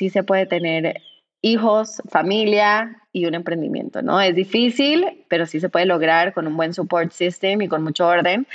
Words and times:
sí 0.00 0.08
se 0.08 0.22
puede 0.22 0.46
tener 0.46 1.02
hijos, 1.42 2.00
familia 2.08 2.96
y 3.12 3.26
un 3.26 3.34
emprendimiento, 3.34 4.00
¿no? 4.00 4.18
Es 4.18 4.34
difícil, 4.34 5.04
pero 5.28 5.44
sí 5.44 5.60
se 5.60 5.68
puede 5.68 5.84
lograr 5.84 6.32
con 6.32 6.46
un 6.46 6.56
buen 6.56 6.72
support 6.72 7.12
system 7.12 7.60
y 7.60 7.68
con 7.68 7.82
mucho 7.82 8.06
orden 8.06 8.46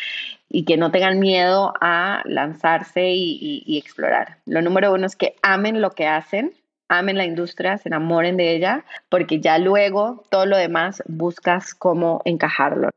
y 0.50 0.66
que 0.66 0.76
no 0.76 0.90
tengan 0.90 1.20
miedo 1.20 1.72
a 1.82 2.24
lanzarse 2.26 3.12
y, 3.12 3.62
y 3.64 3.78
explorar. 3.78 4.38
Lo 4.48 4.64
número 4.64 4.92
uno 4.92 5.06
es 5.06 5.16
que 5.16 5.36
amen 5.44 5.82
lo 5.82 5.92
que 5.92 6.08
hacen, 6.08 6.52
amen 6.90 7.16
la 7.16 7.26
industria, 7.26 7.78
se 7.78 7.90
enamoren 7.90 8.38
de 8.38 8.56
ella, 8.56 8.84
porque 9.10 9.40
ya 9.40 9.60
luego 9.60 10.24
todo 10.32 10.48
lo 10.48 10.58
demás 10.58 11.04
buscas 11.06 11.76
cómo 11.76 12.24
encajarlo. 12.26 12.90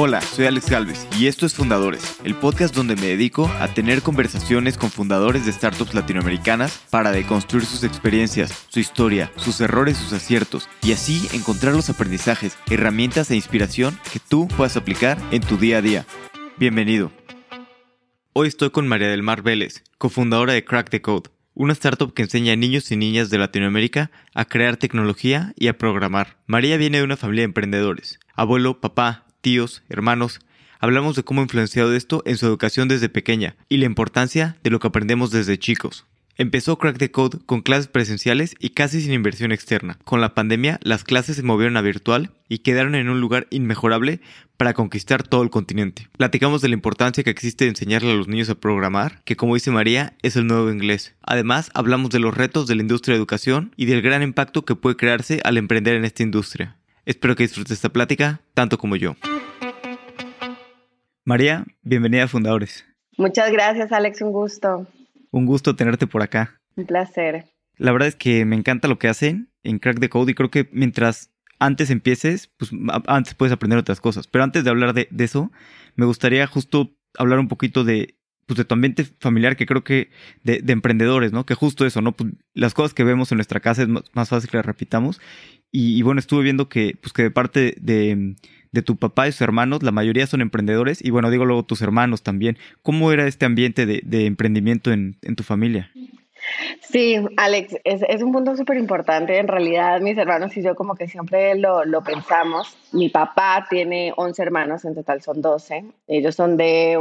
Hola, 0.00 0.20
soy 0.20 0.46
Alex 0.46 0.70
Galvez 0.70 1.08
y 1.18 1.26
esto 1.26 1.44
es 1.44 1.54
Fundadores, 1.54 2.20
el 2.22 2.36
podcast 2.36 2.72
donde 2.72 2.94
me 2.94 3.08
dedico 3.08 3.50
a 3.58 3.66
tener 3.66 4.00
conversaciones 4.00 4.78
con 4.78 4.92
fundadores 4.92 5.44
de 5.44 5.50
startups 5.50 5.92
latinoamericanas 5.92 6.84
para 6.88 7.10
deconstruir 7.10 7.64
sus 7.64 7.82
experiencias, 7.82 8.66
su 8.68 8.78
historia, 8.78 9.32
sus 9.34 9.60
errores, 9.60 9.96
sus 9.96 10.12
aciertos 10.12 10.68
y 10.82 10.92
así 10.92 11.26
encontrar 11.32 11.74
los 11.74 11.90
aprendizajes, 11.90 12.56
herramientas 12.70 13.32
e 13.32 13.34
inspiración 13.34 13.98
que 14.12 14.20
tú 14.20 14.46
puedas 14.46 14.76
aplicar 14.76 15.18
en 15.32 15.42
tu 15.42 15.56
día 15.56 15.78
a 15.78 15.82
día. 15.82 16.06
Bienvenido. 16.58 17.10
Hoy 18.34 18.46
estoy 18.46 18.70
con 18.70 18.86
María 18.86 19.08
del 19.08 19.24
Mar 19.24 19.42
Vélez, 19.42 19.82
cofundadora 19.98 20.52
de 20.52 20.64
Crack 20.64 20.90
the 20.90 21.02
Code, 21.02 21.30
una 21.54 21.72
startup 21.72 22.14
que 22.14 22.22
enseña 22.22 22.52
a 22.52 22.56
niños 22.56 22.92
y 22.92 22.96
niñas 22.96 23.30
de 23.30 23.38
Latinoamérica 23.38 24.12
a 24.32 24.44
crear 24.44 24.76
tecnología 24.76 25.54
y 25.56 25.66
a 25.66 25.76
programar. 25.76 26.36
María 26.46 26.76
viene 26.76 26.98
de 26.98 27.04
una 27.04 27.16
familia 27.16 27.40
de 27.40 27.46
emprendedores. 27.46 28.20
Abuelo, 28.36 28.80
papá, 28.80 29.24
tíos, 29.40 29.82
hermanos, 29.88 30.40
hablamos 30.80 31.16
de 31.16 31.22
cómo 31.22 31.40
ha 31.40 31.44
influenciado 31.44 31.94
esto 31.94 32.22
en 32.26 32.36
su 32.36 32.46
educación 32.46 32.88
desde 32.88 33.08
pequeña 33.08 33.56
y 33.68 33.78
la 33.78 33.86
importancia 33.86 34.56
de 34.62 34.70
lo 34.70 34.80
que 34.80 34.88
aprendemos 34.88 35.30
desde 35.30 35.58
chicos. 35.58 36.06
Empezó 36.40 36.78
Crack 36.78 36.98
the 36.98 37.10
Code 37.10 37.38
con 37.46 37.62
clases 37.62 37.88
presenciales 37.88 38.54
y 38.60 38.70
casi 38.70 39.00
sin 39.00 39.12
inversión 39.12 39.50
externa. 39.50 39.98
Con 40.04 40.20
la 40.20 40.34
pandemia, 40.34 40.78
las 40.84 41.02
clases 41.02 41.34
se 41.34 41.42
movieron 41.42 41.76
a 41.76 41.80
virtual 41.80 42.30
y 42.48 42.58
quedaron 42.58 42.94
en 42.94 43.08
un 43.08 43.20
lugar 43.20 43.48
inmejorable 43.50 44.20
para 44.56 44.72
conquistar 44.72 45.24
todo 45.24 45.42
el 45.42 45.50
continente. 45.50 46.08
Platicamos 46.16 46.62
de 46.62 46.68
la 46.68 46.74
importancia 46.74 47.24
que 47.24 47.30
existe 47.30 47.64
de 47.64 47.70
enseñarle 47.70 48.12
a 48.12 48.14
los 48.14 48.28
niños 48.28 48.50
a 48.50 48.54
programar, 48.54 49.20
que 49.24 49.34
como 49.34 49.54
dice 49.54 49.72
María, 49.72 50.14
es 50.22 50.36
el 50.36 50.46
nuevo 50.46 50.70
inglés. 50.70 51.16
Además, 51.22 51.72
hablamos 51.74 52.10
de 52.10 52.20
los 52.20 52.36
retos 52.36 52.68
de 52.68 52.76
la 52.76 52.82
industria 52.82 53.14
de 53.14 53.18
educación 53.18 53.74
y 53.76 53.86
del 53.86 54.00
gran 54.00 54.22
impacto 54.22 54.64
que 54.64 54.76
puede 54.76 54.96
crearse 54.96 55.40
al 55.42 55.58
emprender 55.58 55.96
en 55.96 56.04
esta 56.04 56.22
industria. 56.22 56.76
Espero 57.08 57.34
que 57.34 57.44
disfrutes 57.44 57.72
esta 57.72 57.88
plática 57.88 58.42
tanto 58.52 58.76
como 58.76 58.94
yo. 58.94 59.16
María, 61.24 61.64
bienvenida 61.80 62.24
a 62.24 62.28
Fundadores. 62.28 62.84
Muchas 63.16 63.50
gracias, 63.50 63.92
Alex, 63.92 64.20
un 64.20 64.30
gusto. 64.30 64.86
Un 65.30 65.46
gusto 65.46 65.74
tenerte 65.74 66.06
por 66.06 66.22
acá. 66.22 66.60
Un 66.76 66.84
placer. 66.84 67.46
La 67.78 67.92
verdad 67.92 68.08
es 68.08 68.14
que 68.14 68.44
me 68.44 68.56
encanta 68.56 68.88
lo 68.88 68.98
que 68.98 69.08
hacen 69.08 69.50
en 69.62 69.78
Crack 69.78 70.00
the 70.00 70.10
Code 70.10 70.32
y 70.32 70.34
creo 70.34 70.50
que 70.50 70.68
mientras 70.70 71.30
antes 71.58 71.88
empieces, 71.88 72.52
pues 72.58 72.72
antes 73.06 73.32
puedes 73.32 73.54
aprender 73.54 73.78
otras 73.78 74.02
cosas. 74.02 74.26
Pero 74.26 74.44
antes 74.44 74.62
de 74.64 74.68
hablar 74.68 74.92
de, 74.92 75.08
eso, 75.16 75.50
me 75.96 76.04
gustaría 76.04 76.46
justo 76.46 76.94
hablar 77.16 77.38
un 77.38 77.48
poquito 77.48 77.84
de, 77.84 78.18
pues 78.44 78.58
de 78.58 78.66
tu 78.66 78.74
ambiente 78.74 79.06
familiar, 79.18 79.56
que 79.56 79.64
creo 79.64 79.82
que 79.82 80.10
de, 80.42 80.62
emprendedores, 80.66 81.32
¿no? 81.32 81.46
Que 81.46 81.54
justo 81.54 81.86
eso, 81.86 82.02
¿no? 82.02 82.12
Pues 82.12 82.34
las 82.52 82.74
cosas 82.74 82.92
que 82.92 83.04
vemos 83.04 83.32
en 83.32 83.36
nuestra 83.36 83.60
casa 83.60 83.82
es 83.82 83.88
más, 83.88 84.28
fácil 84.28 84.50
que 84.50 84.58
las 84.58 84.66
repitamos. 84.66 85.20
Y, 85.70 86.02
bueno, 86.02 86.18
estuve 86.18 86.42
viendo 86.42 86.68
que, 86.68 86.96
pues 87.00 87.12
que 87.12 87.22
de 87.22 87.30
parte 87.30 87.74
de, 87.80 88.34
tu 88.84 88.96
papá 88.96 89.28
y 89.28 89.32
sus 89.32 89.42
hermanos, 89.42 89.82
la 89.82 89.92
mayoría 89.92 90.26
son 90.26 90.40
emprendedores. 90.40 91.04
Y 91.04 91.10
bueno, 91.10 91.30
digo 91.30 91.44
luego 91.44 91.64
tus 91.64 91.82
hermanos 91.82 92.22
también. 92.22 92.56
¿Cómo 92.82 93.12
era 93.12 93.26
este 93.26 93.44
ambiente 93.44 93.84
de, 93.84 94.26
emprendimiento 94.26 94.92
en, 94.92 95.16
tu 95.36 95.42
familia? 95.42 95.90
Sí, 96.80 97.16
Alex, 97.36 97.76
es, 97.84 98.22
un 98.22 98.32
punto 98.32 98.56
súper 98.56 98.78
importante. 98.78 99.38
En 99.38 99.48
realidad, 99.48 100.00
mis 100.00 100.16
hermanos 100.16 100.56
y 100.56 100.62
yo 100.62 100.74
como 100.74 100.94
que 100.94 101.06
siempre 101.06 101.54
lo, 101.56 101.84
lo, 101.84 102.02
pensamos. 102.02 102.74
Mi 102.92 103.10
papá 103.10 103.66
tiene 103.68 104.14
11 104.16 104.42
hermanos, 104.42 104.84
en 104.86 104.94
total 104.94 105.20
son 105.20 105.42
12. 105.42 105.84
Ellos 106.06 106.34
son 106.34 106.56
de, 106.56 106.98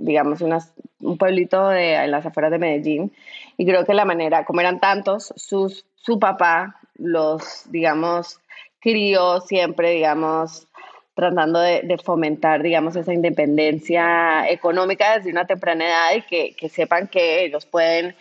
digamos, 0.00 0.40
unas, 0.40 0.72
un 1.00 1.18
pueblito 1.18 1.68
de, 1.68 1.94
en 1.94 2.10
las 2.10 2.26
afueras 2.26 2.50
de 2.50 2.58
Medellín. 2.58 3.12
Y 3.56 3.64
creo 3.64 3.84
que 3.84 3.94
la 3.94 4.04
manera, 4.04 4.44
como 4.44 4.60
eran 4.60 4.80
tantos, 4.80 5.32
sus, 5.36 5.84
su 5.94 6.18
papá 6.18 6.80
los, 6.98 7.70
digamos, 7.70 8.40
crió 8.80 9.40
siempre, 9.40 9.90
digamos, 9.90 10.66
tratando 11.14 11.58
de, 11.58 11.98
fomentar, 12.04 12.62
digamos, 12.62 12.94
esa 12.94 13.12
independencia 13.12 14.48
económica 14.48 15.16
desde 15.16 15.32
una 15.32 15.46
temprana 15.46 15.86
edad 15.86 16.14
y 16.16 16.22
que, 16.22 16.54
que, 16.54 16.68
sepan 16.68 17.08
que 17.08 17.44
ellos 17.44 17.66
pueden 17.66 18.14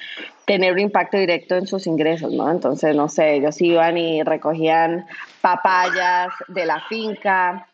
tener 0.45 0.73
un 0.73 0.79
impacto 0.79 1.17
directo 1.17 1.55
en 1.55 1.67
sus 1.67 1.85
ingresos, 1.85 2.33
¿no? 2.33 2.49
Entonces, 2.49 2.95
no 2.95 3.07
sé, 3.07 3.35
ellos 3.35 3.61
iban 3.61 3.97
y 3.97 4.23
recogían 4.23 5.05
papayas 5.41 6.29
de 6.47 6.65
la 6.65 6.81
finca 6.89 7.67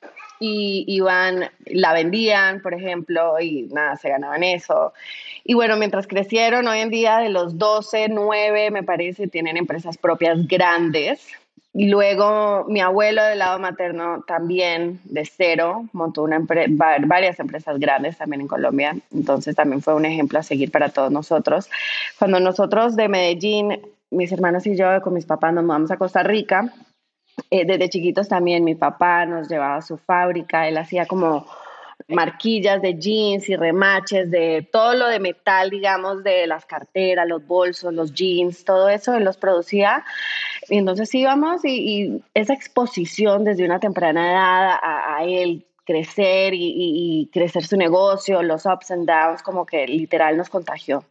y 0.46 0.84
iban, 0.88 1.50
la 1.68 1.94
vendían, 1.94 2.62
por 2.62 2.74
ejemplo, 2.74 3.40
y 3.40 3.70
nada, 3.72 3.96
se 3.96 4.10
ganaban 4.10 4.44
eso. 4.44 4.92
Y 5.46 5.54
bueno, 5.54 5.78
mientras 5.78 6.06
crecieron, 6.06 6.68
hoy 6.68 6.80
en 6.80 6.90
día 6.90 7.20
de 7.20 7.30
los 7.30 7.58
12, 7.58 8.10
9, 8.10 8.70
me 8.70 8.84
parece, 8.84 9.30
tienen 9.30 9.56
empresas 9.56 9.98
propias 9.98 10.46
grandes. 10.46 11.26
Y 11.74 11.88
luego 11.88 12.66
mi 12.68 12.82
abuelo 12.82 13.24
del 13.24 13.40
lado 13.40 13.58
materno 13.58 14.26
también 14.28 15.00
de 15.06 15.26
cero 15.26 15.86
montó 15.94 16.24
una 16.24 16.40
varias 17.00 17.40
empresas 17.40 17.80
grandes 17.80 18.18
también 18.18 18.42
en 18.42 18.48
Colombia. 18.48 18.98
Entonces 19.14 19.56
también 19.56 19.82
fue 19.82 19.96
un 19.96 20.06
ejemplo 20.06 20.40
a 20.40 20.44
seguir 20.44 20.72
para 20.72 20.90
todos 20.90 21.10
nosotros. 21.10 21.70
Cuando 22.20 22.42
nosotros 22.42 22.98
de 22.98 23.08
Medellín, 23.08 23.80
mis 24.12 24.32
hermanos 24.34 24.68
y 24.68 24.76
yo 24.76 25.02
con 25.02 25.14
mis 25.14 25.26
papás 25.26 25.54
nos 25.54 25.64
mudamos 25.64 25.90
a 25.90 25.98
Costa 25.98 26.22
Rica, 26.22 26.72
eh, 27.50 27.66
desde 27.66 27.90
chiquitos 27.90 28.28
también 28.28 28.64
mi 28.64 28.76
papá 28.76 29.26
nos 29.26 29.50
llevaba 29.50 29.78
a 29.78 29.82
su 29.82 29.98
fábrica, 29.98 30.68
él 30.68 30.78
hacía 30.78 31.06
como 31.06 31.46
marquillas 32.08 32.82
de 32.82 32.96
jeans 32.96 33.50
y 33.50 33.56
remaches 33.56 34.30
de 34.30 34.68
todo 34.72 34.94
lo 34.94 35.08
de 35.08 35.20
metal, 35.20 35.70
digamos, 35.70 36.24
de 36.24 36.48
las 36.48 36.66
carteras, 36.66 37.28
los 37.28 37.46
bolsos, 37.46 37.94
los 37.94 38.14
jeans, 38.14 38.66
todo 38.66 38.90
eso, 38.90 39.16
él 39.16 39.24
los 39.24 39.38
producía. 39.38 40.04
Y 40.70 40.78
entonces 40.78 41.14
íbamos 41.16 41.64
y, 41.64 42.22
esa 42.34 42.54
exposición 42.54 43.44
desde 43.44 43.66
una 43.66 43.80
temprana 43.80 44.32
edad 44.32 44.80
a, 44.82 45.18
a 45.18 45.24
él 45.24 45.66
crecer 45.86 46.54
y, 46.56 47.30
crecer 47.32 47.66
su 47.66 47.78
negocio, 47.78 48.42
los 48.42 48.66
ups 48.66 48.92
and 48.92 49.08
downs, 49.08 49.44
como 49.44 49.66
que 49.66 49.88
literal 49.88 50.38
nos 50.38 50.50
contagió. 50.50 51.04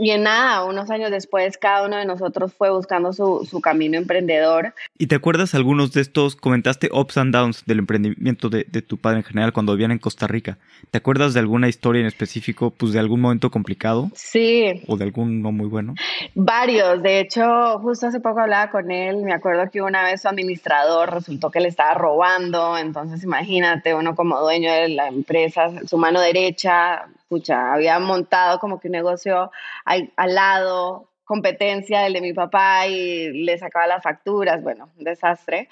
Y 0.00 0.12
en 0.12 0.22
nada, 0.22 0.64
unos 0.64 0.90
años 0.90 1.10
después, 1.10 1.58
cada 1.58 1.84
uno 1.84 1.96
de 1.96 2.04
nosotros 2.04 2.52
fue 2.54 2.70
buscando 2.70 3.12
su, 3.12 3.44
su 3.50 3.60
camino 3.60 3.98
emprendedor. 3.98 4.72
¿Y 4.96 5.08
te 5.08 5.16
acuerdas 5.16 5.56
algunos 5.56 5.92
de 5.92 6.02
estos, 6.02 6.36
comentaste 6.36 6.88
ups 6.92 7.18
and 7.18 7.34
downs 7.34 7.64
del 7.66 7.80
emprendimiento 7.80 8.48
de, 8.48 8.64
de, 8.70 8.80
tu 8.80 8.96
padre 8.96 9.18
en 9.18 9.24
general 9.24 9.52
cuando 9.52 9.72
vivían 9.72 9.90
en 9.90 9.98
Costa 9.98 10.28
Rica? 10.28 10.56
¿Te 10.92 10.98
acuerdas 10.98 11.34
de 11.34 11.40
alguna 11.40 11.68
historia 11.68 12.00
en 12.00 12.06
específico, 12.06 12.70
pues 12.70 12.92
de 12.92 13.00
algún 13.00 13.20
momento 13.20 13.50
complicado? 13.50 14.08
Sí. 14.14 14.84
¿O 14.86 14.96
de 14.96 15.02
algún 15.02 15.42
no 15.42 15.50
muy 15.50 15.66
bueno? 15.66 15.94
Varios. 16.36 17.02
De 17.02 17.18
hecho, 17.18 17.80
justo 17.80 18.06
hace 18.06 18.20
poco 18.20 18.38
hablaba 18.38 18.70
con 18.70 18.92
él. 18.92 19.24
Me 19.24 19.32
acuerdo 19.32 19.68
que 19.68 19.82
una 19.82 20.04
vez 20.04 20.22
su 20.22 20.28
administrador 20.28 21.12
resultó 21.12 21.50
que 21.50 21.58
le 21.58 21.66
estaba 21.66 21.94
robando. 21.94 22.78
Entonces, 22.78 23.24
imagínate, 23.24 23.96
uno 23.96 24.14
como 24.14 24.40
dueño 24.40 24.72
de 24.72 24.90
la 24.90 25.08
empresa, 25.08 25.72
su 25.88 25.98
mano 25.98 26.20
derecha, 26.20 27.08
escucha, 27.28 27.74
había 27.74 27.98
montado 27.98 28.58
como 28.58 28.80
que 28.80 28.88
un 28.88 28.92
negocio 28.92 29.50
al, 29.88 30.34
lado, 30.34 31.08
competencia 31.24 32.00
del 32.00 32.14
de 32.14 32.20
mi 32.20 32.32
papá 32.32 32.86
y 32.86 33.44
le 33.44 33.58
sacaba 33.58 33.86
las 33.86 34.02
facturas, 34.02 34.62
bueno, 34.62 34.90
desastre. 34.96 35.68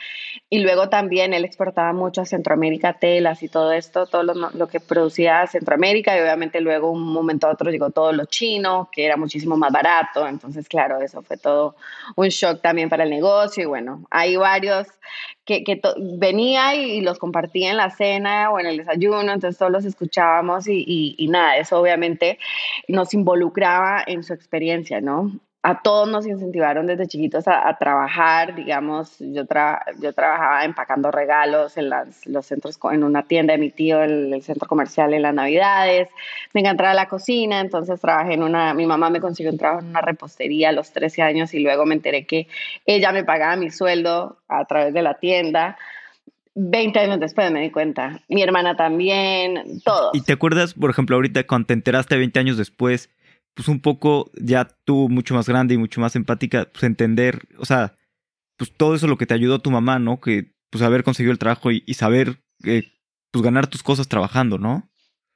Y 0.51 0.59
luego 0.61 0.89
también 0.89 1.35
él 1.35 1.45
exportaba 1.45 1.93
mucho 1.93 2.23
a 2.23 2.27
Centroamérica 2.27 2.99
telas 2.99 3.43
y 3.43 3.49
todo 3.49 3.73
esto, 3.73 4.07
todo 4.07 4.23
lo, 4.23 4.69
que 4.69 4.81
producía 4.81 5.47
Centroamérica 5.47 6.17
y 6.17 6.21
obviamente 6.21 6.61
luego 6.61 6.91
un 6.91 7.03
momento 7.13 7.47
a 7.47 7.53
otro 7.53 7.71
llegó 7.71 7.91
todo 7.91 8.13
lo 8.13 8.27
chino, 8.27 8.89
que 8.93 9.05
era 9.07 9.17
muchísimo 9.17 9.57
más 9.57 9.73
barato, 9.73 10.27
entonces 10.27 10.69
claro, 10.69 11.01
eso 11.01 11.23
fue 11.23 11.37
todo 11.37 11.77
un 12.17 12.29
shock 12.29 12.61
también 12.61 12.89
para 12.89 13.05
el 13.05 13.11
negocio 13.11 13.63
y 13.63 13.67
bueno, 13.67 14.05
hay 14.11 14.37
varios 14.37 14.87
que, 15.47 15.65
que 15.65 15.81
venía 15.97 16.75
y, 16.75 17.01
los 17.01 17.19
compartía 17.19 17.71
en 17.71 17.77
la 17.77 17.91
cena 17.91 18.51
o 18.51 18.59
en 18.59 18.67
el 18.67 18.79
desayuno, 18.79 19.33
entonces 19.33 19.57
todos 19.57 19.73
los 19.73 19.85
escuchábamos 19.85 20.69
y, 20.69 20.85
y, 20.87 21.15
y 21.17 21.29
nada, 21.29 21.57
eso 21.57 21.81
obviamente 21.81 22.39
nos 22.89 23.15
involucraba 23.15 24.03
en 24.07 24.25
su 24.25 24.35
experiencia, 24.35 25.01
¿no? 25.01 25.33
A 25.67 25.83
todos 25.83 26.09
nos 26.09 26.25
incentivaron 26.25 26.87
desde 26.87 27.09
chiquitos 27.09 27.49
a, 27.49 27.77
trabajar, 27.77 28.55
digamos, 28.55 29.19
yo, 29.19 29.43
yo 30.01 30.13
trabajaba 30.13 30.65
empacando 30.65 31.11
regalos 31.11 31.77
en 31.77 31.91
los 32.27 32.47
centros, 32.47 32.79
en 32.93 33.03
una 33.03 33.25
tienda 33.25 33.55
de 33.55 33.59
mi 33.59 33.71
tío, 33.71 34.01
en 34.01 34.33
el 34.33 34.43
centro 34.45 34.69
comercial 34.69 35.13
en 35.13 35.23
las 35.23 35.35
navidades, 35.35 36.09
me 36.55 36.61
encantaba 36.61 36.95
la 36.95 37.09
cocina, 37.09 37.59
entonces 37.59 38.01
trabajé 38.01 38.35
en 38.35 38.45
una, 38.45 38.75
mi 38.75 38.87
mamá 38.87 39.11
me 39.11 39.21
consiguió 39.21 39.51
un 39.51 39.59
trabajo 39.59 39.81
en 39.81 39.89
una 39.89 40.03
repostería 40.03 40.69
a 40.69 40.73
los 40.73 40.93
13 40.93 41.23
años 41.23 41.53
y 41.53 41.59
luego 41.59 41.85
me 41.85 41.97
enteré 41.97 42.27
que 42.27 42.47
ella 42.85 43.11
me 43.11 43.25
pagaba 43.25 43.57
mi 43.57 43.71
sueldo 43.71 44.39
a 44.47 44.67
través 44.67 44.95
de 44.95 45.03
la 45.03 45.15
tienda. 45.15 45.77
20 46.55 46.97
años 47.01 47.19
después 47.19 47.51
me 47.51 47.61
di 47.61 47.73
cuenta. 47.73 48.23
Mi 48.29 48.41
hermana 48.41 48.77
también, 48.77 49.81
todo. 49.85 50.11
¿Y 50.13 50.23
te 50.23 50.35
acuerdas, 50.35 50.75
por 50.75 50.91
ejemplo, 50.91 51.17
ahorita 51.17 51.45
cuando 51.45 51.67
te 51.67 51.75
enteraste 51.75 52.17
20 52.17 52.39
años 52.39 52.57
después, 52.57 53.11
pues 53.57 53.69
un 53.69 53.81
poco 53.81 54.31
ya 54.35 54.69
tú 54.85 55.09
mucho 55.09 55.35
más 55.35 55.49
grande 55.49 55.75
y 55.75 55.79
mucho 55.79 56.01
más 56.01 56.15
empática, 56.15 56.69
pues 56.71 56.85
entender, 56.85 57.41
o 57.59 57.65
sea, 57.65 57.95
pues 58.59 58.71
todo 58.77 58.95
eso 58.95 59.07
lo 59.07 59.17
que 59.17 59.25
te 59.25 59.33
ayudó 59.33 59.61
tu 59.61 59.71
mamá, 59.71 59.99
¿no? 59.99 60.21
Que 60.21 60.53
pues 60.71 60.85
haber 60.85 61.03
conseguido 61.03 61.33
el 61.33 61.39
trabajo 61.39 61.71
y, 61.71 61.83
saber 61.95 62.37
eh, 62.65 62.83
pues 63.31 63.43
ganar 63.43 63.67
tus 63.67 63.83
cosas 63.83 64.09
trabajando, 64.09 64.59
¿no? 64.59 64.91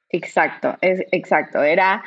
Exacto, 0.09 0.77
es, 0.81 1.01
exacto. 1.11 1.63
Era, 1.63 2.03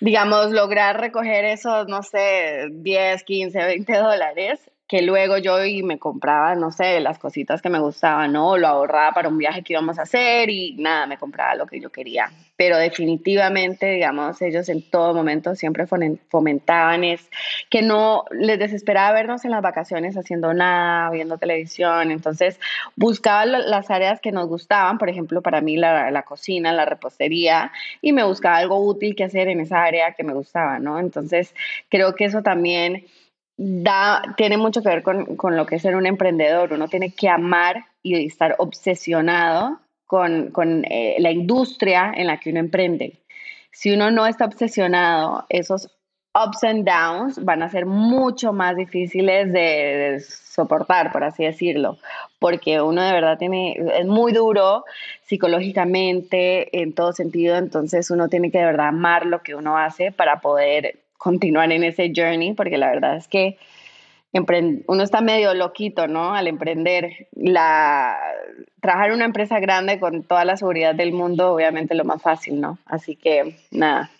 digamos, 0.00 0.52
lograr 0.52 1.00
recoger 1.00 1.44
esos, 1.44 1.88
no 1.88 2.04
sé, 2.04 2.68
10, 2.70 3.24
15, 3.24 3.58
20 3.58 3.92
dólares 3.96 4.60
que 4.88 5.02
luego 5.02 5.36
yo 5.36 5.62
y 5.66 5.82
me 5.82 5.98
compraba, 5.98 6.54
no 6.54 6.72
sé, 6.72 6.98
las 7.00 7.18
cositas 7.18 7.60
que 7.60 7.68
me 7.68 7.78
gustaban, 7.78 8.32
¿no? 8.32 8.56
Lo 8.56 8.68
ahorraba 8.68 9.12
para 9.12 9.28
un 9.28 9.36
viaje 9.36 9.62
que 9.62 9.74
íbamos 9.74 9.98
a 9.98 10.02
hacer 10.02 10.48
y 10.48 10.76
nada, 10.78 11.06
me 11.06 11.18
compraba 11.18 11.54
lo 11.54 11.66
que 11.66 11.78
yo 11.78 11.90
quería. 11.90 12.32
Pero 12.56 12.78
definitivamente, 12.78 13.90
digamos, 13.90 14.40
ellos 14.40 14.66
en 14.70 14.82
todo 14.82 15.12
momento 15.12 15.54
siempre 15.54 15.86
fomentaban 15.86 17.04
es 17.04 17.28
que 17.68 17.82
no 17.82 18.24
les 18.30 18.58
desesperaba 18.58 19.12
vernos 19.12 19.44
en 19.44 19.50
las 19.50 19.60
vacaciones 19.60 20.16
haciendo 20.16 20.54
nada, 20.54 21.10
viendo 21.10 21.36
televisión. 21.36 22.10
Entonces, 22.10 22.58
buscaban 22.96 23.52
las 23.52 23.90
áreas 23.90 24.20
que 24.20 24.32
nos 24.32 24.48
gustaban, 24.48 24.96
por 24.96 25.10
ejemplo, 25.10 25.42
para 25.42 25.60
mí 25.60 25.76
la, 25.76 26.10
la 26.10 26.22
cocina, 26.22 26.72
la 26.72 26.86
repostería, 26.86 27.72
y 28.00 28.14
me 28.14 28.24
buscaba 28.24 28.56
algo 28.56 28.82
útil 28.82 29.14
que 29.14 29.24
hacer 29.24 29.48
en 29.48 29.60
esa 29.60 29.84
área 29.84 30.14
que 30.14 30.24
me 30.24 30.32
gustaba, 30.32 30.78
¿no? 30.78 30.98
Entonces, 30.98 31.54
creo 31.90 32.14
que 32.14 32.24
eso 32.24 32.42
también 32.42 33.04
da, 33.58 34.22
tiene 34.36 34.56
mucho 34.56 34.82
que 34.82 34.88
ver 34.88 35.02
con, 35.02 35.36
con, 35.36 35.56
lo 35.56 35.66
que 35.66 35.76
es 35.76 35.82
ser 35.82 35.96
un 35.96 36.06
emprendedor. 36.06 36.72
Uno 36.72 36.88
tiene 36.88 37.12
que 37.12 37.28
amar 37.28 37.84
y 38.02 38.24
estar 38.24 38.54
obsesionado 38.58 39.80
con, 40.06 40.50
con 40.52 40.84
eh, 40.86 41.16
la 41.18 41.30
industria 41.30 42.12
en 42.16 42.28
la 42.28 42.38
que 42.38 42.50
uno 42.50 42.60
emprende. 42.60 43.18
Si 43.72 43.92
uno 43.92 44.10
no 44.10 44.26
está 44.26 44.46
obsesionado, 44.46 45.44
esos 45.50 45.90
ups 46.34 46.62
and 46.64 46.84
downs 46.84 47.44
van 47.44 47.62
a 47.62 47.68
ser 47.68 47.84
mucho 47.84 48.52
más 48.52 48.76
difíciles 48.76 49.52
de, 49.52 50.20
soportar, 50.20 51.12
por 51.12 51.22
así 51.22 51.44
decirlo, 51.44 51.98
porque 52.40 52.80
uno 52.80 53.02
de 53.02 53.12
verdad 53.12 53.38
tiene, 53.38 53.76
es 53.96 54.06
muy 54.06 54.32
duro 54.32 54.84
psicológicamente 55.22 56.80
en 56.82 56.94
todo 56.94 57.12
sentido, 57.12 57.56
entonces 57.56 58.10
uno 58.10 58.28
tiene 58.28 58.50
que 58.50 58.58
de 58.58 58.64
verdad 58.64 58.88
amar 58.88 59.26
lo 59.26 59.42
que 59.42 59.54
uno 59.54 59.78
hace 59.78 60.10
para 60.10 60.40
poder 60.40 60.98
continuar 61.18 61.70
en 61.72 61.84
ese 61.84 62.12
journey, 62.14 62.54
porque 62.54 62.78
la 62.78 62.88
verdad 62.88 63.16
es 63.16 63.28
que 63.28 63.58
uno 64.86 65.02
está 65.02 65.20
medio 65.20 65.54
loquito, 65.54 66.06
¿no? 66.06 66.34
Al 66.34 66.46
emprender. 66.46 67.28
La, 67.32 68.16
trabajar 68.80 69.10
en 69.10 69.16
una 69.16 69.24
empresa 69.24 69.58
grande 69.60 69.98
con 69.98 70.22
toda 70.22 70.44
la 70.44 70.56
seguridad 70.56 70.94
del 70.94 71.12
mundo, 71.12 71.52
obviamente 71.52 71.94
lo 71.94 72.04
más 72.04 72.22
fácil, 72.22 72.60
¿no? 72.60 72.78
Así 72.86 73.16
que, 73.16 73.56
nada, 73.70 74.10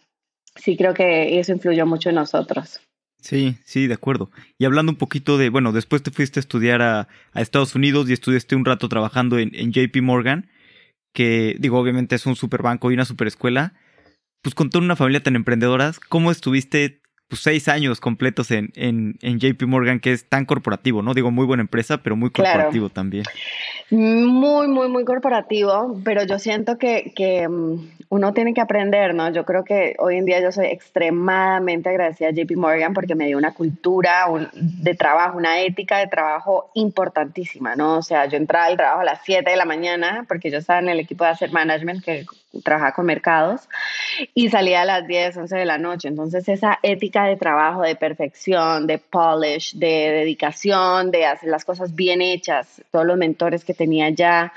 sí 0.56 0.76
creo 0.76 0.94
que 0.94 1.38
eso 1.38 1.52
influyó 1.52 1.86
mucho 1.86 2.08
en 2.08 2.16
nosotros. 2.16 2.80
Sí, 3.20 3.56
sí, 3.64 3.86
de 3.86 3.94
acuerdo. 3.94 4.30
Y 4.58 4.64
hablando 4.64 4.92
un 4.92 4.98
poquito 4.98 5.38
de, 5.38 5.50
bueno, 5.50 5.72
después 5.72 6.02
te 6.02 6.10
fuiste 6.10 6.38
a 6.38 6.42
estudiar 6.42 6.82
a, 6.82 7.08
Estados 7.34 7.74
Unidos 7.74 8.08
y 8.08 8.12
estudiaste 8.12 8.56
un 8.56 8.64
rato 8.64 8.88
trabajando 8.88 9.38
en, 9.38 9.50
en 9.54 9.72
JP 9.72 10.02
Morgan, 10.02 10.48
que 11.12 11.56
digo, 11.58 11.78
obviamente 11.78 12.14
es 12.14 12.26
un 12.26 12.36
super 12.36 12.62
banco 12.62 12.90
y 12.90 12.94
una 12.94 13.04
super 13.04 13.26
escuela 13.26 13.74
pues 14.43 14.55
con 14.55 14.70
toda 14.70 14.85
una 14.85 14.96
familia 14.96 15.23
tan 15.23 15.37
emprendedora, 15.37 15.93
¿cómo 16.08 16.31
estuviste 16.31 17.00
pues, 17.29 17.43
seis 17.43 17.69
años 17.69 18.00
completos 18.00 18.50
en, 18.50 18.73
en, 18.75 19.19
en, 19.20 19.38
JP 19.38 19.62
Morgan, 19.64 20.00
que 20.00 20.12
es 20.12 20.29
tan 20.29 20.46
corporativo, 20.46 21.02
¿no? 21.02 21.12
Digo, 21.12 21.31
muy 21.31 21.44
buena 21.44 21.61
empresa, 21.61 21.99
pero 21.99 22.17
muy 22.17 22.31
corporativo 22.31 22.88
también. 22.88 23.25
Muy, 23.90 24.67
muy, 24.69 24.88
muy 24.88 25.05
corporativo, 25.05 26.00
pero 26.05 26.25
yo 26.25 26.38
siento 26.38 26.79
que, 26.79 27.12
que, 27.14 27.46
mm, 27.46 27.99
uno 28.11 28.32
tiene 28.32 28.55
que 28.55 28.62
aprender, 28.62 29.14
¿no? 29.14 29.31
Yo 29.31 29.44
creo 29.44 29.64
que 29.64 29.94
hoy 29.99 30.17
en 30.17 30.25
día 30.25 30.40
yo 30.40 30.50
soy 30.50 30.67
extremadamente 30.67 31.90
agradecida 31.90 32.29
a 32.29 32.32
JP 32.32 32.56
Morgan 32.56 32.94
porque 32.94 33.14
me 33.14 33.26
dio 33.26 33.37
una 33.37 33.52
cultura 33.52 34.25
de 34.55 34.94
trabajo, 34.94 35.37
una 35.37 35.61
ética 35.61 35.99
de 35.99 36.06
trabajo 36.06 36.70
importantísima, 36.75 37.76
¿no? 37.76 37.99
O 37.99 38.02
sea, 38.02 38.25
yo 38.26 38.38
entraba 38.38 38.67
al 38.67 38.79
trabajo 38.79 39.00
a 39.00 39.05
las 39.05 39.20
7 39.25 39.50
de 39.50 39.56
la 39.56 39.67
mañana 39.67 40.25
porque 40.26 40.50
yo 40.50 40.58
estaba 40.58 40.79
en 40.79 40.88
el 40.88 41.00
equipo 41.00 41.25
de 41.25 41.31
Asset 41.31 41.52
Management 41.52 42.02
que 42.02 42.25
trabajaba 42.64 42.92
con 42.92 43.06
mercados 43.06 43.68
y 44.34 44.48
salía 44.48 44.82
a 44.82 44.84
las 44.84 45.06
10, 45.06 45.36
11 45.36 45.56
de 45.56 45.64
la 45.64 45.78
noche. 45.78 46.08
Entonces, 46.08 46.48
esa 46.48 46.78
ética 46.82 47.24
de 47.24 47.36
trabajo, 47.36 47.82
de 47.82 47.96
perfección, 47.96 48.86
de 48.86 48.98
polish, 48.98 49.74
de 49.74 50.10
dedicación, 50.10 51.10
de 51.10 51.26
hacer 51.26 51.50
las 51.50 51.64
cosas 51.64 51.94
bien 51.94 52.22
hechas, 52.22 52.82
todos 52.90 53.06
los 53.06 53.18
mentores 53.18 53.64
que 53.64 53.74
tenía 53.74 54.10
ya, 54.10 54.52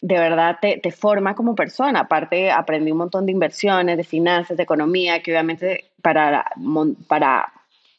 de 0.00 0.18
verdad 0.18 0.58
te, 0.60 0.78
te 0.78 0.90
forma 0.92 1.34
como 1.34 1.54
persona. 1.54 2.00
Aparte, 2.00 2.50
aprendí 2.50 2.92
un 2.92 2.98
montón 2.98 3.26
de 3.26 3.32
inversiones, 3.32 3.96
de 3.96 4.04
finanzas, 4.04 4.56
de 4.56 4.62
economía, 4.62 5.22
que 5.22 5.32
obviamente 5.32 5.84
para, 6.02 6.44
para 7.08 7.52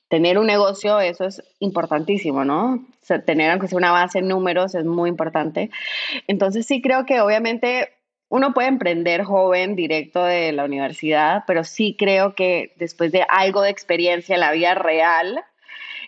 tener 0.07 0.37
un 0.37 0.47
negocio 0.47 0.99
eso 1.01 1.25
es 1.25 1.43
importantísimo, 1.59 2.45
¿no? 2.45 2.85
tener 3.25 3.51
aunque 3.51 3.67
sea 3.67 3.77
una 3.77 3.91
base 3.91 4.19
en 4.19 4.27
números 4.27 4.75
es 4.75 4.85
muy 4.85 5.09
importante. 5.09 5.69
Entonces 6.27 6.65
sí 6.65 6.81
creo 6.81 7.05
que 7.05 7.21
obviamente 7.21 7.89
uno 8.29 8.53
puede 8.53 8.67
emprender 8.67 9.23
joven 9.23 9.75
directo 9.75 10.23
de 10.23 10.51
la 10.51 10.65
universidad, 10.65 11.43
pero 11.47 11.63
sí 11.63 11.95
creo 11.97 12.35
que 12.35 12.73
después 12.75 13.11
de 13.11 13.25
algo 13.29 13.61
de 13.61 13.69
experiencia 13.69 14.35
en 14.35 14.41
la 14.41 14.51
vida 14.51 14.75
real, 14.75 15.43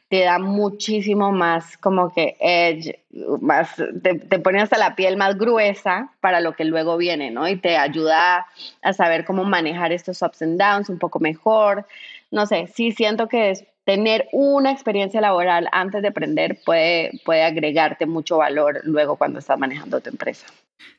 te 0.10 0.24
da 0.24 0.40
muchísimo 0.40 1.32
más 1.32 1.78
como 1.78 2.12
que 2.12 2.36
edge, 2.40 3.00
más, 3.42 3.76
te, 4.02 4.40
pone 4.40 4.60
hasta 4.60 4.78
la 4.78 4.96
piel 4.96 5.18
más 5.18 5.38
gruesa 5.38 6.12
para 6.20 6.42
lo 6.42 6.54
que 6.54 6.66
luego 6.66 6.98
viene, 6.98 7.30
¿no? 7.30 7.48
Y 7.48 7.58
te 7.58 7.78
ayuda 7.78 8.48
a 8.82 8.94
saber 8.94 9.24
cómo 9.24 9.44
manejar 9.44 9.92
estos 9.92 10.22
ups 10.24 10.42
and 10.42 10.60
downs 10.60 10.90
un 10.90 10.98
poco 10.98 11.20
mejor. 11.20 11.86
No 12.32 12.48
sé, 12.48 12.68
sí 12.74 12.92
siento 12.92 13.28
que 13.28 13.68
tener 13.90 14.28
una 14.32 14.72
experiencia 14.72 15.20
laboral 15.20 15.68
antes 15.72 16.04
de 16.04 16.10
aprender 16.10 16.60
puede, 16.64 17.10
puede 17.26 17.42
agregarte 17.42 18.06
mucho 18.06 18.38
valor 18.38 18.82
luego 18.84 19.16
cuando 19.16 19.40
estás 19.40 19.58
manejando 19.58 20.00
tu 20.00 20.12
empresa. 20.12 20.46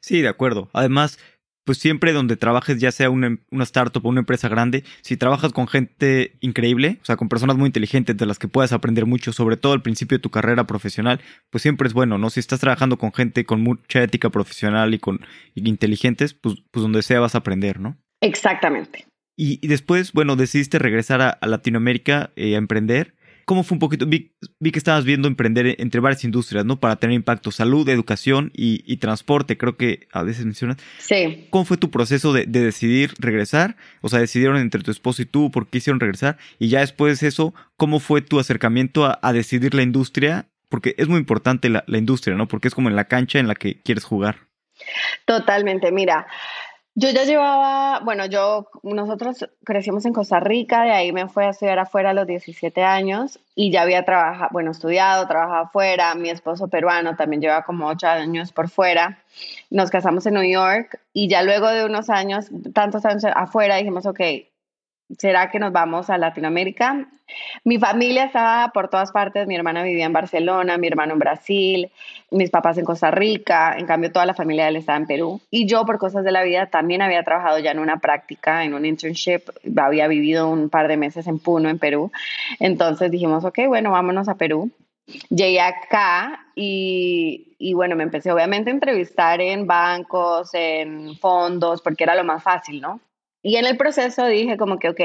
Sí, 0.00 0.22
de 0.22 0.26
acuerdo. 0.26 0.69
Además, 0.72 1.16
pues 1.64 1.78
siempre 1.78 2.12
donde 2.12 2.37
trabajes, 2.37 2.81
ya 2.81 2.90
sea 2.90 3.08
una, 3.08 3.38
una, 3.52 3.62
startup 3.62 4.04
o 4.04 4.08
una 4.08 4.19
empresa 4.19 4.48
grande, 4.48 4.82
si 5.02 5.16
trabajas 5.16 5.52
con 5.52 5.69
gente 5.69 6.32
increíble, 6.40 6.98
o 7.00 7.04
sea, 7.04 7.16
con 7.16 7.28
personas 7.28 7.56
muy 7.56 7.66
inteligentes 7.66 8.16
de 8.16 8.26
las 8.26 8.40
que 8.40 8.48
puedas 8.48 8.72
aprender 8.72 9.06
mucho, 9.06 9.32
sobre 9.32 9.56
todo 9.56 9.72
al 9.72 9.82
principio 9.82 10.19
de 10.19 10.22
tu 10.22 10.31
carrera 10.31 10.64
profesional, 10.64 11.20
pues 11.50 11.62
siempre 11.62 11.87
es 11.87 11.94
bueno, 11.94 12.19
¿no? 12.19 12.28
Si 12.28 12.40
estás 12.40 12.58
trabajando 12.58 12.98
con 12.98 13.12
gente 13.12 13.44
con 13.44 13.60
mucha 13.60 14.02
ética 14.02 14.31
profesional 14.31 14.94
y 14.94 14.98
con 14.98 15.20
inteligentes, 15.54 16.34
pues, 16.34 16.56
pues 16.72 16.82
donde 16.82 17.02
sea 17.02 17.20
vas 17.20 17.37
a 17.37 17.38
aprender, 17.38 17.78
¿no? 17.78 17.96
Exactamente. 18.20 19.06
Y, 19.42 19.66
después, 19.66 20.12
bueno, 20.12 20.37
decidiste 20.37 20.78
regresar 20.78 21.22
a, 21.22 21.38
Latinoamérica 21.40 22.28
eh, 22.37 22.56
a 22.56 22.58
emprender. 22.58 23.14
¿Cómo 23.47 23.62
fue 23.62 23.76
un 23.76 23.78
poquito? 23.78 24.04
Vi, 24.06 24.32
que 24.70 24.78
estabas 24.78 25.06
viendo 25.06 25.28
emprender 25.28 25.76
entre 25.78 25.99
varias 26.02 26.25
industrias, 26.25 26.66
¿no? 26.66 26.78
Para 26.78 26.97
tener 26.97 27.14
impacto, 27.14 27.50
salud, 27.50 27.88
educación 27.88 28.52
y, 28.54 28.99
transporte, 28.99 29.56
creo 29.56 29.78
que 29.78 30.09
a 30.12 30.25
veces 30.25 30.44
mencionas. 30.44 30.76
Sí. 30.99 31.47
¿Cómo 31.49 31.64
fue 31.64 31.78
tu 31.78 31.90
proceso 31.90 32.35
de, 32.35 32.44
decidir 32.44 33.14
regresar? 33.18 33.76
O 34.02 34.11
sea, 34.11 34.18
decidieron 34.18 34.59
entre 34.59 34.82
tu 34.82 34.90
esposo 34.90 35.23
y 35.23 35.25
tú 35.25 35.50
por 35.50 35.68
qué 35.68 35.78
hicieron 35.78 36.00
regresar. 36.00 36.37
Y 36.59 36.68
ya 36.68 36.80
después 36.80 37.20
de 37.20 37.28
eso, 37.28 37.54
¿cómo 37.78 37.99
fue 37.99 38.20
tu 38.20 38.40
acercamiento 38.40 39.06
a, 39.06 39.32
decidir 39.32 39.73
la 39.73 39.80
industria? 39.80 40.50
Porque 40.68 40.94
es 40.99 41.09
muy 41.09 41.18
importante 41.18 41.70
la, 41.70 41.82
la 41.87 41.97
industria, 41.97 42.37
¿no? 42.37 42.47
Porque 42.47 42.68
es 42.68 42.75
como 42.75 42.90
en 42.90 42.97
la 42.97 43.06
cancha 43.06 43.38
en 43.38 43.49
la 43.49 43.54
que 43.54 43.80
quieres 43.80 44.04
jugar. 44.04 44.50
Totalmente. 45.25 45.92
Mira, 45.92 46.26
yo 46.94 47.11
ya 47.11 47.25
llevaba, 47.25 48.00
bueno, 48.00 48.26
yo, 48.26 48.68
nosotros 48.82 49.49
crecimos 49.64 50.04
en 50.06 50.12
Costa 50.12 50.40
Rica, 50.40 50.82
de 50.82 50.90
ahí 50.90 51.12
me 51.12 51.28
fui 51.28 51.44
a 51.44 51.50
estudiar 51.50 51.78
afuera 51.78 52.11
a 52.11 52.14
los 52.14 52.26
17 52.26 52.82
años 52.82 53.38
y 53.54 53.70
ya 53.70 53.82
había 53.82 54.04
trabajado, 54.04 54.49
bueno, 54.52 54.73
estudiado, 54.73 55.26
trabajado 55.28 55.64
afuera, 55.64 56.14
mi 56.14 56.30
esposo 56.30 56.68
peruano 56.68 57.16
también 57.16 57.40
lleva 57.40 57.62
como 57.62 57.87
8 57.87 58.06
años 58.09 58.52
por 58.52 58.68
fuera, 58.68 59.18
nos 59.70 59.90
casamos 59.90 60.26
en 60.26 60.35
New 60.35 60.50
York 60.50 61.00
y 61.12 61.28
ya 61.28 61.42
luego 61.42 61.68
de 61.68 61.85
unos 61.85 62.11
años, 62.11 62.47
tantos 62.75 63.04
años 63.04 63.25
afuera, 63.25 63.76
dijimos, 63.76 64.06
ok, 64.06 64.20
¿será 65.19 65.50
que 65.50 65.59
nos 65.59 65.73
vamos 65.73 66.11
a 66.11 66.19
Latinoamérica? 66.19 67.09
Mi 67.64 67.79
familia 67.79 68.25
estaba 68.25 68.69
por 68.73 68.88
todas 68.88 69.12
partes, 69.12 69.47
mi 69.47 69.55
hermana 69.55 69.83
vivía 69.83 70.07
en 70.07 70.12
Barcelona, 70.12 70.79
mi 70.79 70.88
hermano 70.88 71.12
en 71.12 71.19
Brasil, 71.19 71.90
mis 72.31 72.50
papás 72.50 72.79
en 72.79 72.85
Costa 72.85 73.11
Rica, 73.11 73.76
en 73.79 73.87
cambio 73.87 74.12
toda 74.12 74.26
la 74.26 74.35
familia 74.35 74.71
de 74.71 74.79
estaba 74.79 74.99
en 74.99 75.07
Perú. 75.07 75.40
Y 75.50 75.67
yo 75.67 75.85
por 75.85 75.99
cosas 75.99 76.25
de 76.25 76.33
la 76.33 76.43
vida 76.43 76.67
también 76.67 77.02
había 77.02 77.23
trabajado 77.23 77.59
ya 77.59 77.71
en 77.71 77.79
una 77.79 77.99
práctica, 77.99 78.64
en 78.64 78.75
un 78.75 78.85
internship, 78.85 79.43
había 79.76 80.09
vivido 80.09 80.49
un 80.49 80.71
par 80.71 80.88
de 80.88 80.97
meses 80.97 81.26
en 81.26 81.38
Puno, 81.38 81.69
en 81.69 81.79
Perú. 81.79 82.11
Entonces 82.59 83.11
dijimos, 83.11 83.45
ok, 83.45 83.61
bueno, 83.69 83.90
vámonos 83.90 84.29
a 84.29 84.37
Perú. 84.37 84.71
Llegué 85.29 85.61
acá 85.61 86.47
y, 86.55 87.57
y, 87.59 87.75
bueno, 87.75 87.97
me 87.97 88.05
empecé 88.05 88.31
obviamente 88.31 88.71
a 88.71 88.75
entrevistar 88.75 89.40
en 89.40 89.67
bancos, 89.67 90.50
en 90.55 91.17
fondos, 91.17 91.83
porque 91.83 92.05
era 92.05 92.14
lo 92.14 92.23
más 92.23 92.43
fácil, 92.45 92.81
¿no? 92.81 93.00
Y 93.42 93.56
en 93.56 93.66
el 93.66 93.76
proceso 93.76 94.26
dije 94.26 94.56
como 94.56 94.78
que, 94.78 94.88
ok, 94.90 95.00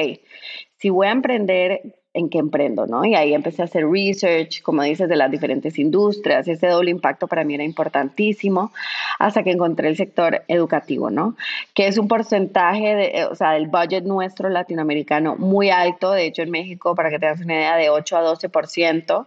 si 0.77 0.89
voy 0.89 1.07
a 1.07 1.11
emprender, 1.11 1.81
en 2.15 2.29
qué 2.29 2.39
emprendo, 2.39 2.87
¿no? 2.87 3.03
Y 3.05 3.13
ahí 3.13 3.33
empecé 3.33 3.61
a 3.61 3.65
hacer 3.65 3.85
research, 3.87 4.61
como 4.61 4.81
dices, 4.83 5.09
de 5.09 5.17
las 5.17 5.29
diferentes 5.29 5.77
industrias. 5.77 6.47
Ese 6.47 6.67
doble 6.67 6.89
impacto 6.89 7.27
para 7.27 7.43
mí 7.43 7.55
era 7.55 7.63
importantísimo 7.63 8.71
hasta 9.19 9.43
que 9.43 9.51
encontré 9.51 9.89
el 9.89 9.97
sector 9.97 10.43
educativo, 10.47 11.11
¿no? 11.11 11.35
Que 11.73 11.87
es 11.87 11.97
un 11.97 12.07
porcentaje, 12.07 12.95
de, 12.95 13.25
o 13.25 13.35
sea, 13.35 13.51
del 13.51 13.67
budget 13.67 14.05
nuestro 14.05 14.47
latinoamericano 14.47 15.35
muy 15.35 15.69
alto. 15.69 16.11
De 16.11 16.25
hecho, 16.25 16.41
en 16.41 16.51
México, 16.51 16.95
para 16.95 17.09
que 17.09 17.19
tengas 17.19 17.41
una 17.41 17.55
idea, 17.55 17.75
de 17.75 17.89
8 17.89 18.17
a 18.17 18.35
12% 18.35 19.25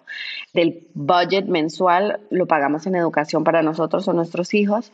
del 0.54 0.87
budget 0.95 1.45
mensual 1.45 2.21
lo 2.30 2.47
pagamos 2.47 2.87
en 2.87 2.95
educación 2.95 3.45
para 3.45 3.62
nosotros 3.62 4.09
o 4.09 4.14
nuestros 4.14 4.54
hijos. 4.54 4.92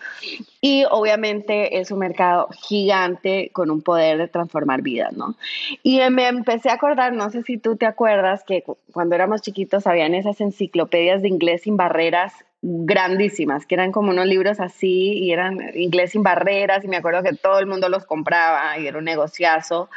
Y 0.60 0.84
obviamente 0.90 1.78
es 1.78 1.90
un 1.90 2.00
mercado 2.00 2.48
gigante 2.52 3.50
con 3.52 3.70
un 3.70 3.82
poder 3.82 4.18
de 4.18 4.28
transformar 4.28 4.82
vidas, 4.82 5.12
¿no? 5.12 5.36
Y 5.82 6.00
me 6.10 6.26
empecé 6.26 6.70
a 6.70 6.74
acordar, 6.74 7.12
no 7.12 7.30
sé 7.30 7.42
si 7.42 7.58
tú 7.58 7.76
te 7.76 7.83
acuerdas, 7.86 8.44
que 8.44 8.64
cuando 8.92 9.14
éramos 9.14 9.42
chiquitos 9.42 9.86
habían 9.86 10.14
esas 10.14 10.40
enciclopedias 10.40 11.22
de 11.22 11.28
inglés 11.28 11.62
sin 11.62 11.76
barreras 11.76 12.32
grandísimas, 12.62 13.66
que 13.66 13.74
eran 13.74 13.92
como 13.92 14.10
unos 14.10 14.26
libros 14.26 14.58
así 14.60 15.12
y 15.18 15.32
eran 15.32 15.58
inglés 15.74 16.12
sin 16.12 16.22
barreras 16.22 16.84
y 16.84 16.88
me 16.88 16.96
acuerdo 16.96 17.22
que 17.22 17.34
todo 17.34 17.58
el 17.58 17.66
mundo 17.66 17.88
los 17.88 18.06
compraba 18.06 18.78
y 18.78 18.86
era 18.86 18.98
un 18.98 19.04
negociazo. 19.04 19.90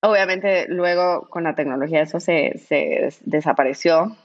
Obviamente 0.00 0.66
luego 0.68 1.28
con 1.28 1.44
la 1.44 1.54
tecnología 1.54 2.02
eso 2.02 2.20
se, 2.20 2.58
se 2.58 3.10
desapareció, 3.24 4.16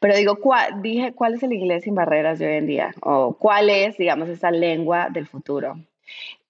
pero 0.00 0.16
digo, 0.16 0.38
dije, 0.80 1.12
¿cuál 1.14 1.34
es 1.34 1.42
el 1.42 1.52
inglés 1.52 1.84
sin 1.84 1.94
barreras 1.94 2.38
de 2.38 2.46
hoy 2.46 2.54
en 2.54 2.66
día? 2.66 2.94
O 3.00 3.34
cuál 3.34 3.70
es, 3.70 3.96
digamos, 3.96 4.28
esa 4.28 4.50
lengua 4.50 5.08
del 5.10 5.26
futuro. 5.26 5.76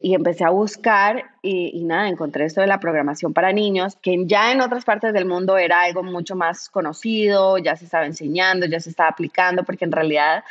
Y 0.00 0.14
empecé 0.14 0.44
a 0.44 0.50
buscar 0.50 1.24
y, 1.42 1.82
nada, 1.84 2.08
encontré 2.08 2.44
esto 2.44 2.60
de 2.60 2.68
la 2.68 2.78
programación 2.78 3.32
para 3.32 3.52
niños, 3.52 3.96
que 4.00 4.16
ya 4.26 4.52
en 4.52 4.60
otras 4.60 4.84
partes 4.84 5.12
del 5.12 5.26
mundo 5.26 5.58
era 5.58 5.82
algo 5.82 6.04
mucho 6.04 6.36
más 6.36 6.68
conocido, 6.68 7.58
ya 7.58 7.74
se 7.74 7.86
estaba 7.86 8.06
enseñando, 8.06 8.66
ya 8.66 8.78
se 8.78 8.90
estaba 8.90 9.08
aplicando, 9.08 9.64
porque 9.64 9.84
en 9.84 9.92
realidad 9.92 10.44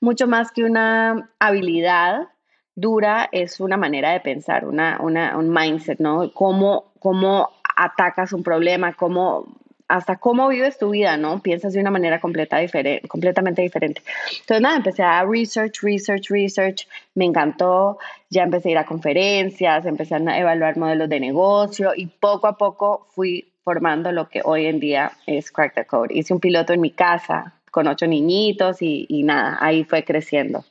mucho 0.00 0.28
más 0.28 0.52
que 0.52 0.62
una 0.62 1.30
habilidad 1.40 2.28
dura 2.74 3.28
es 3.32 3.60
una 3.60 3.76
manera 3.76 4.12
de 4.12 4.20
pensar, 4.20 4.64
una, 4.66 4.98
una, 5.00 5.36
un 5.36 5.52
mindset, 5.52 5.98
¿no? 5.98 6.32
Cómo, 6.32 6.92
cómo 7.00 7.50
atacas 7.76 8.32
un 8.32 8.42
problema, 8.42 8.94
cómo 8.94 9.61
hasta 9.92 10.16
cómo 10.16 10.48
vives 10.48 10.78
tu 10.78 10.88
vida, 10.88 11.18
¿no? 11.18 11.42
Piensas 11.42 11.74
de 11.74 11.80
una 11.80 11.90
manera 11.90 12.18
completamente 12.18 13.60
diferente. 13.60 14.00
Entonces, 14.40 14.62
nada, 14.62 14.76
empecé 14.76 15.02
a 15.02 15.22
research, 15.22 15.80
research, 15.82 16.30
research, 16.30 16.88
me 17.14 17.26
encantó, 17.26 17.98
ya 18.30 18.44
empecé 18.44 18.70
a 18.70 18.72
ir 18.72 18.78
a 18.78 18.86
conferencias, 18.86 19.84
empecé 19.84 20.14
a 20.14 20.38
evaluar 20.38 20.78
modelos 20.78 21.10
de 21.10 21.20
negocio 21.20 21.92
y 21.94 22.06
poco 22.06 22.46
a 22.46 22.56
poco 22.56 23.06
fui 23.10 23.52
formando 23.64 24.12
lo 24.12 24.30
que 24.30 24.40
hoy 24.42 24.64
en 24.64 24.80
día 24.80 25.12
es 25.26 25.52
Crack 25.52 25.74
the 25.74 25.84
Code. 25.84 26.14
Hice 26.14 26.32
un 26.32 26.40
piloto 26.40 26.72
en 26.72 26.80
mi 26.80 26.92
casa 26.92 27.60
con 27.70 27.86
ocho 27.86 28.06
niñitos 28.06 28.80
y, 28.80 29.04
y 29.10 29.24
nada, 29.24 29.58
ahí 29.60 29.84
fue 29.84 30.04
creciendo. 30.04 30.64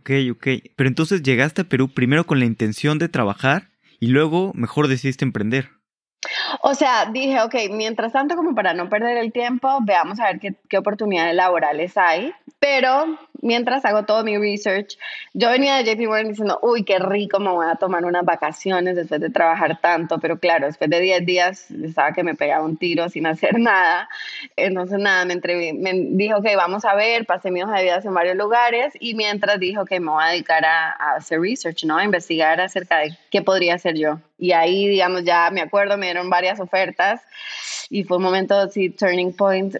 Ok, 0.00 0.10
ok. 0.32 0.46
Pero 0.74 0.88
entonces 0.88 1.22
llegaste 1.22 1.62
a 1.62 1.68
Perú 1.68 1.88
primero 1.88 2.26
con 2.26 2.40
la 2.40 2.46
intención 2.46 2.98
de 2.98 3.08
trabajar 3.08 3.68
y 4.00 4.08
luego 4.08 4.50
mejor 4.54 4.88
decidiste 4.88 5.24
emprender. 5.24 5.75
O 6.62 6.74
sea, 6.74 7.06
dije, 7.06 7.40
ok, 7.40 7.54
mientras 7.70 8.12
tanto, 8.12 8.36
como 8.36 8.54
para 8.54 8.74
no 8.74 8.88
perder 8.88 9.16
el 9.18 9.32
tiempo, 9.32 9.78
veamos 9.82 10.20
a 10.20 10.26
ver 10.26 10.40
qué, 10.40 10.54
qué, 10.68 10.78
oportunidades 10.78 11.34
laborales 11.34 11.96
hay. 11.96 12.32
Pero 12.58 13.18
mientras 13.42 13.84
hago 13.84 14.04
todo 14.04 14.24
mi 14.24 14.36
research, 14.38 14.98
yo 15.34 15.50
venía 15.50 15.76
de 15.76 15.84
JP 15.84 16.06
Morgan 16.08 16.28
diciendo, 16.28 16.58
uy, 16.62 16.84
qué 16.84 16.98
rico, 16.98 17.38
me 17.38 17.50
voy 17.50 17.66
a 17.70 17.76
tomar 17.76 18.04
unas 18.04 18.24
vacaciones 18.24 18.96
después 18.96 19.20
de 19.20 19.30
trabajar 19.30 19.80
tanto. 19.80 20.18
Pero 20.18 20.38
claro, 20.38 20.66
después 20.66 20.90
de 20.90 21.00
10 21.00 21.26
días 21.26 21.70
estaba 21.70 22.12
que 22.12 22.24
me 22.24 22.34
pegaba 22.34 22.64
un 22.64 22.76
tiro 22.76 23.08
sin 23.08 23.26
hacer 23.26 23.58
nada. 23.58 24.08
Entonces, 24.56 24.98
nada, 24.98 25.24
me, 25.24 25.34
entreví, 25.34 25.72
me 25.74 25.92
dijo, 25.94 26.38
ok, 26.38 26.46
vamos 26.56 26.84
a 26.84 26.94
ver, 26.94 27.26
pasé 27.26 27.50
mi 27.50 27.62
hoja 27.62 27.76
de 27.76 27.84
vida 27.84 28.00
en 28.02 28.14
varios 28.14 28.36
lugares. 28.36 28.94
Y 29.00 29.14
mientras 29.14 29.60
dijo 29.60 29.84
que 29.84 30.00
me 30.00 30.10
voy 30.10 30.24
a 30.24 30.28
dedicar 30.28 30.64
a, 30.64 30.90
a 30.90 31.16
hacer 31.16 31.40
research, 31.40 31.84
¿no? 31.84 31.98
A 31.98 32.04
investigar 32.04 32.60
acerca 32.60 32.98
de 32.98 33.16
qué 33.30 33.42
podría 33.42 33.74
hacer 33.74 33.96
yo. 33.96 34.18
Y 34.38 34.52
ahí, 34.52 34.88
digamos, 34.88 35.24
ya 35.24 35.50
me 35.50 35.60
acuerdo, 35.60 35.96
me 35.96 36.06
dieron 36.06 36.28
varias 36.28 36.60
ofertas 36.60 37.22
y 37.88 38.04
fue 38.04 38.18
un 38.18 38.22
momento, 38.22 38.68
sí, 38.68 38.90
turning 38.90 39.32
point 39.32 39.76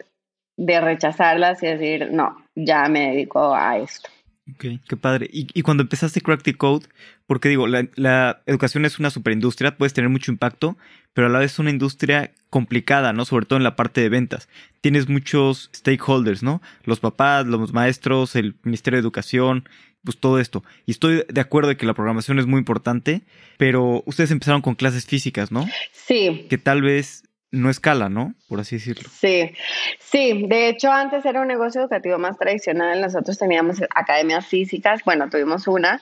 de 0.56 0.80
rechazarlas 0.80 1.62
y 1.62 1.66
decir, 1.66 2.08
no, 2.10 2.36
ya 2.54 2.88
me 2.88 3.10
dedico 3.10 3.54
a 3.54 3.76
esto. 3.78 4.08
Ok, 4.48 4.64
qué 4.88 4.96
padre. 4.96 5.28
Y, 5.32 5.48
y 5.54 5.62
cuando 5.62 5.82
empezaste 5.82 6.20
Crack 6.20 6.42
the 6.42 6.54
Code, 6.54 6.86
porque 7.26 7.48
digo, 7.48 7.66
la, 7.66 7.88
la, 7.96 8.42
educación 8.46 8.84
es 8.84 9.00
una 9.00 9.10
superindustria, 9.10 9.76
puedes 9.76 9.92
tener 9.92 10.08
mucho 10.08 10.30
impacto, 10.30 10.76
pero 11.14 11.26
a 11.26 11.30
la 11.30 11.40
vez 11.40 11.52
es 11.52 11.58
una 11.58 11.70
industria 11.70 12.32
complicada, 12.48 13.12
¿no? 13.12 13.24
Sobre 13.24 13.46
todo 13.46 13.56
en 13.56 13.64
la 13.64 13.74
parte 13.74 14.00
de 14.00 14.08
ventas. 14.08 14.48
Tienes 14.80 15.08
muchos 15.08 15.70
stakeholders, 15.74 16.44
¿no? 16.44 16.62
Los 16.84 17.00
papás, 17.00 17.44
los 17.46 17.72
maestros, 17.72 18.36
el 18.36 18.54
Ministerio 18.62 18.98
de 18.98 19.02
Educación, 19.02 19.68
pues 20.06 20.18
todo 20.18 20.40
esto. 20.40 20.64
Y 20.86 20.92
estoy 20.92 21.26
de 21.28 21.40
acuerdo 21.42 21.68
de 21.68 21.76
que 21.76 21.84
la 21.84 21.92
programación 21.92 22.38
es 22.38 22.46
muy 22.46 22.58
importante, 22.58 23.22
pero 23.58 24.02
ustedes 24.06 24.30
empezaron 24.30 24.62
con 24.62 24.74
clases 24.74 25.04
físicas, 25.04 25.52
¿no? 25.52 25.66
Sí. 25.92 26.46
Que 26.48 26.56
tal 26.56 26.80
vez 26.80 27.24
no 27.50 27.68
escala, 27.68 28.08
¿no? 28.08 28.34
Por 28.48 28.60
así 28.60 28.76
decirlo. 28.76 29.08
Sí, 29.12 29.52
sí. 29.98 30.46
De 30.46 30.68
hecho, 30.68 30.90
antes 30.90 31.26
era 31.26 31.42
un 31.42 31.48
negocio 31.48 31.80
educativo 31.82 32.18
más 32.18 32.38
tradicional. 32.38 33.00
Nosotros 33.00 33.36
teníamos 33.38 33.82
academias 33.94 34.46
físicas. 34.46 35.02
Bueno, 35.04 35.28
tuvimos 35.28 35.66
una 35.68 36.00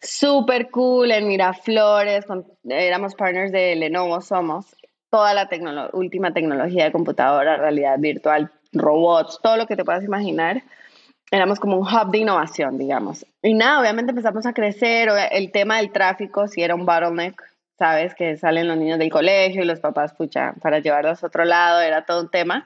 súper 0.00 0.70
cool 0.70 1.10
en 1.10 1.28
Miraflores. 1.28 2.24
éramos 2.64 3.14
partners 3.14 3.52
de 3.52 3.76
Lenovo, 3.76 4.20
somos. 4.20 4.66
Toda 5.10 5.34
la 5.34 5.48
última 5.92 6.32
tecnología 6.32 6.84
de 6.84 6.92
computadora, 6.92 7.56
realidad 7.56 7.98
virtual, 7.98 8.50
robots, 8.72 9.38
todo 9.42 9.56
lo 9.56 9.66
que 9.66 9.76
te 9.76 9.84
puedas 9.84 10.04
imaginar 10.04 10.62
éramos 11.30 11.60
como 11.60 11.76
un 11.76 11.86
hub 11.86 12.10
de 12.10 12.18
innovación, 12.18 12.78
digamos. 12.78 13.26
Y 13.42 13.54
nada, 13.54 13.80
obviamente 13.80 14.10
empezamos 14.10 14.46
a 14.46 14.52
crecer, 14.52 15.08
el 15.30 15.50
tema 15.50 15.78
del 15.78 15.92
tráfico 15.92 16.48
sí 16.48 16.62
era 16.62 16.74
un 16.74 16.86
bottleneck, 16.86 17.42
sabes, 17.78 18.14
que 18.14 18.36
salen 18.36 18.68
los 18.68 18.76
niños 18.76 18.98
del 18.98 19.10
colegio 19.10 19.62
y 19.62 19.66
los 19.66 19.80
papás, 19.80 20.14
pucha, 20.14 20.54
para 20.62 20.78
llevarlos 20.78 21.22
a 21.22 21.26
otro 21.26 21.44
lado, 21.44 21.80
era 21.80 22.04
todo 22.04 22.22
un 22.22 22.30
tema. 22.30 22.64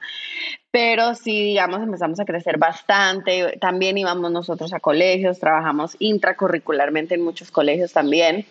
Pero 0.71 1.15
sí, 1.15 1.43
digamos, 1.43 1.81
empezamos 1.81 2.19
a 2.21 2.25
crecer 2.25 2.57
bastante. 2.57 3.57
También 3.59 3.97
íbamos 3.97 4.31
nosotros 4.31 4.73
a 4.73 4.79
colegios, 4.79 5.37
trabajamos 5.37 5.97
intracurricularmente 5.99 7.15
en 7.15 7.23
muchos 7.23 7.51
colegios 7.51 7.91
también. 7.91 8.45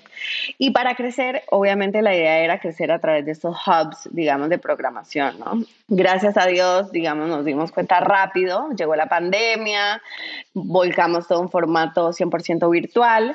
Y 0.58 0.72
para 0.72 0.94
crecer, 0.94 1.42
obviamente 1.50 2.02
la 2.02 2.14
idea 2.14 2.40
era 2.40 2.60
crecer 2.60 2.92
a 2.92 2.98
través 2.98 3.24
de 3.24 3.32
estos 3.32 3.56
hubs, 3.66 4.06
digamos, 4.10 4.50
de 4.50 4.58
programación, 4.58 5.38
¿no? 5.38 5.64
Gracias 5.88 6.36
a 6.36 6.46
Dios, 6.46 6.92
digamos, 6.92 7.26
nos 7.28 7.44
dimos 7.44 7.72
cuenta 7.72 8.00
rápido, 8.00 8.68
llegó 8.76 8.94
la 8.96 9.08
pandemia, 9.08 10.02
volcamos 10.52 11.26
todo 11.26 11.40
un 11.40 11.50
formato 11.50 12.10
100% 12.12 12.70
virtual. 12.70 13.34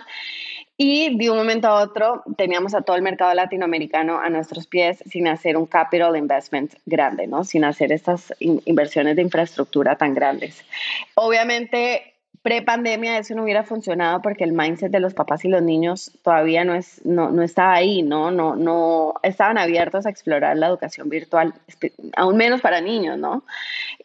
Y 0.78 1.18
de 1.18 1.30
un 1.30 1.38
momento 1.38 1.68
a 1.68 1.82
otro 1.82 2.24
teníamos 2.38 2.76
a 2.76 2.82
todo 2.82 2.98
el 2.98 3.02
mercado 3.02 3.34
latinoamericano 3.34 4.20
a 4.20 4.30
nuestros 4.30 4.68
pies 4.68 5.02
sin 5.10 5.28
hacer 5.28 5.56
un 5.56 5.68
capital 5.68 6.18
investment 6.18 6.74
grande, 6.86 7.28
¿no? 7.28 7.46
Sin 7.46 7.64
hacer 7.64 7.94
estas 7.94 8.34
inversiones 8.40 9.16
de 9.16 9.22
infraestructura 9.22 9.96
tan 9.96 10.14
grandes. 10.14 10.66
Obviamente, 11.16 12.16
pre-pandemia 12.46 13.18
eso 13.18 13.34
no 13.36 13.44
hubiera 13.44 13.64
funcionado 13.64 14.22
porque 14.22 14.44
el 14.44 14.52
mindset 14.52 14.92
de 14.92 15.00
los 15.00 15.14
papás 15.14 15.46
y 15.46 15.48
los 15.48 15.64
niños 15.64 16.12
todavía 16.22 16.66
no, 16.66 16.76
es, 16.76 17.04
no, 17.06 17.32
no 17.32 17.42
estaba 17.42 17.74
ahí, 17.74 18.04
¿no? 18.04 18.30
No, 18.32 18.58
no 18.58 19.14
estaban 19.24 19.58
abiertos 19.58 20.06
a 20.06 20.10
explorar 20.10 20.58
la 20.58 20.68
educación 20.68 21.08
virtual, 21.08 21.54
aún 22.18 22.36
menos 22.36 22.60
para 22.60 22.82
niños, 22.82 23.18
¿no? 23.18 23.46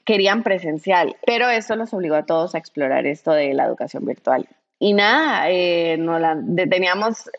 Querían 0.05 0.45
presencial, 0.45 1.17
pero 1.27 1.51
eso 1.51 1.75
los 1.75 1.93
obligó 1.93 2.15
a 2.15 2.27
todos 2.27 2.55
a 2.55 2.59
explorar 2.59 3.07
esto 3.07 3.33
de 3.33 3.55
la 3.55 3.65
educación 3.65 4.07
virtual. 4.07 4.49
Y 4.83 4.95
nada, 4.95 5.51
eh, 5.51 5.99
no 5.99 6.19
la, 6.19 6.37
teníamos, 6.71 7.31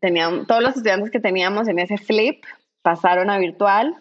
teníamos, 0.00 0.48
todos 0.48 0.60
los 0.60 0.76
estudiantes 0.76 1.12
que 1.12 1.20
teníamos 1.20 1.68
en 1.68 1.78
ese 1.78 1.96
flip 1.96 2.42
pasaron 2.82 3.30
a 3.30 3.38
virtual 3.38 3.94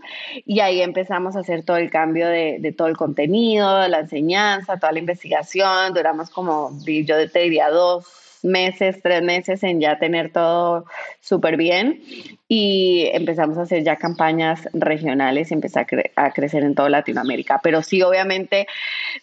y 0.46 0.62
ahí 0.62 0.82
empezamos 0.82 1.36
a 1.36 1.42
hacer 1.42 1.64
todo 1.64 1.78
el 1.78 1.92
cambio 1.92 2.28
de, 2.28 2.58
de, 2.60 2.72
todo 2.72 2.88
el 2.88 2.98
contenido, 2.98 3.88
la 3.88 4.00
enseñanza, 4.00 4.80
toda 4.80 4.94
la 4.94 5.00
investigación. 5.00 5.94
Duramos 5.94 6.32
como, 6.32 6.72
yo 6.86 7.30
te 7.30 7.40
diría, 7.40 7.70
dos 7.70 8.27
meses, 8.48 9.00
tres 9.04 9.22
meses 9.22 9.62
en 9.64 9.80
ya 9.80 10.00
tener 10.00 10.32
todo 10.32 10.86
súper 11.20 11.58
bien 11.58 12.02
y 12.48 13.10
empezamos 13.14 13.58
a 13.58 13.64
hacer 13.64 13.84
ya 13.84 13.98
campañas 13.98 14.68
regionales 14.74 15.52
y 15.52 15.54
empezar 15.54 15.86
a, 16.16 16.32
crecer 16.32 16.64
en 16.64 16.74
toda 16.74 16.90
Latinoamérica. 16.90 17.60
Pero 17.62 17.82
sí, 17.84 18.02
obviamente, 18.02 18.68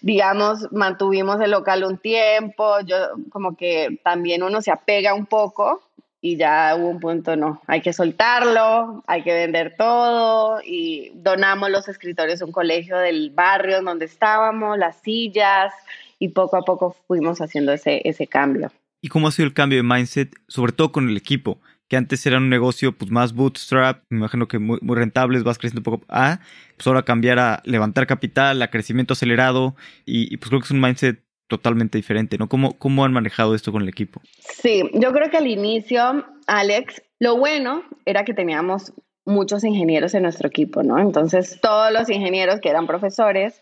digamos, 0.00 0.70
mantuvimos 0.72 1.40
el 1.40 1.50
local 1.50 1.84
un 1.84 1.98
tiempo, 1.98 2.80
yo 2.84 2.96
como 3.30 3.56
que 3.56 3.98
también 4.04 4.42
uno 4.42 4.60
se 4.60 4.70
apega 4.70 5.14
un 5.14 5.26
poco 5.26 5.82
y 6.20 6.38
ya 6.38 6.74
hubo 6.74 6.88
un 6.88 7.00
punto, 7.00 7.36
no, 7.36 7.60
hay 7.66 7.82
que 7.82 7.92
soltarlo, 7.92 9.02
hay 9.06 9.22
que 9.22 9.34
vender 9.34 9.74
todo 9.76 10.60
y 10.64 11.12
donamos 11.16 11.68
los 11.68 11.86
escritorios 11.88 12.40
a 12.40 12.46
un 12.46 12.52
colegio 12.52 12.96
del 12.96 13.30
barrio 13.30 13.82
donde 13.82 14.06
estábamos, 14.06 14.78
las 14.78 14.96
sillas 15.02 15.74
y 16.18 16.28
poco 16.28 16.56
a 16.56 16.62
poco 16.62 16.96
fuimos 17.06 17.42
haciendo 17.42 17.72
ese, 17.72 18.00
ese 18.08 18.26
cambio. 18.26 18.70
¿Y 19.04 19.08
cómo 19.08 19.28
ha 19.28 19.32
sido 19.32 19.46
el 19.46 19.52
cambio 19.52 19.76
de 19.76 19.82
mindset, 19.82 20.34
sobre 20.48 20.72
todo 20.72 20.90
con 20.90 21.10
el 21.10 21.18
equipo? 21.18 21.60
que 21.88 21.98
antes 21.98 22.24
era 22.24 22.38
un 22.38 22.48
negocio 22.48 22.96
pues 22.96 23.10
más 23.10 23.34
bootstrap, 23.34 24.02
me 24.08 24.16
imagino 24.16 24.48
que 24.48 24.58
muy, 24.58 24.78
rentables, 24.80 25.44
vas 25.44 25.58
creciendo 25.58 25.80
un 25.80 25.98
poco, 25.98 26.06
a 26.08 26.40
pues 26.78 26.86
ahora 26.86 27.04
cambiar 27.04 27.38
a 27.38 27.60
levantar 27.66 28.06
capital, 28.06 28.62
a 28.62 28.70
crecimiento 28.70 29.12
acelerado 29.12 29.76
y, 30.06 30.34
pues 30.38 30.48
creo 30.48 30.60
que 30.60 30.64
es 30.64 30.70
un 30.70 30.80
mindset 30.80 31.22
totalmente 31.46 31.98
diferente, 31.98 32.38
¿no? 32.38 32.48
¿Cómo, 32.48 32.78
¿Cómo 32.78 33.04
han 33.04 33.12
manejado 33.12 33.54
esto 33.54 33.70
con 33.70 33.82
el 33.82 33.90
equipo? 33.90 34.22
Sí, 34.40 34.90
yo 34.94 35.12
creo 35.12 35.30
que 35.30 35.36
al 35.36 35.48
inicio, 35.48 36.24
Alex, 36.46 37.02
lo 37.18 37.36
bueno 37.36 37.82
era 38.06 38.24
que 38.24 38.32
teníamos 38.32 38.94
muchos 39.26 39.64
ingenieros 39.64 40.14
en 40.14 40.22
nuestro 40.22 40.48
equipo, 40.48 40.82
¿no? 40.82 40.98
Entonces 40.98 41.60
todos 41.60 41.92
los 41.92 42.08
ingenieros 42.08 42.60
que 42.60 42.70
eran 42.70 42.86
profesores 42.86 43.60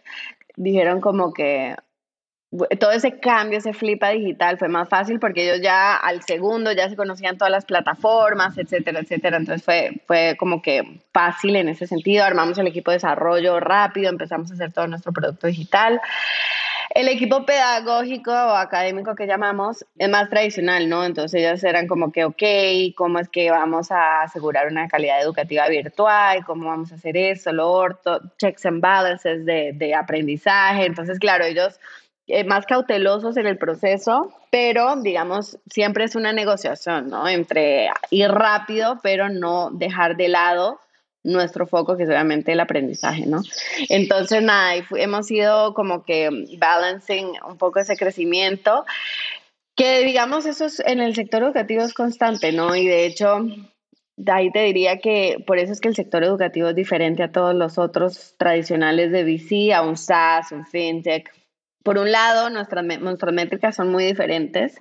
dijeron 0.55 1.01
como 1.01 1.33
que, 1.33 1.75
todo 2.79 2.93
ese 2.93 3.19
cambio, 3.19 3.59
ese 3.59 3.73
flipa 3.73 4.11
digital 4.11 4.59
fue 4.59 4.69
más 4.69 4.89
fácil 4.89 5.19
porque 5.19 5.45
ellos 5.45 5.63
ya 5.63 5.97
al 5.97 6.23
segundo 6.23 6.71
ya 6.73 6.89
se 6.91 6.97
conocían 6.97 7.39
todas 7.39 7.51
las 7.51 7.65
plataformas, 7.65 8.59
etcétera, 8.59 9.01
etcétera. 9.01 9.39
Entonces 9.39 9.65
fue, 9.65 10.03
fue 10.07 10.37
como 10.39 10.61
que 10.61 11.01
fácil 11.13 11.57
en 11.57 11.71
ese 11.71 11.87
sentido. 11.87 12.25
Armamos 12.25 12.59
el 12.59 12.67
equipo 12.67 12.91
de 12.91 12.97
desarrollo 12.97 13.59
rápido, 13.59 14.11
empezamos 14.11 14.51
a 14.51 14.55
hacer 14.55 14.71
todo 14.73 14.87
nuestro 14.87 15.13
producto 15.13 15.47
digital. 15.47 16.01
El 16.95 17.09
equipo 17.09 17.47
pedagógico 17.47 18.31
o 18.31 18.55
académico 18.55 19.15
que 19.15 19.27
llamamos 19.27 19.87
es 19.97 20.11
más 20.11 20.29
tradicional, 20.29 20.91
¿no? 20.91 21.07
Entonces 21.07 21.41
ellos 21.41 21.65
eran 21.65 21.87
como 21.87 22.13
que, 22.13 22.27
ok, 22.27 22.43
¿cómo 22.95 23.19
es 23.19 23.31
que 23.31 23.51
vamos 23.51 23.91
a 23.91 24.21
asegurar 24.21 24.67
una 24.67 24.89
calidad 24.89 25.23
educativa 25.23 25.67
virtual? 25.69 26.45
¿Cómo 26.45 26.69
vamos 26.69 26.93
a 26.93 26.97
hacer 26.97 27.17
eso? 27.17 27.51
Lo 27.51 27.71
orto, 27.73 28.21
checks 28.37 28.67
and 28.67 28.83
balances 28.83 29.47
de, 29.47 29.73
de 29.73 29.95
aprendizaje. 29.95 30.85
Entonces, 30.85 31.19
claro, 31.19 31.47
ellos 31.47 31.81
eh, 32.29 32.45
más 32.45 32.67
cautelosos 32.67 33.37
en 33.37 33.47
el 33.47 33.59
proceso, 33.59 34.33
pero 34.51 34.97
digamos, 34.97 35.59
siempre 35.69 36.05
es 36.05 36.15
una 36.15 36.33
negociación, 36.33 37.09
¿no? 37.09 37.27
Entre 37.29 37.89
ir 38.11 38.31
rápido, 38.31 39.01
pero 39.03 39.29
no 39.29 39.71
dejar 39.73 40.17
de 40.17 40.29
lado 40.29 40.79
nuestro 41.25 41.67
foco, 41.67 41.97
que 41.97 42.05
es 42.05 42.09
obviamente 42.09 42.53
el 42.53 42.61
aprendizaje, 42.61 43.27
¿no? 43.27 43.43
Entonces, 43.89 44.43
nada, 44.43 44.75
hemos 44.97 45.31
ido 45.31 45.75
como 45.75 46.05
que 46.05 46.31
balancing 46.59 47.33
un 47.49 47.59
poco 47.59 47.81
ese 47.81 47.97
crecimiento, 47.97 48.85
que 49.77 50.05
digamos, 50.05 50.47
eso 50.47 50.67
es, 50.67 50.81
en 50.81 51.01
el 51.01 51.15
sector 51.15 51.43
educativo 51.43 51.83
es 51.83 51.95
constante, 51.95 52.53
¿no? 52.53 52.77
Y 52.77 52.87
de 52.87 53.07
hecho, 53.07 53.41
de 54.17 54.33
ahí 54.33 54.51
te 54.53 54.63
diría 54.63 54.99
que 54.99 55.43
por 55.47 55.59
eso 55.59 55.73
es 55.73 55.81
que 55.81 55.89
el 55.89 55.97
sector 55.97 56.23
educativo 56.23 56.69
es 56.69 56.77
diferente 56.77 57.23
a 57.23 57.33
todos 57.33 57.55
los 57.55 57.79
otros 57.79 58.35
tradicionales 58.39 59.11
de 59.11 59.25
VC, 59.25 59.75
a 59.75 59.83
un 59.83 59.97
SaaS, 59.97 60.53
un 60.53 60.67
FinTech, 60.67 61.33
por 61.83 61.99
un 61.99 62.13
lado, 62.13 62.51
nuestras, 62.51 62.85
nuestras 63.01 63.35
métricas 63.35 63.77
son 63.77 63.91
muy 63.91 64.05
diferentes, 64.05 64.81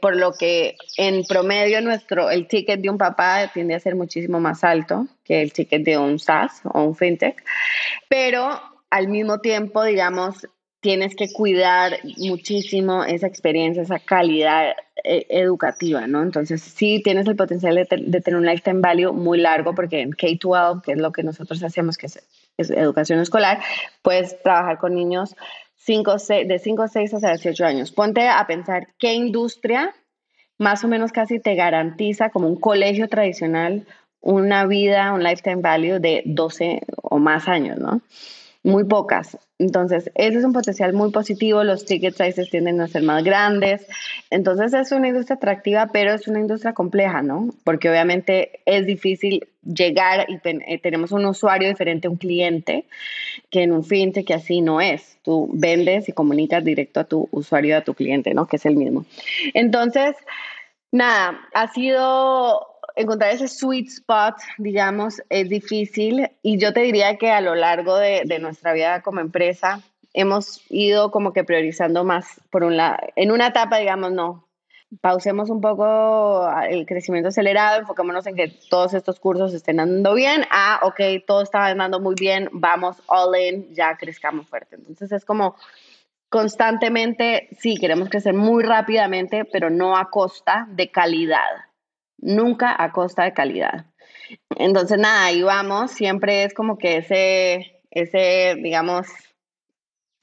por 0.00 0.16
lo 0.16 0.32
que 0.32 0.76
en 0.96 1.24
promedio 1.24 1.80
nuestro, 1.80 2.30
el 2.30 2.46
ticket 2.46 2.80
de 2.80 2.90
un 2.90 2.98
papá 2.98 3.50
tiende 3.52 3.74
a 3.74 3.80
ser 3.80 3.94
muchísimo 3.94 4.40
más 4.40 4.64
alto 4.64 5.06
que 5.24 5.42
el 5.42 5.52
ticket 5.52 5.82
de 5.84 5.98
un 5.98 6.18
SaaS 6.18 6.60
o 6.64 6.82
un 6.82 6.94
fintech, 6.94 7.42
pero 8.08 8.60
al 8.90 9.08
mismo 9.08 9.40
tiempo, 9.40 9.82
digamos, 9.82 10.46
tienes 10.84 11.16
que 11.16 11.32
cuidar 11.32 11.98
muchísimo 12.18 13.04
esa 13.04 13.26
experiencia, 13.26 13.82
esa 13.82 13.98
calidad 13.98 14.74
eh, 15.02 15.26
educativa, 15.30 16.06
¿no? 16.06 16.22
Entonces, 16.22 16.60
sí 16.60 17.00
tienes 17.02 17.26
el 17.26 17.36
potencial 17.36 17.74
de, 17.74 17.86
tener 17.86 18.36
un 18.36 18.44
lifetime 18.44 18.80
value 18.80 19.14
muy 19.14 19.38
largo, 19.38 19.74
porque 19.74 20.02
en 20.02 20.10
K-12, 20.10 20.82
que 20.82 20.92
es 20.92 20.98
lo 20.98 21.10
que 21.10 21.22
nosotros 21.22 21.62
hacemos, 21.62 21.96
que 21.96 22.06
es, 22.06 22.22
es 22.58 22.68
educación 22.68 23.18
escolar, 23.20 23.60
puedes 24.02 24.42
trabajar 24.42 24.76
con 24.76 24.94
niños 24.94 25.34
de 25.86 26.58
5 26.58 26.82
a 26.82 26.88
6 26.88 27.14
hasta 27.14 27.32
18 27.32 27.64
años. 27.64 27.92
Ponte 27.92 28.28
a 28.28 28.46
pensar 28.46 28.88
qué 28.98 29.14
industria 29.14 29.94
más 30.58 30.84
o 30.84 30.88
menos 30.88 31.12
casi 31.12 31.40
te 31.40 31.54
garantiza 31.54 32.30
como 32.30 32.48
un 32.48 32.56
colegio 32.56 33.08
tradicional 33.08 33.86
una 34.20 34.66
vida, 34.66 35.12
un 35.12 35.22
lifetime 35.22 35.60
value 35.60 36.00
de 36.00 36.22
12 36.24 36.80
o 37.02 37.18
más 37.18 37.46
años, 37.46 37.78
¿no? 37.78 38.00
Muy 38.62 38.84
pocas. 38.84 39.36
Entonces, 39.58 40.10
ese 40.16 40.38
es 40.38 40.44
un 40.44 40.52
potencial 40.52 40.92
muy 40.94 41.12
positivo, 41.12 41.62
los 41.62 41.84
ticket 41.84 42.16
sizes 42.16 42.50
tienden 42.50 42.80
a 42.80 42.88
ser 42.88 43.02
más 43.02 43.22
grandes. 43.22 43.86
Entonces, 44.30 44.74
es 44.74 44.90
una 44.90 45.08
industria 45.08 45.36
atractiva, 45.36 45.90
pero 45.92 46.12
es 46.12 46.26
una 46.26 46.40
industria 46.40 46.72
compleja, 46.72 47.22
¿no? 47.22 47.50
Porque 47.62 47.88
obviamente 47.88 48.60
es 48.66 48.84
difícil 48.84 49.46
llegar 49.62 50.26
y 50.28 50.40
eh, 50.42 50.78
tenemos 50.82 51.12
un 51.12 51.24
usuario 51.24 51.68
diferente 51.68 52.08
a 52.08 52.10
un 52.10 52.16
cliente 52.16 52.86
que 53.48 53.62
en 53.62 53.72
un 53.72 53.84
fintech 53.84 54.26
que 54.26 54.34
así 54.34 54.60
no 54.60 54.80
es. 54.80 55.18
Tú 55.22 55.48
vendes 55.52 56.08
y 56.08 56.12
comunicas 56.12 56.64
directo 56.64 57.00
a 57.00 57.04
tu 57.04 57.28
usuario, 57.30 57.76
a 57.76 57.82
tu 57.82 57.94
cliente, 57.94 58.34
¿no? 58.34 58.46
Que 58.46 58.56
es 58.56 58.66
el 58.66 58.74
mismo. 58.74 59.04
Entonces, 59.54 60.16
nada, 60.90 61.40
ha 61.54 61.72
sido 61.72 62.73
encontrar 62.94 63.30
ese 63.30 63.48
sweet 63.48 63.88
spot, 63.88 64.36
digamos, 64.58 65.22
es 65.28 65.48
difícil 65.48 66.30
y 66.42 66.58
yo 66.58 66.72
te 66.72 66.80
diría 66.80 67.16
que 67.16 67.30
a 67.30 67.40
lo 67.40 67.54
largo 67.54 67.96
de, 67.96 68.22
de 68.24 68.38
nuestra 68.38 68.72
vida 68.72 69.02
como 69.02 69.20
empresa 69.20 69.80
hemos 70.12 70.62
ido 70.70 71.10
como 71.10 71.32
que 71.32 71.44
priorizando 71.44 72.04
más 72.04 72.40
por 72.50 72.64
un 72.64 72.76
lado, 72.76 72.98
en 73.16 73.32
una 73.32 73.48
etapa, 73.48 73.78
digamos, 73.78 74.12
no, 74.12 74.44
pausemos 75.00 75.50
un 75.50 75.60
poco 75.60 76.48
el 76.68 76.86
crecimiento 76.86 77.28
acelerado, 77.28 77.80
enfocémonos 77.80 78.26
en 78.26 78.36
que 78.36 78.48
todos 78.70 78.94
estos 78.94 79.20
cursos 79.20 79.54
estén 79.54 79.80
andando 79.80 80.14
bien. 80.14 80.44
Ah, 80.50 80.80
ok, 80.82 81.00
todo 81.26 81.42
está 81.42 81.66
andando 81.66 82.00
muy 82.00 82.14
bien, 82.14 82.48
vamos 82.52 82.96
all 83.06 83.36
in, 83.36 83.74
ya 83.74 83.96
crezcamos 83.96 84.46
fuerte. 84.48 84.76
Entonces 84.76 85.12
es 85.12 85.24
como 85.24 85.56
constantemente, 86.28 87.48
sí, 87.58 87.76
queremos 87.76 88.08
crecer 88.08 88.34
muy 88.34 88.64
rápidamente, 88.64 89.44
pero 89.44 89.70
no 89.70 89.96
a 89.96 90.10
costa 90.10 90.66
de 90.70 90.90
calidad. 90.90 91.66
Nunca 92.24 92.74
a 92.82 92.90
costa 92.90 93.24
de 93.24 93.34
calidad. 93.34 93.84
Entonces, 94.56 94.98
nada, 94.98 95.26
ahí 95.26 95.42
vamos. 95.42 95.90
Siempre 95.90 96.44
es 96.44 96.54
como 96.54 96.78
que 96.78 96.96
ese, 96.96 97.82
ese, 97.90 98.56
digamos, 98.62 99.06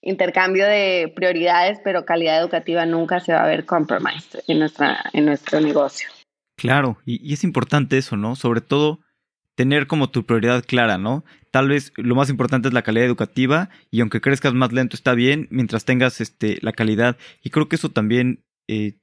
intercambio 0.01 0.65
de 0.65 1.13
prioridades, 1.15 1.79
pero 1.83 2.03
calidad 2.03 2.39
educativa 2.39 2.87
nunca 2.87 3.19
se 3.19 3.33
va 3.33 3.43
a 3.43 3.47
ver 3.47 3.67
compromised 3.67 4.39
en, 4.47 4.57
nuestra, 4.57 5.03
en 5.13 5.25
nuestro 5.25 5.61
negocio. 5.61 6.09
Claro, 6.57 6.97
y, 7.05 7.31
es 7.31 7.43
importante 7.43 7.99
eso, 7.99 8.17
¿no? 8.17 8.35
Sobre 8.35 8.61
todo 8.61 9.01
tener 9.55 9.85
como 9.85 10.09
tu 10.09 10.25
prioridad 10.25 10.65
clara, 10.65 10.97
¿no? 10.97 11.23
Tal 11.51 11.69
vez 11.69 11.93
lo 11.97 12.15
más 12.15 12.31
importante 12.31 12.67
es 12.67 12.73
la 12.73 12.81
calidad 12.81 13.05
educativa 13.05 13.69
y 13.91 14.01
aunque 14.01 14.21
crezcas 14.21 14.55
más 14.55 14.71
lento 14.71 14.95
está 14.95 15.13
bien 15.13 15.47
mientras 15.51 15.85
tengas 15.85 16.19
este, 16.19 16.57
la 16.61 16.71
calidad. 16.71 17.15
Y 17.43 17.51
creo 17.51 17.69
que 17.69 17.75
eso 17.75 17.89
también, 17.89 18.43
eh, 18.67 18.97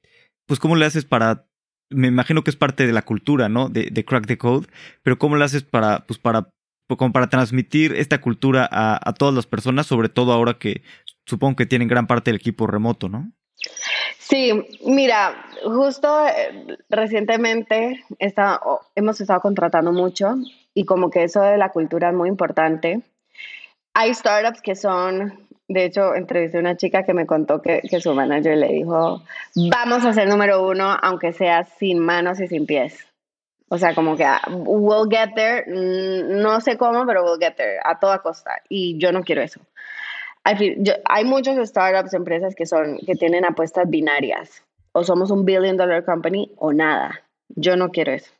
pues 0.47 0.59
cómo 0.59 0.75
le 0.75 0.85
haces 0.85 1.05
para, 1.05 1.48
me 1.89 2.07
imagino 2.07 2.43
que 2.43 2.51
es 2.51 2.55
parte 2.55 2.85
de 2.85 2.93
la 2.93 3.01
cultura, 3.01 3.49
¿no? 3.49 3.69
De, 3.69 3.89
de 3.91 4.05
crack 4.05 4.27
the 4.27 4.37
code, 4.37 4.67
pero 5.03 5.17
cómo 5.17 5.35
le 5.35 5.45
haces 5.45 5.63
para, 5.63 6.05
pues 6.05 6.19
para 6.19 6.49
como 6.97 7.11
para 7.11 7.29
transmitir 7.29 7.93
esta 7.93 8.19
cultura 8.19 8.67
a, 8.71 9.13
todas 9.13 9.33
las 9.33 9.45
personas, 9.45 9.85
sobre 9.85 10.09
todo 10.09 10.33
ahora 10.33 10.55
que 10.55 10.81
supongo 11.25 11.55
que 11.55 11.65
tienen 11.65 11.87
gran 11.87 12.07
parte 12.07 12.31
del 12.31 12.39
equipo 12.39 12.67
remoto, 12.67 13.09
¿no? 13.09 13.31
Sí, 14.17 14.51
mira, 14.85 15.45
justo 15.63 16.27
eh, 16.27 16.77
recientemente 16.89 18.03
hemos 18.95 19.21
estado 19.21 19.41
contratando 19.41 19.91
mucho 19.91 20.35
y 20.73 20.85
como 20.85 21.09
que 21.09 21.23
eso 21.23 21.41
de 21.41 21.57
la 21.57 21.69
cultura 21.69 22.09
es 22.09 22.15
muy 22.15 22.29
importante. 22.29 23.01
Hay 23.93 24.13
startups 24.13 24.61
que 24.61 24.75
son, 24.75 25.47
de 25.69 25.85
hecho, 25.85 26.15
entrevisté 26.15 26.57
a 26.57 26.61
una 26.61 26.75
chica 26.75 27.03
que 27.03 27.13
me 27.13 27.27
contó 27.27 27.61
que, 27.61 27.81
que 27.87 28.01
su 28.01 28.13
manager 28.15 28.57
le 28.57 28.69
dijo, 28.69 29.21
vamos 29.71 30.03
a 30.03 30.13
ser 30.13 30.27
número 30.27 30.67
uno, 30.67 30.97
aunque 31.01 31.31
sea 31.31 31.63
sin 31.63 31.99
manos 31.99 32.39
y 32.39 32.47
sin 32.47 32.65
pies. 32.65 33.05
O 33.69 33.77
sea, 33.77 33.93
como 33.93 34.17
que 34.17 34.25
ah, 34.25 34.41
we'll 34.47 35.07
get 35.07 35.35
there, 35.35 35.63
mm, 35.67 36.41
no 36.41 36.59
sé 36.59 36.75
cómo, 36.75 37.05
pero 37.05 37.23
we'll 37.23 37.39
get 37.39 37.55
there 37.55 37.77
a 37.83 37.99
toda 37.99 38.17
costa. 38.19 38.63
Y 38.67 38.97
yo 38.97 39.11
no 39.11 39.23
quiero 39.23 39.43
eso. 39.43 39.61
hay 40.43 41.25
muchos 41.25 41.55
startups, 41.69 42.15
empresas 42.15 42.55
que, 42.55 42.65
son, 42.65 42.97
que 43.05 43.13
tienen 43.13 43.45
apuestas 43.45 43.87
binarias. 43.87 44.63
O 44.91 45.03
somos 45.03 45.29
un 45.29 45.45
billion 45.45 45.77
dollar 45.77 46.03
company 46.03 46.51
o 46.57 46.73
nada. 46.73 47.21
Yo 47.49 47.77
no 47.77 47.91
quiero 47.91 48.11
eso. 48.11 48.31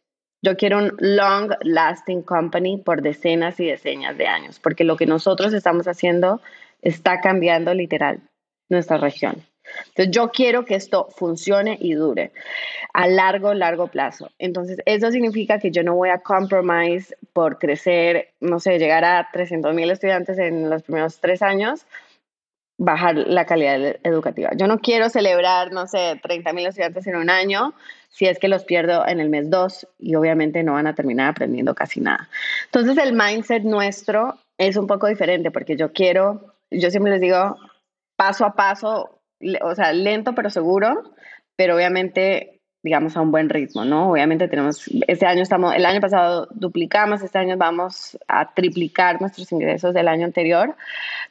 Yo 0.42 0.58
quiero 0.58 0.80
un 0.80 0.96
long 0.98 1.52
lasting 1.62 2.24
company 2.24 2.78
por 2.78 3.04
decenas 3.04 3.60
y 3.60 3.66
decenas 3.66 4.18
de 4.18 4.26
años, 4.26 4.60
porque 4.60 4.84
lo 4.84 4.98
que 4.98 5.06
nosotros 5.06 5.54
estamos 5.54 5.88
haciendo 5.88 6.42
está 6.82 7.22
cambiando 7.22 7.74
literal 7.74 8.22
nuestra 8.70 8.98
región. 8.98 9.44
Entonces, 9.90 10.12
yo 10.12 10.32
quiero 10.32 10.66
que 10.66 10.76
esto 10.76 11.10
funcione 11.16 11.78
y 11.80 11.94
dure 11.94 12.32
a 12.94 13.08
largo, 13.08 13.54
largo 13.54 13.88
plazo. 13.88 14.32
Entonces, 14.40 14.80
eso 14.86 15.12
significa 15.12 15.60
que 15.60 15.72
yo 15.72 15.84
no 15.84 15.96
voy 15.96 16.10
a 16.10 16.20
compromise 16.20 17.16
por 17.34 17.60
crecer, 17.60 18.30
no 18.40 18.60
sé, 18.60 18.80
llegar 18.80 19.06
a 19.06 19.30
300 19.32 19.74
mil 19.76 19.92
estudiantes 19.92 20.38
en 20.40 20.70
los 20.70 20.84
primeros 20.84 21.20
tres 21.20 21.42
años, 21.42 21.86
bajar 22.78 23.16
la 23.16 23.46
calidad 23.46 23.98
educativa. 24.04 24.52
Yo 24.56 24.66
no 24.66 24.80
quiero 24.80 25.10
celebrar, 25.10 25.72
no 25.72 25.86
sé, 25.86 26.20
30 26.24 26.54
mil 26.54 26.66
estudiantes 26.66 27.06
en 27.08 27.18
un 27.18 27.30
año 27.30 27.74
si 28.10 28.26
es 28.26 28.40
que 28.40 28.48
los 28.48 28.64
pierdo 28.64 29.08
en 29.08 29.20
el 29.20 29.30
mes 29.30 29.50
dos 29.50 29.88
y 30.00 30.16
obviamente 30.16 30.64
no 30.64 30.74
van 30.74 30.88
a 30.88 30.96
terminar 30.96 31.30
aprendiendo 31.30 31.76
casi 31.76 32.02
nada. 32.02 32.30
Entonces, 32.66 32.98
el 32.98 33.14
mindset 33.14 33.64
nuestro 33.64 34.40
es 34.58 34.78
un 34.78 34.88
poco 34.88 35.08
diferente 35.08 35.52
porque 35.52 35.76
yo 35.78 35.94
quiero, 35.94 36.56
yo 36.72 36.90
siempre 36.92 37.12
les 37.12 37.22
digo, 37.22 37.58
paso 38.16 38.46
a 38.46 38.56
paso, 38.56 39.22
o 39.62 39.76
sea, 39.76 39.94
lento 39.94 40.36
pero 40.36 40.50
seguro, 40.50 41.14
pero 41.56 41.76
obviamente 41.76 42.60
digamos, 42.82 43.18
a 43.18 43.22
un 43.22 43.32
buen 43.32 43.50
ritmo, 43.50 43.84
¿no? 43.84 44.12
Obviamente 44.12 44.48
tenemos, 44.48 44.86
este 45.08 45.26
año 45.26 45.42
estamos, 45.42 45.76
el 45.76 45.86
año 45.86 46.00
pasado 46.00 46.48
duplicamos, 46.52 47.22
este 47.22 47.38
año 47.38 47.58
vamos 47.58 48.18
a 48.28 48.54
triplicar 48.54 49.20
nuestros 49.20 49.52
ingresos 49.52 49.94
del 49.94 50.08
año 50.08 50.26
anterior, 50.26 50.76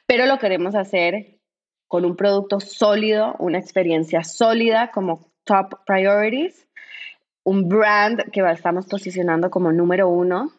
pero 0.06 0.26
lo 0.26 0.38
queremos 0.38 0.74
hacer 0.74 1.38
con 1.86 2.04
un 2.04 2.16
producto 2.16 2.60
sólido, 2.60 3.34
una 3.38 3.58
experiencia 3.58 4.24
sólida 4.24 4.90
como 4.90 5.30
top 5.44 5.74
priorities, 5.86 6.66
un 7.44 7.66
brand 7.66 8.30
que 8.30 8.40
estamos 8.50 8.86
posicionando 8.86 9.50
como 9.50 9.72
número 9.72 10.08
uno 10.08 10.52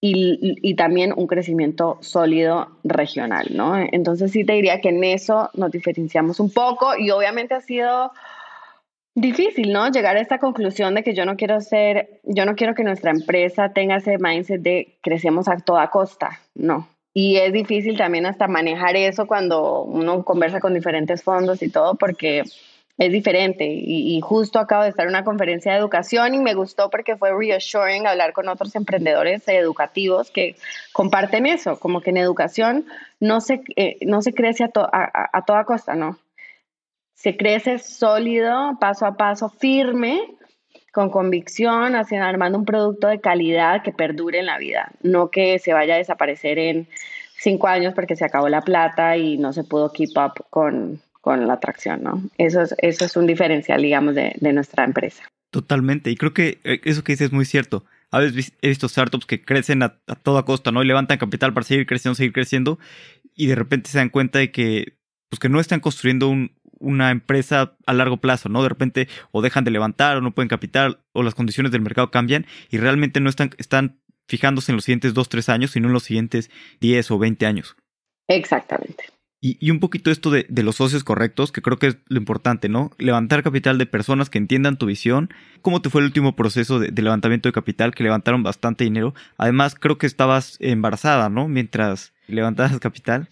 y, 0.00 0.56
y, 0.62 0.74
también 0.74 1.12
un 1.16 1.26
crecimiento 1.26 1.98
sólido 2.02 2.68
regional, 2.84 3.48
¿no? 3.50 3.76
Entonces 3.76 4.30
sí 4.30 4.44
te 4.44 4.52
diría 4.52 4.80
que 4.80 4.90
en 4.90 5.02
eso 5.02 5.50
nos 5.54 5.72
diferenciamos 5.72 6.38
un 6.38 6.52
poco 6.52 6.96
y 6.96 7.10
obviamente 7.10 7.54
ha 7.54 7.60
sido 7.60 8.12
difícil, 9.20 9.72
¿no? 9.72 9.90
Llegar 9.90 10.16
a 10.16 10.20
esta 10.20 10.38
conclusión 10.38 10.94
de 10.94 11.02
que 11.02 11.14
yo 11.14 11.24
no 11.24 11.36
quiero 11.36 11.60
ser, 11.60 12.20
yo 12.24 12.44
no 12.44 12.54
quiero 12.54 12.74
que 12.74 12.84
nuestra 12.84 13.10
empresa 13.10 13.72
tenga 13.72 13.96
ese 13.96 14.18
mindset 14.18 14.62
de 14.62 14.98
crecemos 15.02 15.48
a 15.48 15.56
toda 15.56 15.90
costa, 15.90 16.40
no. 16.54 16.88
Y 17.12 17.36
es 17.36 17.52
difícil 17.52 17.96
también 17.96 18.26
hasta 18.26 18.46
manejar 18.46 18.94
eso 18.96 19.26
cuando 19.26 19.82
uno 19.82 20.24
conversa 20.24 20.60
con 20.60 20.74
diferentes 20.74 21.22
fondos 21.22 21.62
y 21.62 21.70
todo, 21.70 21.96
porque 21.96 22.44
es 22.98 23.12
diferente. 23.12 23.64
Y, 23.64 24.20
justo 24.20 24.58
acabo 24.58 24.82
de 24.82 24.90
estar 24.90 25.04
en 25.06 25.10
una 25.10 25.24
conferencia 25.24 25.72
de 25.72 25.78
educación 25.78 26.34
y 26.34 26.38
me 26.38 26.54
gustó 26.54 26.90
porque 26.90 27.16
fue 27.16 27.30
reassuring 27.30 28.06
hablar 28.06 28.32
con 28.32 28.48
otros 28.48 28.74
emprendedores 28.74 29.46
educativos 29.46 30.30
que 30.30 30.56
comparten 30.92 31.46
eso, 31.46 31.78
como 31.78 32.00
que 32.00 32.10
en 32.10 32.16
educación 32.16 32.86
no 33.20 33.40
se, 33.40 33.62
eh, 33.76 33.98
no 34.02 34.20
se 34.20 34.34
crece 34.34 34.64
a, 34.64 34.70
a, 35.32 35.44
toda 35.44 35.64
costa, 35.64 35.94
¿no? 35.94 36.18
Se 37.14 37.36
crece 37.36 37.78
sólido, 37.78 38.76
paso 38.80 39.06
a 39.06 39.16
paso, 39.16 39.48
firme, 39.48 40.20
con 40.92 41.10
convicción, 41.10 41.94
hacia, 41.94 42.26
armando 42.26 42.58
un 42.58 42.64
producto 42.64 43.06
de 43.06 43.20
calidad 43.20 43.82
que 43.82 43.92
perdure 43.92 44.40
en 44.40 44.46
la 44.46 44.58
vida, 44.58 44.90
no 45.02 45.30
que 45.30 45.58
se 45.60 45.72
vaya 45.72 45.94
a 45.94 45.98
desaparecer 45.98 46.58
en 46.58 46.88
cinco 47.36 47.68
años 47.68 47.94
porque 47.94 48.16
se 48.16 48.24
acabó 48.24 48.48
la 48.48 48.62
plata 48.62 49.16
y 49.16 49.38
no 49.38 49.52
se 49.52 49.62
pudo 49.62 49.92
keep 49.92 50.10
up 50.16 50.44
con, 50.50 51.00
con 51.20 51.46
la 51.46 51.54
atracción, 51.54 52.02
¿no? 52.02 52.22
Eso 52.38 52.62
es, 52.62 52.74
eso 52.78 53.04
es 53.04 53.16
un 53.16 53.26
diferencial, 53.26 53.82
digamos, 53.82 54.14
de, 54.14 54.34
de 54.40 54.52
nuestra 54.52 54.84
empresa. 54.84 55.24
Totalmente, 55.50 56.10
y 56.10 56.16
creo 56.16 56.34
que 56.34 56.60
eh, 56.64 56.80
eso 56.84 57.02
que 57.02 57.12
dices 57.12 57.26
es 57.26 57.32
muy 57.32 57.44
cierto. 57.44 57.84
A 58.10 58.20
veces 58.20 58.52
he 58.62 58.68
visto 58.68 58.88
startups 58.88 59.26
que 59.26 59.42
crecen 59.42 59.82
a, 59.82 59.98
toda 60.22 60.44
costa, 60.44 60.72
¿no? 60.72 60.82
Y 60.82 60.86
levantan 60.86 61.18
capital 61.18 61.54
para 61.54 61.64
seguir 61.64 61.86
creciendo, 61.86 62.14
seguir 62.14 62.32
creciendo, 62.32 62.78
y 63.34 63.46
de 63.46 63.54
repente 63.54 63.90
se 63.90 63.98
dan 63.98 64.10
cuenta 64.10 64.38
de 64.38 64.50
que, 64.50 64.98
pues 65.30 65.40
que 65.40 65.48
no 65.48 65.60
están 65.60 65.80
construyendo 65.80 66.28
un, 66.28 66.52
una 66.78 67.10
empresa 67.10 67.76
a 67.86 67.92
largo 67.92 68.18
plazo, 68.18 68.48
¿no? 68.48 68.62
De 68.62 68.68
repente 68.68 69.08
o 69.30 69.42
dejan 69.42 69.64
de 69.64 69.70
levantar 69.70 70.16
o 70.16 70.20
no 70.20 70.34
pueden 70.34 70.48
capital 70.48 71.00
o 71.12 71.22
las 71.22 71.34
condiciones 71.34 71.72
del 71.72 71.80
mercado 71.80 72.10
cambian 72.10 72.46
y 72.70 72.78
realmente 72.78 73.20
no 73.20 73.30
están, 73.30 73.50
están 73.58 74.00
fijándose 74.26 74.72
en 74.72 74.76
los 74.76 74.84
siguientes 74.84 75.14
2, 75.14 75.28
3 75.28 75.48
años, 75.48 75.70
sino 75.72 75.88
en 75.88 75.94
los 75.94 76.04
siguientes 76.04 76.50
10 76.80 77.10
o 77.10 77.18
20 77.18 77.46
años. 77.46 77.76
Exactamente. 78.28 79.04
Y, 79.40 79.70
un 79.70 79.78
poquito 79.78 80.10
esto 80.10 80.30
de, 80.32 80.46
los 80.50 80.76
socios 80.76 81.04
correctos, 81.04 81.52
que 81.52 81.62
creo 81.62 81.78
que 81.78 81.86
es 81.88 81.96
lo 82.08 82.18
importante, 82.18 82.68
¿no? 82.68 82.90
Levantar 82.98 83.44
capital 83.44 83.78
de 83.78 83.86
personas 83.86 84.30
que 84.30 84.38
entiendan 84.38 84.78
tu 84.78 84.86
visión. 84.86 85.32
¿Cómo 85.62 85.80
te 85.80 85.90
fue 85.90 86.00
el 86.00 86.06
último 86.06 86.34
proceso 86.34 86.80
de, 86.80 86.90
levantamiento 86.90 87.48
de 87.48 87.52
capital? 87.52 87.94
Que 87.94 88.02
levantaron 88.02 88.42
bastante 88.42 88.82
dinero. 88.82 89.14
Además, 89.36 89.76
creo 89.76 89.96
que 89.96 90.08
estabas 90.08 90.56
embarazada, 90.58 91.28
¿no? 91.28 91.46
Mientras 91.46 92.12
levantabas 92.26 92.78
capital. 92.80 93.28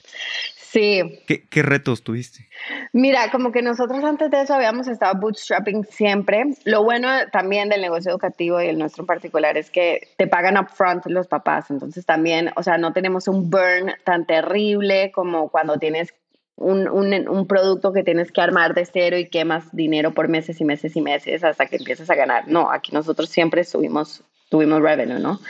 Sí. 0.77 1.23
¿Qué, 1.27 1.63
retos 1.63 2.03
tuviste? 2.03 2.51
Mira, 2.93 3.31
como 3.31 3.51
que 3.51 3.63
nosotros 3.63 4.05
antes 4.05 4.31
de 4.31 4.43
eso 4.43 4.53
habíamos 4.53 4.89
estado 4.89 5.19
bootstrapping 5.19 5.85
siempre. 5.85 6.45
Lo 6.65 6.85
bueno 6.85 7.09
también 7.33 7.71
del 7.71 7.81
negocio 7.81 8.11
educativo 8.11 8.61
y 8.61 8.67
el 8.67 8.79
nuestro 8.79 9.05
en 9.05 9.07
particular 9.07 9.57
es 9.57 9.71
que 9.71 10.07
te 10.19 10.27
pagan 10.27 10.59
upfront 10.59 11.07
los 11.07 11.29
papás. 11.29 11.71
Entonces 11.71 12.05
también, 12.05 12.51
o 12.57 12.63
sea, 12.63 12.77
no 12.77 12.93
tenemos 12.93 13.27
un 13.27 13.49
burn 13.49 13.95
tan 14.05 14.27
terrible 14.27 15.13
como 15.13 15.49
cuando 15.49 15.79
tienes 15.79 16.13
un, 16.57 16.91
un, 16.91 17.27
un, 17.27 17.47
producto 17.47 17.95
que 17.95 18.05
tienes 18.05 18.31
que 18.31 18.43
armar 18.43 18.75
de 18.75 18.85
cero 18.85 19.17
y 19.17 19.31
quemas 19.31 19.75
dinero 19.75 20.13
por 20.13 20.29
meses 20.29 20.61
y 20.61 20.67
meses 20.67 20.95
y 20.95 21.01
meses 21.01 21.43
hasta 21.43 21.65
que 21.65 21.77
empiezas 21.77 22.11
a 22.11 22.15
ganar. 22.15 22.49
No, 22.49 22.71
aquí 22.71 22.93
nosotros 22.93 23.31
siempre 23.31 23.65
subimos, 23.65 24.25
tuvimos 24.51 24.83
revenue, 24.83 25.21
¿no? 25.21 25.41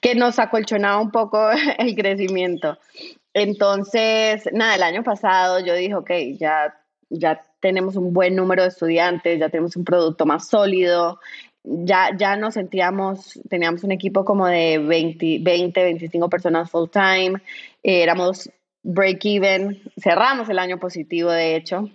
Que 0.00 0.16
nos 0.16 0.40
acolchonaba 0.40 1.00
un 1.00 1.12
poco 1.12 1.48
el 1.78 1.94
crecimiento. 1.94 2.76
Entonces, 3.38 4.48
nada, 4.52 4.74
el 4.74 4.82
año 4.82 5.02
pasado 5.02 5.60
yo 5.60 5.74
dije, 5.74 5.94
ok, 5.94 6.10
ya, 6.38 6.74
ya 7.10 7.42
tenemos 7.60 7.96
un 7.96 8.12
buen 8.12 8.36
número 8.36 8.62
de 8.62 8.68
estudiantes, 8.68 9.38
ya 9.38 9.48
tenemos 9.48 9.76
un 9.76 9.84
producto 9.84 10.26
más 10.26 10.48
sólido, 10.48 11.20
ya, 11.64 12.10
ya 12.16 12.36
nos 12.36 12.54
sentíamos, 12.54 13.40
teníamos 13.48 13.84
un 13.84 13.92
equipo 13.92 14.24
como 14.24 14.46
de 14.46 14.78
20, 14.78 15.38
20 15.40 15.82
25 15.82 16.28
personas 16.28 16.70
full 16.70 16.88
time, 16.90 17.40
eh, 17.82 18.02
éramos 18.02 18.50
break 18.82 19.24
even, 19.24 19.82
cerramos 20.00 20.48
el 20.48 20.58
año 20.58 20.78
positivo 20.78 21.30
de 21.30 21.56
hecho. 21.56 21.90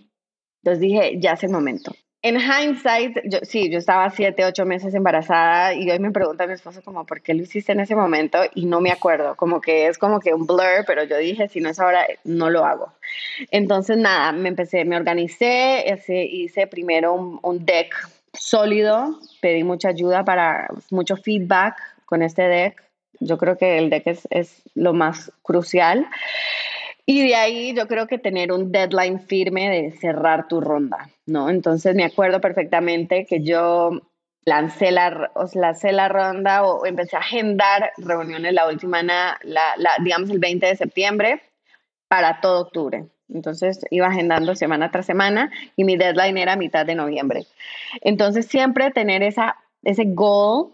Entonces 0.64 0.80
dije, 0.80 1.20
ya 1.20 1.34
es 1.34 1.44
el 1.44 1.52
momento 1.52 1.94
en 2.24 2.40
hindsight, 2.40 3.18
yo, 3.26 3.40
sí, 3.44 3.70
yo 3.70 3.78
estaba 3.78 4.10
siete, 4.10 4.46
ocho 4.46 4.66
meses 4.66 4.94
embarazada 4.94 5.74
y 5.74 5.92
hoy 5.92 6.00
me 6.00 6.12
pregunta 6.12 6.48
mi 6.48 6.54
esposo 6.54 6.82
como, 6.82 7.06
¿por 7.06 7.22
qué 7.22 7.34
lo 7.34 7.44
hiciste 7.44 7.74
en 7.74 7.82
ese 7.82 7.98
momento? 7.98 8.40
Y 8.56 8.66
no 8.66 8.80
me 8.80 8.92
acuerdo, 8.92 9.36
como 9.36 9.60
que 9.60 9.88
es 9.88 9.98
como 9.98 10.22
que 10.22 10.34
un 10.34 10.48
blur, 10.48 10.86
pero 10.88 11.04
yo 11.04 11.18
dije, 11.18 11.50
si 11.50 11.60
no 11.60 11.68
es 11.68 11.82
ahora, 11.82 12.08
no 12.24 12.50
lo 12.50 12.66
hago. 12.66 12.94
Entonces, 13.52 13.98
nada, 13.98 14.32
me 14.32 14.48
empecé, 14.48 14.86
me 14.86 14.96
organicé, 14.96 15.84
hice 16.08 16.66
primero 16.68 17.14
un, 17.14 17.66
deck 17.66 17.94
sólido, 18.32 19.20
pedí 19.42 19.66
mucha 19.66 19.90
ayuda 19.90 20.24
para, 20.24 20.70
mucho 20.92 21.18
feedback 21.18 21.76
con 22.06 22.22
este 22.22 22.44
deck. 22.44 22.82
Yo 23.20 23.38
creo 23.38 23.58
que 23.58 23.78
el 23.78 23.90
deck 23.90 24.08
es 24.30 24.62
lo 24.76 24.94
más 24.94 25.30
crucial. 25.42 26.08
Y 27.06 27.28
de 27.28 27.36
ahí 27.36 27.74
yo 27.76 27.88
creo 27.88 28.08
que 28.08 28.18
tener 28.18 28.52
un 28.52 28.72
deadline 28.72 29.20
firme 29.20 29.70
de 29.70 29.92
cerrar 29.92 30.48
tu 30.48 30.62
ronda, 30.62 31.10
¿no? 31.26 31.50
Entonces 31.50 31.96
me 31.96 32.06
acuerdo 32.06 32.40
perfectamente 32.40 33.26
que 33.26 33.44
yo 33.44 33.92
lancé 34.46 34.92
la, 34.92 35.32
lancé 35.54 35.92
la 35.92 36.08
ronda 36.08 36.64
o 36.64 36.86
empecé 36.86 37.18
a 37.18 37.20
agendar 37.20 37.92
reuniones 37.98 38.54
la 38.54 38.68
última, 38.68 39.04
la, 39.04 39.38
la, 39.42 39.92
digamos 40.02 40.30
el 40.30 40.40
20 40.40 40.66
de 40.66 40.76
septiembre 40.76 41.42
para 42.08 42.40
todo 42.42 42.62
octubre. 42.62 43.06
Entonces 43.34 43.82
iba 43.90 44.08
agendando 44.08 44.56
semana 44.56 44.92
tras 44.92 45.06
semana 45.06 45.52
y 45.76 45.84
mi 45.84 45.98
deadline 45.98 46.38
era 46.38 46.56
mitad 46.56 46.86
de 46.86 46.96
noviembre. 46.96 47.46
Entonces 48.02 48.46
siempre 48.46 48.92
tener 48.92 49.24
esa, 49.24 49.58
ese 49.82 50.04
goal 50.06 50.70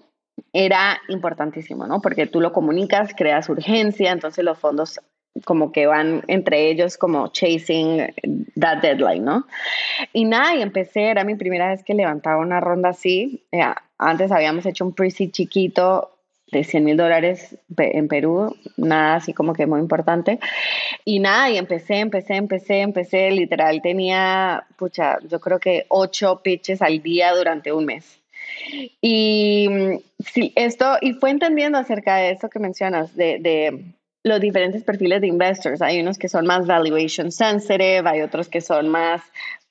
era 0.53 0.99
importantísimo, 1.09 1.87
¿no? 1.87 2.01
Porque 2.01 2.27
tú 2.27 2.41
lo 2.41 2.51
comunicas, 2.51 3.13
creas 3.15 3.49
urgencia, 3.49 4.11
entonces 4.11 4.43
los 4.43 4.57
fondos 4.57 4.99
como 5.45 5.71
que 5.71 5.87
van 5.87 6.23
entre 6.27 6.69
ellos 6.69 6.97
como 6.97 7.27
chasing 7.27 8.13
that 8.59 8.81
deadline, 8.81 9.23
¿no? 9.23 9.45
Y 10.13 10.25
nada, 10.25 10.55
y 10.55 10.61
empecé, 10.61 11.09
era 11.09 11.23
mi 11.23 11.35
primera 11.35 11.69
vez 11.69 11.83
que 11.83 11.93
levantaba 11.93 12.37
una 12.41 12.59
ronda 12.59 12.89
así. 12.89 13.43
antes 13.97 14.31
habíamos 14.31 14.65
hecho 14.65 14.85
un 14.85 14.93
pre-seed 14.93 15.31
chiquito 15.31 16.11
de 16.51 16.63
100 16.63 16.83
mil 16.83 16.97
dólares 16.97 17.57
en 17.77 18.07
Perú, 18.07 18.55
nada 18.77 19.15
así 19.15 19.33
como 19.33 19.53
que 19.53 19.67
muy 19.67 19.79
importante. 19.79 20.39
Y 21.05 21.19
nada, 21.19 21.49
y 21.49 21.57
empecé, 21.57 21.99
empecé, 21.99 22.35
empecé, 22.35 22.81
empecé, 22.81 23.31
literal, 23.31 23.81
tenía, 23.81 24.65
pucha, 24.77 25.19
yo 25.27 25.39
creo 25.39 25.59
que 25.59 25.85
ocho 25.89 26.41
pitches 26.43 26.81
al 26.81 27.01
día 27.01 27.33
durante 27.33 27.71
un 27.71 27.85
mes. 27.85 28.19
Y 28.99 29.69
sí, 30.19 30.53
esto, 30.55 30.97
y 31.01 31.13
fue 31.13 31.29
entendiendo 31.29 31.77
acerca 31.77 32.17
de 32.17 32.31
esto 32.31 32.49
que 32.49 32.59
mencionas, 32.59 33.15
de, 33.15 33.37
de 33.39 33.93
los 34.23 34.39
diferentes 34.39 34.83
perfiles 34.83 35.21
de 35.21 35.27
investors. 35.27 35.81
Hay 35.81 35.99
unos 35.99 36.17
que 36.17 36.29
son 36.29 36.45
más 36.45 36.67
valuation 36.67 37.31
sensitive, 37.31 38.03
hay 38.05 38.21
otros 38.21 38.49
que 38.49 38.61
son 38.61 38.89
más 38.89 39.21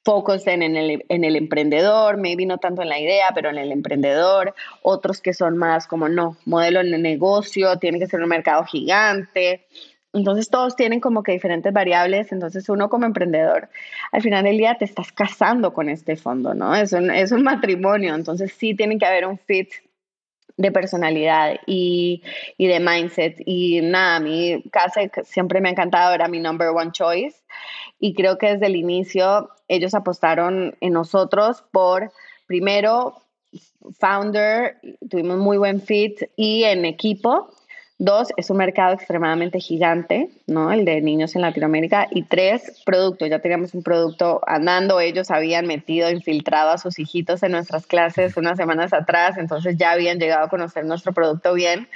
focus 0.04 0.46
en, 0.46 0.62
el, 0.62 1.04
en 1.08 1.24
el 1.24 1.36
emprendedor, 1.36 2.16
maybe 2.16 2.46
no 2.46 2.56
tanto 2.58 2.80
en 2.80 2.88
la 2.88 2.98
idea, 2.98 3.26
pero 3.34 3.50
en 3.50 3.58
el 3.58 3.72
emprendedor, 3.72 4.54
otros 4.82 5.20
que 5.20 5.34
son 5.34 5.58
más 5.58 5.86
como 5.86 6.08
no, 6.08 6.38
modelo 6.46 6.80
en 6.80 6.94
el 6.94 7.02
negocio, 7.02 7.78
tiene 7.78 7.98
que 7.98 8.06
ser 8.06 8.22
un 8.22 8.28
mercado 8.30 8.64
gigante. 8.64 9.66
Entonces 10.14 10.48
todos 10.48 10.76
tienen 10.76 11.00
como 11.00 11.22
que 11.22 11.32
diferentes 11.32 11.72
variables, 11.74 12.32
entonces 12.32 12.70
uno 12.70 12.88
como 12.88 13.04
emprendedor, 13.04 13.68
al 14.10 14.22
final 14.22 14.44
del 14.44 14.56
día 14.56 14.76
te 14.78 14.86
estás 14.86 15.12
casando 15.12 15.74
con 15.74 15.90
este 15.90 16.16
fondo, 16.16 16.54
¿no? 16.54 16.74
Es 16.74 16.94
un, 16.94 17.10
es 17.10 17.30
un 17.30 17.42
matrimonio, 17.42 18.14
entonces 18.14 18.54
sí 18.56 18.74
tiene 18.74 18.96
que 18.96 19.04
haber 19.04 19.26
un 19.26 19.36
fit 19.36 19.68
de 20.58 20.72
personalidad 20.72 21.60
y, 21.66 22.22
y, 22.58 22.66
de 22.66 22.80
mindset. 22.80 23.40
Y 23.46 23.80
nada, 23.80 24.16
a 24.16 24.20
mí 24.20 24.62
casa 24.70 25.00
siempre 25.24 25.60
me 25.60 25.70
ha 25.70 25.72
encantado, 25.72 26.12
era 26.12 26.28
mi 26.28 26.40
number 26.40 26.68
one 26.68 26.92
choice. 26.92 27.36
Y 27.98 28.12
creo 28.14 28.36
que 28.36 28.52
desde 28.52 28.66
el 28.66 28.76
inicio 28.76 29.48
ellos 29.68 29.94
apostaron 29.94 30.76
en 30.80 30.92
nosotros 30.92 31.64
por, 31.72 32.12
primero, 32.46 33.22
founder, 33.98 34.78
tuvimos 35.08 35.38
muy 35.38 35.56
buen 35.56 35.80
fit 35.80 36.20
y 36.36 36.64
en 36.64 36.84
equipo. 36.84 37.50
Dos, 38.00 38.28
es 38.36 38.48
un 38.48 38.58
mercado 38.58 38.94
extremadamente 38.94 39.58
gigante, 39.58 40.28
¿no? 40.46 40.70
El 40.70 40.84
de 40.84 41.00
niños 41.00 41.34
en 41.34 41.42
Latinoamérica. 41.42 42.06
Y 42.12 42.22
tres, 42.22 42.80
producto. 42.86 43.26
Ya 43.26 43.40
teníamos 43.40 43.74
un 43.74 43.82
producto 43.82 44.40
andando. 44.46 45.00
Ellos 45.00 45.32
habían 45.32 45.66
metido, 45.66 46.08
infiltrado 46.08 46.70
a 46.70 46.78
sus 46.78 47.00
hijitos 47.00 47.42
en 47.42 47.52
nuestras 47.52 47.88
clases 47.88 48.36
unas 48.36 48.56
semanas 48.56 48.92
atrás. 48.92 49.36
Entonces 49.36 49.76
ya 49.76 49.90
habían 49.90 50.20
llegado 50.20 50.44
a 50.44 50.48
conocer 50.48 50.84
nuestro 50.84 51.12
producto 51.12 51.54
bien. 51.54 51.88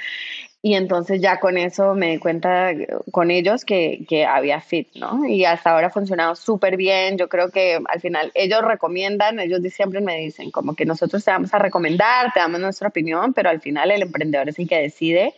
Y 0.65 0.75
entonces 0.75 1.21
ya 1.21 1.41
con 1.41 1.57
eso 1.57 1.93
me 1.93 2.11
di 2.11 2.19
cuenta 2.19 2.71
con 3.11 3.31
ellos 3.31 3.65
que, 3.65 4.05
que 4.07 4.25
había 4.25 4.61
fit, 4.61 4.87
¿no? 4.95 5.25
Y 5.25 5.43
hasta 5.43 5.71
ahora 5.71 5.87
ha 5.87 5.89
funcionado 5.89 6.35
súper 6.35 6.77
bien. 6.77 7.17
Yo 7.17 7.27
creo 7.27 7.49
que 7.49 7.79
al 7.85 7.99
final 7.99 8.31
ellos 8.33 8.61
recomiendan, 8.61 9.41
ellos 9.41 9.59
siempre 9.73 9.99
me 9.99 10.17
dicen 10.19 10.51
como 10.51 10.73
que 10.73 10.85
nosotros 10.85 11.23
te 11.23 11.31
vamos 11.31 11.53
a 11.53 11.59
recomendar, 11.59 12.31
te 12.33 12.39
damos 12.39 12.61
nuestra 12.61 12.87
opinión, 12.87 13.33
pero 13.33 13.49
al 13.49 13.59
final 13.59 13.91
el 13.91 14.03
emprendedor 14.03 14.47
es 14.47 14.57
el 14.57 14.69
que 14.69 14.79
decide 14.79 15.33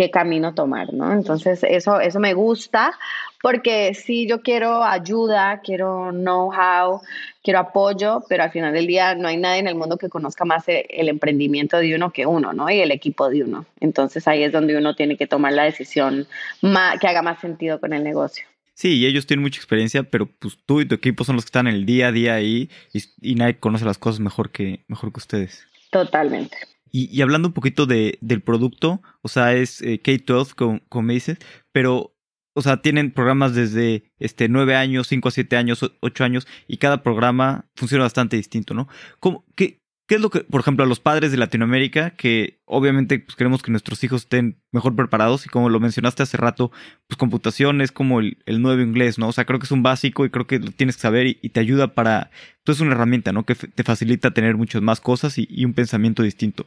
qué 0.00 0.10
camino 0.10 0.54
tomar, 0.54 0.94
¿no? 0.94 1.12
Entonces, 1.12 1.62
eso, 1.62 2.00
eso 2.00 2.20
me 2.20 2.32
gusta 2.32 2.98
porque 3.42 3.92
sí, 3.92 4.26
yo 4.26 4.40
quiero 4.40 4.82
ayuda, 4.82 5.60
quiero 5.62 6.10
know-how, 6.10 7.02
quiero 7.44 7.58
apoyo, 7.58 8.24
pero 8.26 8.44
al 8.44 8.50
final 8.50 8.72
del 8.72 8.86
día 8.86 9.14
no 9.14 9.28
hay 9.28 9.36
nadie 9.36 9.58
en 9.58 9.68
el 9.68 9.74
mundo 9.74 9.98
que 9.98 10.08
conozca 10.08 10.46
más 10.46 10.66
e, 10.70 10.86
el 10.88 11.10
emprendimiento 11.10 11.76
de 11.76 11.94
uno 11.94 12.14
que 12.14 12.24
uno, 12.24 12.54
¿no? 12.54 12.70
Y 12.70 12.80
el 12.80 12.92
equipo 12.92 13.28
de 13.28 13.42
uno. 13.42 13.66
Entonces, 13.78 14.26
ahí 14.26 14.42
es 14.42 14.52
donde 14.52 14.74
uno 14.74 14.96
tiene 14.96 15.18
que 15.18 15.26
tomar 15.26 15.52
la 15.52 15.64
decisión 15.64 16.26
que 16.62 17.06
haga 17.06 17.20
más 17.20 17.38
sentido 17.38 17.78
con 17.78 17.92
el 17.92 18.02
negocio. 18.02 18.46
Sí, 18.72 19.00
y 19.00 19.04
ellos 19.04 19.26
tienen 19.26 19.42
mucha 19.42 19.58
experiencia, 19.58 20.02
pero 20.02 20.30
pues 20.38 20.56
tú 20.64 20.80
y 20.80 20.88
tu 20.88 20.94
equipo 20.94 21.24
son 21.24 21.36
los 21.36 21.44
que 21.44 21.48
están 21.48 21.66
el 21.66 21.84
día 21.84 22.08
a 22.08 22.12
día 22.12 22.36
ahí 22.36 22.70
y, 22.94 23.02
y 23.20 23.34
nadie 23.34 23.58
conoce 23.58 23.84
las 23.84 23.98
cosas 23.98 24.20
mejor 24.20 24.48
que, 24.48 24.80
mejor 24.88 25.12
que 25.12 25.18
ustedes. 25.18 25.66
Totalmente. 25.90 26.56
Y, 26.92 27.20
hablando 27.22 27.48
un 27.48 27.54
poquito 27.54 27.86
de, 27.86 28.18
del 28.20 28.42
producto, 28.42 29.02
o 29.22 29.28
sea, 29.28 29.54
es 29.54 29.80
eh, 29.82 30.00
K-12, 30.00 30.80
como, 30.88 31.02
me 31.02 31.14
dices, 31.14 31.38
pero, 31.72 32.16
o 32.54 32.62
sea, 32.62 32.82
tienen 32.82 33.12
programas 33.12 33.54
desde 33.54 34.12
este, 34.18 34.48
9 34.48 34.74
años, 34.74 35.06
5 35.08 35.28
a 35.28 35.32
7 35.32 35.56
años, 35.56 35.92
8 36.00 36.24
años, 36.24 36.46
y 36.66 36.78
cada 36.78 37.02
programa 37.02 37.66
funciona 37.76 38.04
bastante 38.04 38.36
distinto, 38.36 38.74
¿no? 38.74 38.88
¿Cómo, 39.20 39.44
qué, 39.54 39.80
¿Qué 40.10 40.16
es 40.16 40.20
lo 40.20 40.30
que, 40.30 40.40
por 40.40 40.60
ejemplo, 40.60 40.82
a 40.84 40.88
los 40.88 40.98
padres 40.98 41.30
de 41.30 41.36
Latinoamérica, 41.36 42.10
que 42.10 42.58
obviamente 42.64 43.20
pues, 43.20 43.36
queremos 43.36 43.62
que 43.62 43.70
nuestros 43.70 44.02
hijos 44.02 44.22
estén 44.22 44.60
mejor 44.72 44.96
preparados 44.96 45.46
y 45.46 45.48
como 45.48 45.68
lo 45.68 45.78
mencionaste 45.78 46.24
hace 46.24 46.36
rato, 46.36 46.72
pues 47.06 47.16
computación 47.16 47.80
es 47.80 47.92
como 47.92 48.18
el, 48.18 48.36
nuevo 48.46 48.82
inglés, 48.82 49.20
¿no? 49.20 49.28
O 49.28 49.32
sea, 49.32 49.44
creo 49.44 49.60
que 49.60 49.66
es 49.66 49.70
un 49.70 49.84
básico 49.84 50.24
y 50.24 50.30
creo 50.30 50.48
que 50.48 50.58
lo 50.58 50.72
tienes 50.72 50.96
que 50.96 51.02
saber 51.02 51.28
y, 51.28 51.34
te 51.50 51.60
ayuda 51.60 51.94
para, 51.94 52.32
pues 52.64 52.78
es 52.78 52.80
una 52.80 52.90
herramienta, 52.90 53.30
¿no? 53.30 53.46
Que 53.46 53.54
te 53.54 53.84
facilita 53.84 54.32
tener 54.32 54.56
muchas 54.56 54.82
más 54.82 55.00
cosas 55.00 55.38
y, 55.38 55.64
un 55.64 55.74
pensamiento 55.74 56.24
distinto. 56.24 56.66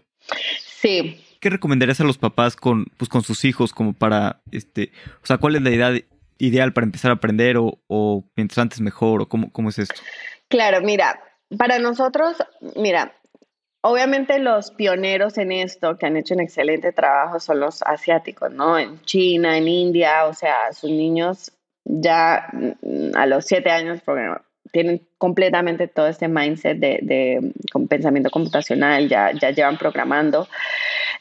Sí. 0.59 1.23
¿Qué 1.39 1.49
recomendarías 1.49 1.99
a 1.99 2.05
los 2.05 2.17
papás 2.17 2.55
con, 2.55 2.85
pues, 2.97 3.09
con 3.09 3.23
sus 3.23 3.43
hijos 3.45 3.73
como 3.73 3.93
para, 3.93 4.41
este, 4.51 4.91
o 5.21 5.25
sea, 5.25 5.37
cuál 5.37 5.55
es 5.55 5.61
la 5.61 5.71
idea 5.71 5.91
ideal 6.37 6.73
para 6.73 6.85
empezar 6.85 7.11
a 7.11 7.15
aprender 7.15 7.57
o, 7.57 7.79
o 7.87 8.25
mientras 8.35 8.57
antes 8.59 8.81
mejor 8.81 9.21
o 9.21 9.27
cómo, 9.27 9.51
cómo 9.51 9.69
es 9.69 9.79
esto? 9.79 10.01
Claro, 10.47 10.81
mira, 10.81 11.21
para 11.57 11.79
nosotros, 11.79 12.37
mira, 12.75 13.13
Obviamente 13.85 14.39
los 14.39 14.71
pioneros 14.71 15.37
en 15.37 15.51
esto, 15.51 15.97
que 15.97 16.05
han 16.05 16.15
hecho 16.15 16.35
un 16.35 16.39
excelente 16.39 16.93
trabajo, 16.93 17.41
son 17.41 17.59
los 17.59 17.81
asiáticos, 17.81 18.49
¿no? 18.53 18.79
En 18.79 19.01
China, 19.01 19.57
en 19.57 19.67
India, 19.67 20.25
o 20.25 20.33
sea, 20.33 20.71
sus 20.71 20.89
niños 20.89 21.51
ya 21.83 22.47
mm, 22.53 23.13
a 23.13 23.25
los 23.25 23.43
siete 23.45 23.71
años 23.71 24.01
tienen 24.73 25.03
completamente 25.19 25.87
todo 25.87 26.07
este 26.07 26.27
mindset 26.27 26.79
de, 26.79 26.97
de, 27.03 27.53
pensamiento 27.87 28.31
computacional, 28.31 29.07
ya, 29.07 29.31
ya 29.31 29.51
llevan 29.51 29.77
programando. 29.77 30.47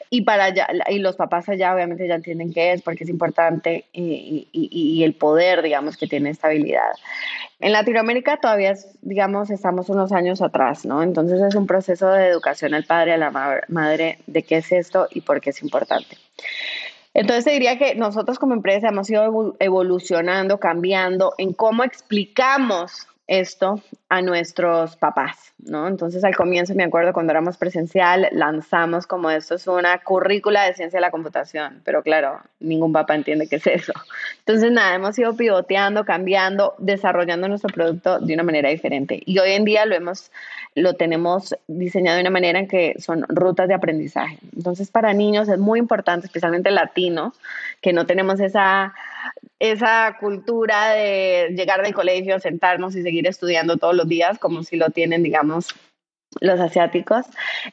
Y, 0.09 0.23
para 0.23 0.45
allá, 0.45 0.67
y 0.89 0.97
los 0.97 1.15
papás 1.15 1.47
allá 1.49 1.73
obviamente 1.73 2.07
ya 2.07 2.15
entienden 2.15 2.51
qué 2.51 2.73
es, 2.73 2.81
porque 2.81 3.03
es 3.03 3.11
importante 3.11 3.85
y, 3.93 4.47
y, 4.51 4.69
y 4.69 5.03
el 5.03 5.13
poder, 5.13 5.61
digamos, 5.61 5.97
que 5.97 6.07
tiene 6.07 6.31
esta 6.31 6.47
habilidad. 6.47 6.93
En 7.59 7.73
Latinoamérica 7.73 8.37
todavía, 8.37 8.73
digamos, 9.03 9.51
estamos 9.51 9.87
unos 9.87 10.11
años 10.11 10.41
atrás, 10.41 10.83
¿no? 10.83 11.03
Entonces 11.03 11.39
es 11.39 11.53
un 11.53 11.67
proceso 11.67 12.09
de 12.09 12.29
educación 12.29 12.73
al 12.73 12.85
padre, 12.85 13.13
a 13.13 13.17
la 13.17 13.29
madre, 13.67 14.17
de 14.25 14.41
qué 14.41 14.57
es 14.57 14.71
esto 14.71 15.07
y 15.11 15.21
por 15.21 15.41
qué 15.41 15.51
es 15.51 15.61
importante. 15.61 16.17
Entonces 17.13 17.53
diría 17.53 17.77
que 17.77 17.93
nosotros 17.93 18.39
como 18.39 18.55
empresa 18.55 18.89
hemos 18.89 19.07
ido 19.11 19.55
evolucionando, 19.59 20.59
cambiando 20.59 21.35
en 21.37 21.53
cómo 21.53 21.83
explicamos 21.83 23.07
esto 23.39 23.81
a 24.09 24.21
nuestros 24.21 24.95
papás, 24.95 25.53
¿no? 25.57 25.87
Entonces 25.87 26.23
al 26.23 26.35
comienzo 26.35 26.75
me 26.75 26.83
acuerdo 26.83 27.13
cuando 27.13 27.31
éramos 27.31 27.57
presencial 27.57 28.27
lanzamos 28.31 29.07
como 29.07 29.29
esto 29.29 29.55
es 29.55 29.67
una 29.67 29.97
currícula 29.99 30.63
de 30.63 30.73
ciencia 30.73 30.97
de 30.97 31.01
la 31.01 31.11
computación, 31.11 31.81
pero 31.83 32.03
claro, 32.03 32.39
ningún 32.59 32.93
papá 32.93 33.15
entiende 33.15 33.47
qué 33.47 33.57
es 33.57 33.67
eso. 33.67 33.93
Entonces 34.39 34.71
nada, 34.71 34.95
hemos 34.95 35.17
ido 35.17 35.35
pivoteando, 35.35 36.05
cambiando, 36.05 36.75
desarrollando 36.77 37.47
nuestro 37.47 37.73
producto 37.73 38.19
de 38.19 38.33
una 38.33 38.43
manera 38.43 38.69
diferente 38.69 39.21
y 39.25 39.39
hoy 39.39 39.51
en 39.51 39.65
día 39.65 39.85
lo 39.85 39.95
hemos 39.95 40.31
lo 40.75 40.95
tenemos 40.95 41.55
diseñado 41.67 42.15
de 42.15 42.21
una 42.21 42.31
manera 42.31 42.59
en 42.59 42.67
que 42.67 42.95
son 42.99 43.25
rutas 43.29 43.67
de 43.67 43.75
aprendizaje. 43.75 44.39
Entonces 44.55 44.89
para 44.89 45.13
niños 45.13 45.47
es 45.49 45.59
muy 45.59 45.79
importante, 45.79 46.27
especialmente 46.27 46.71
latinos, 46.71 47.33
que 47.81 47.93
no 47.93 48.05
tenemos 48.05 48.39
esa 48.39 48.93
esa 49.63 50.17
cultura 50.19 50.89
de 50.91 51.53
llegar 51.55 51.81
del 51.83 51.93
colegio, 51.93 52.37
sentarnos 52.37 52.97
y 52.97 53.01
seguir 53.01 53.27
estudiando 53.27 53.77
todos 53.77 53.95
los 53.95 54.09
días 54.09 54.37
como 54.37 54.61
si 54.63 54.75
lo 54.75 54.89
tienen, 54.89 55.23
digamos, 55.23 55.69
los 56.41 56.59
asiáticos, 56.59 57.25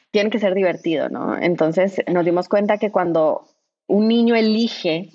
tiene 0.09 0.29
que 0.29 0.39
ser 0.39 0.53
divertido, 0.53 1.09
¿no? 1.09 1.37
Entonces 1.37 2.01
nos 2.07 2.23
dimos 2.23 2.47
cuenta 2.47 2.77
que 2.77 2.91
cuando 2.91 3.45
un 3.87 4.07
niño 4.07 4.35
elige, 4.35 5.09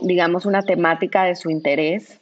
digamos, 0.00 0.46
una 0.46 0.62
temática 0.62 1.24
de 1.24 1.36
su 1.36 1.50
interés, 1.50 2.19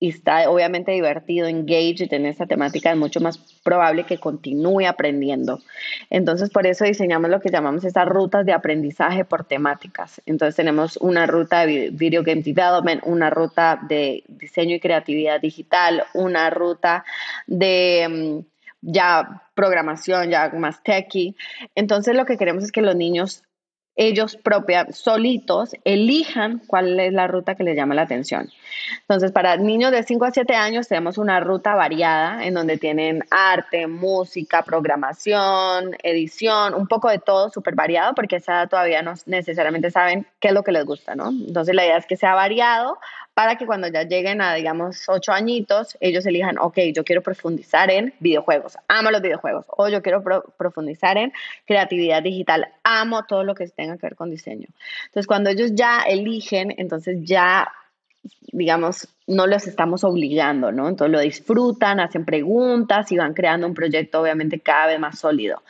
y 0.00 0.10
está 0.10 0.48
obviamente 0.48 0.92
divertido, 0.92 1.48
engaged 1.48 2.12
en 2.12 2.26
esta 2.26 2.46
temática, 2.46 2.90
es 2.90 2.96
mucho 2.96 3.20
más 3.20 3.38
probable 3.64 4.04
que 4.04 4.18
continúe 4.18 4.86
aprendiendo. 4.86 5.60
Entonces, 6.08 6.50
por 6.50 6.66
eso 6.66 6.84
diseñamos 6.84 7.30
lo 7.30 7.40
que 7.40 7.50
llamamos 7.50 7.84
estas 7.84 8.08
rutas 8.08 8.46
de 8.46 8.52
aprendizaje 8.52 9.24
por 9.24 9.44
temáticas. 9.44 10.22
Entonces, 10.24 10.54
tenemos 10.54 10.96
una 10.98 11.26
ruta 11.26 11.66
de 11.66 11.90
Video 11.90 12.22
Game 12.22 12.42
Development, 12.42 13.02
una 13.04 13.30
ruta 13.30 13.80
de 13.88 14.22
diseño 14.28 14.76
y 14.76 14.80
creatividad 14.80 15.40
digital, 15.40 16.04
una 16.14 16.50
ruta 16.50 17.04
de... 17.46 18.44
Mm, 18.44 18.58
ya 18.80 19.42
programación, 19.54 20.30
ya 20.30 20.50
más 20.50 20.82
techy. 20.82 21.34
Entonces 21.74 22.14
lo 22.14 22.24
que 22.24 22.36
queremos 22.36 22.62
es 22.64 22.72
que 22.72 22.82
los 22.82 22.94
niños 22.94 23.42
ellos 23.98 24.36
propios, 24.36 24.96
solitos, 24.96 25.72
elijan 25.84 26.62
cuál 26.66 26.98
es 27.00 27.12
la 27.12 27.26
ruta 27.26 27.56
que 27.56 27.64
les 27.64 27.76
llama 27.76 27.96
la 27.96 28.02
atención. 28.02 28.48
Entonces, 29.00 29.32
para 29.32 29.56
niños 29.56 29.90
de 29.90 30.04
5 30.04 30.24
a 30.24 30.30
7 30.30 30.54
años 30.54 30.86
tenemos 30.86 31.18
una 31.18 31.40
ruta 31.40 31.74
variada 31.74 32.46
en 32.46 32.54
donde 32.54 32.78
tienen 32.78 33.24
arte, 33.30 33.88
música, 33.88 34.62
programación, 34.62 35.96
edición, 36.02 36.74
un 36.74 36.86
poco 36.86 37.10
de 37.10 37.18
todo 37.18 37.50
súper 37.50 37.74
variado 37.74 38.14
porque 38.14 38.36
esa 38.36 38.68
todavía 38.68 39.02
no 39.02 39.14
necesariamente 39.26 39.90
saben 39.90 40.26
qué 40.38 40.48
es 40.48 40.54
lo 40.54 40.62
que 40.62 40.72
les 40.72 40.84
gusta, 40.84 41.16
¿no? 41.16 41.30
Entonces, 41.30 41.74
la 41.74 41.84
idea 41.84 41.96
es 41.96 42.06
que 42.06 42.16
sea 42.16 42.34
variado 42.34 42.98
para 43.38 43.54
que 43.54 43.66
cuando 43.66 43.86
ya 43.86 44.02
lleguen 44.02 44.40
a, 44.40 44.52
digamos, 44.54 45.08
ocho 45.08 45.30
añitos, 45.30 45.96
ellos 46.00 46.26
elijan, 46.26 46.58
ok, 46.58 46.76
yo 46.92 47.04
quiero 47.04 47.22
profundizar 47.22 47.88
en 47.88 48.12
videojuegos, 48.18 48.76
amo 48.88 49.12
los 49.12 49.22
videojuegos, 49.22 49.64
o 49.68 49.88
yo 49.88 50.02
quiero 50.02 50.24
profundizar 50.56 51.16
en 51.16 51.32
creatividad 51.64 52.20
digital, 52.20 52.66
amo 52.82 53.22
todo 53.28 53.44
lo 53.44 53.54
que 53.54 53.68
tenga 53.68 53.96
que 53.96 54.06
ver 54.06 54.16
con 54.16 54.28
diseño. 54.28 54.66
Entonces, 55.04 55.28
cuando 55.28 55.50
ellos 55.50 55.70
ya 55.76 56.00
eligen, 56.00 56.74
entonces 56.78 57.18
ya, 57.22 57.70
digamos, 58.50 59.06
no 59.28 59.46
los 59.46 59.68
estamos 59.68 60.02
obligando, 60.02 60.72
¿no? 60.72 60.88
Entonces 60.88 61.12
lo 61.12 61.20
disfrutan, 61.20 62.00
hacen 62.00 62.24
preguntas 62.24 63.12
y 63.12 63.18
van 63.18 63.34
creando 63.34 63.68
un 63.68 63.74
proyecto 63.74 64.20
obviamente 64.20 64.58
cada 64.58 64.88
vez 64.88 64.98
más 64.98 65.16
sólido. 65.16 65.62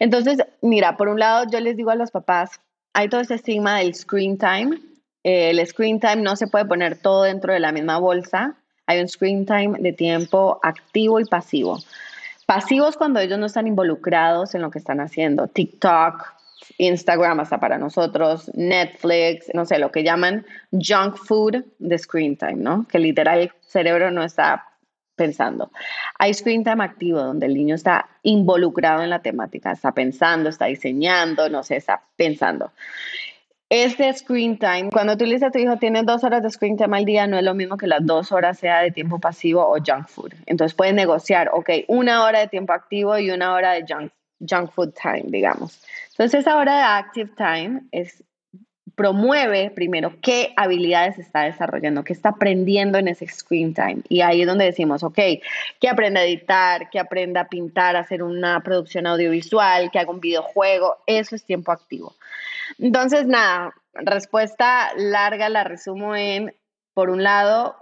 Entonces, 0.00 0.38
mira, 0.62 0.96
por 0.96 1.08
un 1.08 1.18
lado 1.18 1.44
yo 1.52 1.60
les 1.60 1.76
digo 1.76 1.90
a 1.90 1.94
los 1.94 2.10
papás, 2.10 2.58
hay 2.94 3.10
todo 3.10 3.20
ese 3.20 3.34
estigma 3.34 3.80
del 3.80 3.94
screen 3.94 4.38
time, 4.38 4.80
el 5.24 5.64
screen 5.66 6.00
time 6.00 6.16
no 6.16 6.36
se 6.36 6.46
puede 6.46 6.64
poner 6.64 6.98
todo 6.98 7.24
dentro 7.24 7.52
de 7.52 7.60
la 7.60 7.72
misma 7.72 7.98
bolsa. 7.98 8.56
Hay 8.86 9.00
un 9.00 9.08
screen 9.08 9.46
time 9.46 9.78
de 9.78 9.92
tiempo 9.92 10.58
activo 10.62 11.20
y 11.20 11.24
pasivo. 11.24 11.78
Pasivos 12.46 12.96
cuando 12.96 13.20
ellos 13.20 13.38
no 13.38 13.46
están 13.46 13.66
involucrados 13.66 14.54
en 14.54 14.62
lo 14.62 14.70
que 14.70 14.78
están 14.78 15.00
haciendo. 15.00 15.46
TikTok, 15.46 16.34
Instagram 16.78 17.40
hasta 17.40 17.60
para 17.60 17.78
nosotros, 17.78 18.50
Netflix, 18.54 19.46
no 19.54 19.64
sé, 19.64 19.78
lo 19.78 19.92
que 19.92 20.02
llaman 20.02 20.44
junk 20.72 21.16
food 21.16 21.64
de 21.78 21.98
screen 21.98 22.36
time, 22.36 22.56
¿no? 22.56 22.86
Que 22.88 22.98
literal 22.98 23.40
el 23.40 23.52
cerebro 23.60 24.10
no 24.10 24.22
está 24.22 24.66
pensando. 25.14 25.70
Hay 26.18 26.34
screen 26.34 26.64
time 26.64 26.82
activo 26.82 27.20
donde 27.20 27.46
el 27.46 27.54
niño 27.54 27.74
está 27.74 28.08
involucrado 28.22 29.02
en 29.02 29.10
la 29.10 29.20
temática, 29.20 29.72
está 29.72 29.92
pensando, 29.92 30.48
está 30.48 30.66
diseñando, 30.66 31.48
no 31.48 31.62
sé, 31.62 31.76
está 31.76 32.02
pensando. 32.16 32.72
Este 33.74 34.12
screen 34.12 34.58
time, 34.58 34.90
cuando 34.92 35.16
tú 35.16 35.24
le 35.24 35.32
dices 35.32 35.48
a 35.48 35.50
tu 35.50 35.58
hijo, 35.58 35.78
tienes 35.78 36.04
dos 36.04 36.22
horas 36.24 36.42
de 36.42 36.50
screen 36.50 36.76
time 36.76 36.94
al 36.94 37.06
día, 37.06 37.26
no 37.26 37.38
es 37.38 37.42
lo 37.42 37.54
mismo 37.54 37.78
que 37.78 37.86
las 37.86 38.04
dos 38.04 38.30
horas 38.30 38.58
sea 38.58 38.82
de 38.82 38.90
tiempo 38.90 39.18
pasivo 39.18 39.66
o 39.66 39.78
junk 39.78 40.08
food. 40.08 40.34
Entonces 40.44 40.74
puedes 40.76 40.92
negociar, 40.92 41.48
ok, 41.54 41.70
una 41.88 42.22
hora 42.22 42.40
de 42.40 42.48
tiempo 42.48 42.74
activo 42.74 43.16
y 43.16 43.30
una 43.30 43.54
hora 43.54 43.72
de 43.72 43.86
junk, 43.88 44.12
junk 44.40 44.70
food 44.72 44.92
time, 44.92 45.24
digamos. 45.28 45.82
Entonces 46.10 46.40
esa 46.40 46.58
hora 46.58 46.76
de 46.76 46.82
active 46.82 47.30
time 47.34 47.80
es 47.92 48.22
promueve 48.94 49.70
primero 49.70 50.12
qué 50.20 50.52
habilidades 50.56 51.18
está 51.18 51.44
desarrollando, 51.44 52.04
qué 52.04 52.12
está 52.12 52.28
aprendiendo 52.28 52.98
en 52.98 53.08
ese 53.08 53.26
screen 53.26 53.72
time. 53.72 54.02
Y 54.10 54.20
ahí 54.20 54.42
es 54.42 54.46
donde 54.46 54.66
decimos, 54.66 55.02
ok, 55.02 55.18
que 55.80 55.88
aprenda 55.88 56.20
a 56.20 56.24
editar, 56.24 56.90
que 56.90 56.98
aprenda 56.98 57.40
a 57.40 57.48
pintar, 57.48 57.96
a 57.96 58.00
hacer 58.00 58.22
una 58.22 58.60
producción 58.60 59.06
audiovisual, 59.06 59.90
que 59.90 59.98
haga 59.98 60.10
un 60.10 60.20
videojuego, 60.20 60.98
eso 61.06 61.34
es 61.34 61.44
tiempo 61.44 61.72
activo. 61.72 62.14
Entonces, 62.78 63.26
nada, 63.26 63.74
respuesta 63.94 64.90
larga 64.96 65.48
la 65.48 65.64
resumo 65.64 66.16
en, 66.16 66.54
por 66.94 67.10
un 67.10 67.22
lado, 67.22 67.76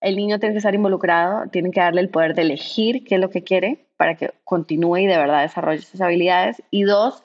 el 0.00 0.16
niño 0.16 0.38
tiene 0.38 0.54
que 0.54 0.58
estar 0.58 0.74
involucrado, 0.74 1.48
tiene 1.50 1.70
que 1.70 1.80
darle 1.80 2.02
el 2.02 2.10
poder 2.10 2.34
de 2.34 2.42
elegir 2.42 3.04
qué 3.04 3.14
es 3.14 3.20
lo 3.20 3.30
que 3.30 3.42
quiere 3.42 3.86
para 3.96 4.16
que 4.16 4.32
continúe 4.44 4.98
y 4.98 5.06
de 5.06 5.16
verdad 5.16 5.42
desarrolle 5.42 5.80
sus 5.80 6.00
habilidades. 6.00 6.62
Y 6.70 6.82
dos, 6.82 7.22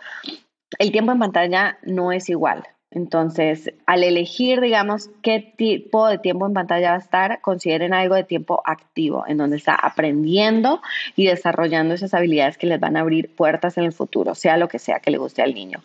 el 0.77 0.91
tiempo 0.91 1.11
en 1.11 1.19
pantalla 1.19 1.77
no 1.83 2.11
es 2.11 2.29
igual. 2.29 2.63
Entonces, 2.91 3.71
al 3.85 4.03
elegir, 4.03 4.61
digamos, 4.61 5.11
qué 5.21 5.53
tipo 5.55 6.07
de 6.07 6.17
tiempo 6.17 6.47
en 6.47 6.53
pantalla 6.53 6.91
va 6.91 6.95
a 6.95 6.99
estar, 6.99 7.39
consideren 7.41 7.93
algo 7.93 8.15
de 8.15 8.23
tiempo 8.23 8.63
activo, 8.65 9.25
en 9.27 9.37
donde 9.37 9.57
está 9.57 9.75
aprendiendo 9.75 10.81
y 11.15 11.27
desarrollando 11.27 11.93
esas 11.93 12.15
habilidades 12.15 12.57
que 12.57 12.65
les 12.65 12.79
van 12.79 12.97
a 12.97 13.01
abrir 13.01 13.35
puertas 13.35 13.77
en 13.77 13.83
el 13.83 13.93
futuro, 13.93 14.33
sea 14.33 14.57
lo 14.57 14.67
que 14.67 14.79
sea 14.79 14.99
que 14.99 15.11
le 15.11 15.19
guste 15.19 15.43
al 15.43 15.53
niño. 15.53 15.83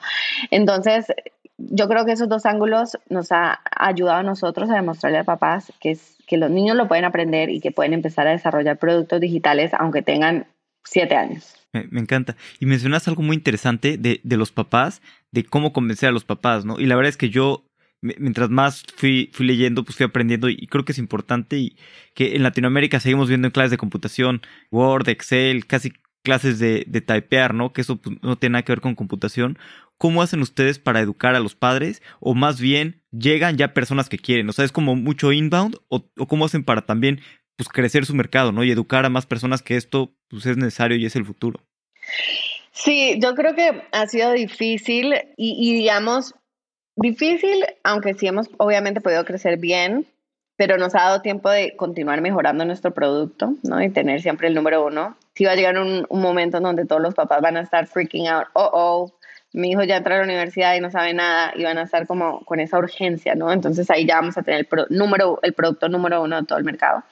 Entonces, 0.50 1.06
yo 1.58 1.88
creo 1.88 2.06
que 2.06 2.12
esos 2.12 2.28
dos 2.28 2.46
ángulos 2.46 2.98
nos 3.10 3.32
ha 3.32 3.60
ayudado 3.70 4.20
a 4.20 4.22
nosotros 4.22 4.70
a 4.70 4.74
demostrarle 4.74 5.18
a 5.18 5.24
papás 5.24 5.72
que, 5.80 5.98
que 6.26 6.38
los 6.38 6.50
niños 6.50 6.74
lo 6.76 6.88
pueden 6.88 7.04
aprender 7.04 7.50
y 7.50 7.60
que 7.60 7.70
pueden 7.70 7.92
empezar 7.92 8.26
a 8.26 8.30
desarrollar 8.30 8.78
productos 8.78 9.20
digitales 9.20 9.72
aunque 9.78 10.02
tengan 10.02 10.46
siete 10.84 11.16
años. 11.16 11.63
Me, 11.90 12.00
encanta. 12.00 12.37
Y 12.60 12.66
mencionas 12.66 13.08
algo 13.08 13.22
muy 13.22 13.37
interesante 13.37 13.98
de, 13.98 14.20
de, 14.22 14.37
los 14.37 14.52
papás, 14.52 15.02
de 15.32 15.44
cómo 15.44 15.72
convencer 15.72 16.08
a 16.08 16.12
los 16.12 16.24
papás, 16.24 16.64
¿no? 16.64 16.78
Y 16.78 16.87
la 16.87 16.94
verdad 16.94 17.08
es 17.08 17.16
que 17.16 17.30
yo, 17.30 17.66
mientras 18.00 18.48
más 18.48 18.84
fui, 18.96 19.30
fui 19.32 19.44
leyendo, 19.44 19.84
pues 19.84 19.96
fui 19.96 20.06
aprendiendo 20.06 20.48
y 20.48 20.66
creo 20.68 20.84
que 20.84 20.92
es 20.92 20.98
importante 20.98 21.58
y 21.58 21.76
que 22.14 22.37
en 22.37 22.44
Latinoamérica 22.44 23.00
seguimos 23.00 23.28
viendo 23.28 23.48
en 23.48 23.52
clases 23.52 23.72
de 23.72 23.78
computación, 23.78 24.42
Word, 24.70 25.08
Excel, 25.08 25.66
casi 25.66 25.92
clases 26.22 26.58
de, 26.58 26.84
de 26.87 27.00
typear, 27.00 27.54
¿no? 27.54 27.72
Que 27.72 27.80
eso 27.80 27.96
pues, 27.96 28.16
no 28.22 28.37
tiene 28.37 28.54
nada 28.54 28.62
que 28.62 28.72
ver 28.72 28.80
con 28.80 28.94
computación. 28.94 29.58
¿Cómo 29.98 30.22
hacen 30.22 30.40
ustedes 30.40 30.78
para 30.78 31.00
educar 31.00 31.34
a 31.34 31.40
los 31.40 31.54
padres? 31.56 32.02
O 32.20 32.34
más 32.34 32.60
bien, 32.60 33.02
llegan 33.10 33.56
ya 33.56 33.74
personas 33.74 34.08
que 34.08 34.18
quieren. 34.18 34.48
O 34.48 34.52
sea, 34.52 34.64
es 34.64 34.72
como 34.72 34.96
mucho 34.96 35.32
inbound. 35.32 35.76
¿O, 35.88 36.08
o 36.16 36.28
cómo 36.28 36.44
hacen 36.46 36.64
para 36.64 36.82
también 36.82 37.20
pues, 37.56 37.68
crecer 37.68 38.06
su 38.06 38.14
mercado, 38.14 38.52
¿no? 38.52 38.64
Y 38.64 38.70
educar 38.70 39.04
a 39.04 39.10
más 39.10 39.26
personas 39.26 39.62
que 39.62 39.76
esto 39.76 40.12
pues, 40.28 40.46
es 40.46 40.56
necesario 40.56 40.96
y 40.96 41.06
es 41.06 41.16
el 41.16 41.24
futuro. 41.24 41.60
Sí, 42.72 43.18
yo 43.20 43.34
creo 43.34 43.54
que 43.54 43.82
ha 43.92 44.06
sido 44.06 44.32
difícil 44.32 45.14
y, 45.36 45.74
digamos, 45.74 46.34
difícil, 46.96 47.64
aunque 47.84 48.14
sí 48.14 48.26
hemos 48.26 48.50
obviamente 48.58 49.00
podido 49.00 49.24
crecer 49.24 49.58
bien, 49.58 50.06
pero 50.56 50.76
nos 50.76 50.94
ha 50.94 51.02
dado 51.02 51.22
tiempo 51.22 51.50
de 51.50 51.76
continuar 51.76 52.20
mejorando 52.20 52.64
nuestro 52.64 52.92
producto, 52.92 53.54
¿no? 53.62 53.82
Y 53.82 53.90
tener 53.90 54.22
siempre 54.22 54.48
el 54.48 54.54
número 54.54 54.84
uno. 54.84 55.16
Sí 55.34 55.44
va 55.44 55.52
a 55.52 55.56
llegar 55.56 55.78
un, 55.78 56.06
un 56.08 56.20
momento 56.20 56.58
en 56.58 56.64
donde 56.64 56.84
todos 56.84 57.00
los 57.00 57.14
papás 57.14 57.40
van 57.40 57.56
a 57.56 57.62
estar 57.62 57.86
freaking 57.86 58.28
out, 58.28 58.46
oh, 58.54 58.70
oh, 58.72 59.18
mi 59.54 59.70
hijo 59.70 59.84
ya 59.84 59.98
entra 59.98 60.16
a 60.16 60.18
la 60.18 60.24
universidad 60.24 60.74
y 60.74 60.80
no 60.80 60.90
sabe 60.90 61.14
nada 61.14 61.52
y 61.54 61.62
van 61.62 61.78
a 61.78 61.82
estar 61.82 62.08
como 62.08 62.44
con 62.44 62.58
esa 62.58 62.76
urgencia, 62.76 63.36
¿no? 63.36 63.52
Entonces 63.52 63.88
ahí 63.88 64.04
ya 64.04 64.16
vamos 64.16 64.36
a 64.36 64.42
tener 64.42 64.66
el, 64.68 64.86
número, 64.90 65.38
el 65.42 65.52
producto 65.52 65.88
número 65.88 66.22
uno 66.22 66.40
de 66.40 66.46
todo 66.46 66.58
el 66.58 66.64
mercado. 66.64 67.04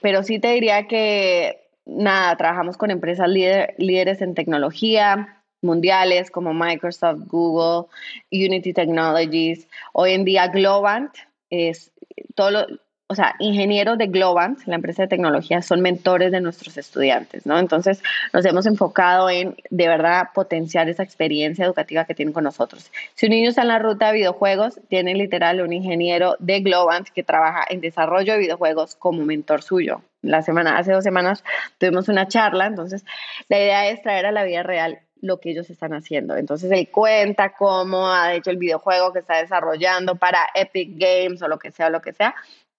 Pero 0.00 0.22
sí 0.22 0.38
te 0.38 0.52
diría 0.52 0.86
que, 0.86 1.66
nada, 1.84 2.36
trabajamos 2.36 2.76
con 2.76 2.92
empresas 2.92 3.28
líderes 3.28 4.22
en 4.22 4.34
tecnología 4.34 5.42
mundiales 5.60 6.30
como 6.30 6.54
Microsoft, 6.54 7.22
Google, 7.26 7.88
Unity 8.30 8.72
Technologies. 8.72 9.66
Hoy 9.92 10.12
en 10.12 10.24
día 10.24 10.46
Globant 10.46 11.12
es 11.50 11.90
todo 12.36 12.52
lo, 12.52 12.66
o 13.08 13.14
sea, 13.14 13.36
ingenieros 13.38 13.98
de 13.98 14.08
Globant, 14.08 14.66
la 14.66 14.74
empresa 14.74 15.02
de 15.02 15.08
tecnología, 15.08 15.62
son 15.62 15.80
mentores 15.80 16.32
de 16.32 16.40
nuestros 16.40 16.76
estudiantes, 16.76 17.46
¿no? 17.46 17.58
Entonces, 17.58 18.02
nos 18.32 18.44
hemos 18.44 18.66
enfocado 18.66 19.30
en, 19.30 19.54
de 19.70 19.86
verdad, 19.86 20.30
potenciar 20.34 20.88
esa 20.88 21.04
experiencia 21.04 21.64
educativa 21.64 22.04
que 22.04 22.14
tienen 22.14 22.32
con 22.32 22.42
nosotros. 22.42 22.90
Si 23.14 23.26
un 23.26 23.30
niño 23.30 23.50
está 23.50 23.62
en 23.62 23.68
la 23.68 23.78
ruta 23.78 24.08
de 24.08 24.14
videojuegos, 24.14 24.80
tiene 24.88 25.14
literal 25.14 25.60
un 25.60 25.72
ingeniero 25.72 26.34
de 26.40 26.60
Globant 26.60 27.08
que 27.10 27.22
trabaja 27.22 27.64
en 27.68 27.80
desarrollo 27.80 28.32
de 28.32 28.40
videojuegos 28.40 28.96
como 28.96 29.24
mentor 29.24 29.62
suyo. 29.62 30.02
La 30.22 30.42
semana, 30.42 30.76
hace 30.76 30.92
dos 30.92 31.04
semanas 31.04 31.44
tuvimos 31.78 32.08
una 32.08 32.26
charla, 32.26 32.66
entonces, 32.66 33.04
la 33.48 33.58
idea 33.58 33.88
es 33.88 34.02
traer 34.02 34.26
a 34.26 34.32
la 34.32 34.42
vida 34.42 34.64
real 34.64 34.98
lo 35.22 35.40
que 35.40 35.50
ellos 35.50 35.70
están 35.70 35.92
haciendo. 35.94 36.36
Entonces 36.36 36.70
él 36.70 36.88
cuenta 36.90 37.54
cómo 37.54 38.08
ha 38.08 38.34
hecho 38.34 38.50
el 38.50 38.58
videojuego 38.58 39.12
que 39.12 39.20
está 39.20 39.38
desarrollando 39.38 40.16
para 40.16 40.40
Epic 40.54 40.90
Games 40.96 41.42
o 41.42 41.48
lo 41.48 41.58
que 41.58 41.70
sea, 41.70 41.88
lo 41.90 42.02
que 42.02 42.12
sea, 42.12 42.34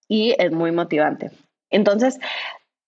y 0.08 0.34
es 0.38 0.50
muy 0.52 0.72
motivante. 0.72 1.30
Entonces, 1.70 2.18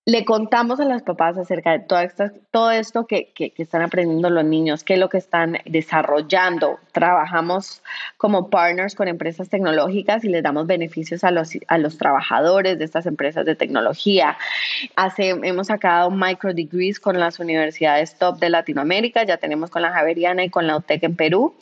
le 0.07 0.25
contamos 0.25 0.81
a 0.81 0.85
las 0.85 1.03
papás 1.03 1.37
acerca 1.37 1.73
de 1.73 1.81
todo 1.81 2.01
esto, 2.01 2.25
todo 2.51 2.71
esto 2.71 3.07
que, 3.07 3.33
que, 3.35 3.53
están 3.59 3.83
aprendiendo 3.83 4.31
los 4.31 4.45
niños, 4.45 4.83
qué 4.83 4.95
es 4.95 4.99
lo 4.99 5.11
que 5.11 5.19
están 5.19 5.59
desarrollando. 5.67 6.79
Trabajamos 6.93 7.83
como 8.17 8.49
partners 8.49 8.95
con 8.95 9.09
empresas 9.09 9.51
tecnológicas 9.51 10.25
y 10.25 10.29
les 10.31 10.43
damos 10.43 10.67
beneficios 10.67 11.23
a 11.23 11.31
los, 11.31 11.51
a 11.69 11.77
los 11.77 11.99
trabajadores 11.99 12.79
de 12.79 12.85
estas 12.87 13.05
empresas 13.05 13.45
de 13.45 13.55
tecnología. 13.55 14.39
Hace, 14.97 15.29
hemos 15.29 15.67
sacado 15.67 16.11
micro 16.11 16.55
degrees 16.55 16.99
con 16.99 17.21
las 17.21 17.39
universidades 17.39 18.17
top 18.17 18.39
de 18.39 18.49
Latinoamérica, 18.49 19.25
ya 19.25 19.37
tenemos 19.37 19.71
con 19.71 19.83
la 19.83 19.93
Javeriana 19.93 20.45
y 20.45 20.51
con 20.51 20.67
la 20.67 20.79
UTEC 20.79 21.05
en 21.05 21.17
Perú. 21.17 21.55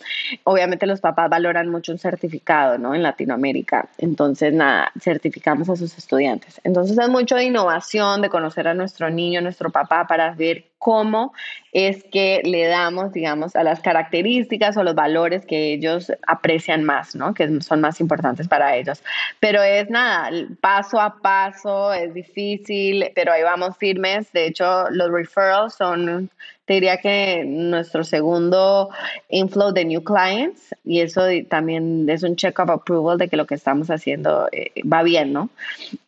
Obviamente 0.45 0.87
los 0.87 1.01
papás 1.01 1.29
valoran 1.29 1.69
mucho 1.69 1.91
un 1.91 1.99
certificado 1.99 2.79
¿no? 2.79 2.95
en 2.95 3.03
Latinoamérica, 3.03 3.89
entonces 3.99 4.53
nada, 4.53 4.93
certificamos 5.01 5.69
a 5.69 5.75
sus 5.77 5.99
estudiantes. 5.99 6.61
Entonces 6.63 6.97
es 6.97 7.09
mucho 7.09 7.35
de 7.35 7.45
innovación, 7.45 8.23
de 8.23 8.28
conocer 8.29 8.69
a 8.69 8.75
nuestro 8.75 9.11
niño, 9.11 9.41
nuestro 9.41 9.71
papá, 9.71 10.07
para 10.07 10.33
ver 10.33 10.65
cómo 10.79 11.33
es 11.73 12.05
que 12.05 12.41
le 12.45 12.67
damos, 12.67 13.13
digamos, 13.13 13.55
a 13.57 13.63
las 13.63 13.81
características 13.81 14.77
o 14.77 14.83
los 14.83 14.95
valores 14.95 15.45
que 15.45 15.73
ellos 15.73 16.13
aprecian 16.27 16.85
más, 16.85 17.15
¿no? 17.15 17.35
Que 17.35 17.61
son 17.61 17.81
más 17.81 18.01
importantes 18.01 18.49
para 18.49 18.77
ellos. 18.77 19.03
Pero 19.41 19.63
es 19.63 19.91
nada, 19.91 20.31
paso 20.61 21.01
a 21.01 21.21
paso, 21.21 21.93
es 21.93 22.15
difícil, 22.15 23.11
pero 23.15 23.33
ahí 23.33 23.43
vamos 23.43 23.77
firmes. 23.77 24.33
De 24.33 24.47
hecho, 24.47 24.89
los 24.91 25.11
referrals 25.11 25.75
son, 25.75 26.31
te 26.65 26.75
diría 26.75 26.99
que 26.99 27.45
nuestro 27.45 28.05
segundo 28.05 28.89
inflow 29.29 29.73
de 29.73 29.85
new 29.85 30.03
clients 30.03 30.75
y 30.85 31.01
eso 31.01 31.23
también 31.49 32.09
es 32.09 32.23
un 32.23 32.37
check 32.37 32.59
of 32.59 32.71
approval 32.71 33.19
de 33.19 33.29
que 33.29 33.37
lo 33.37 33.47
que 33.47 33.57
estamos 33.57 33.91
haciendo 33.91 34.49
eh, 34.53 34.71
va 34.91 35.03
bien, 35.03 35.33
¿no? 35.33 35.51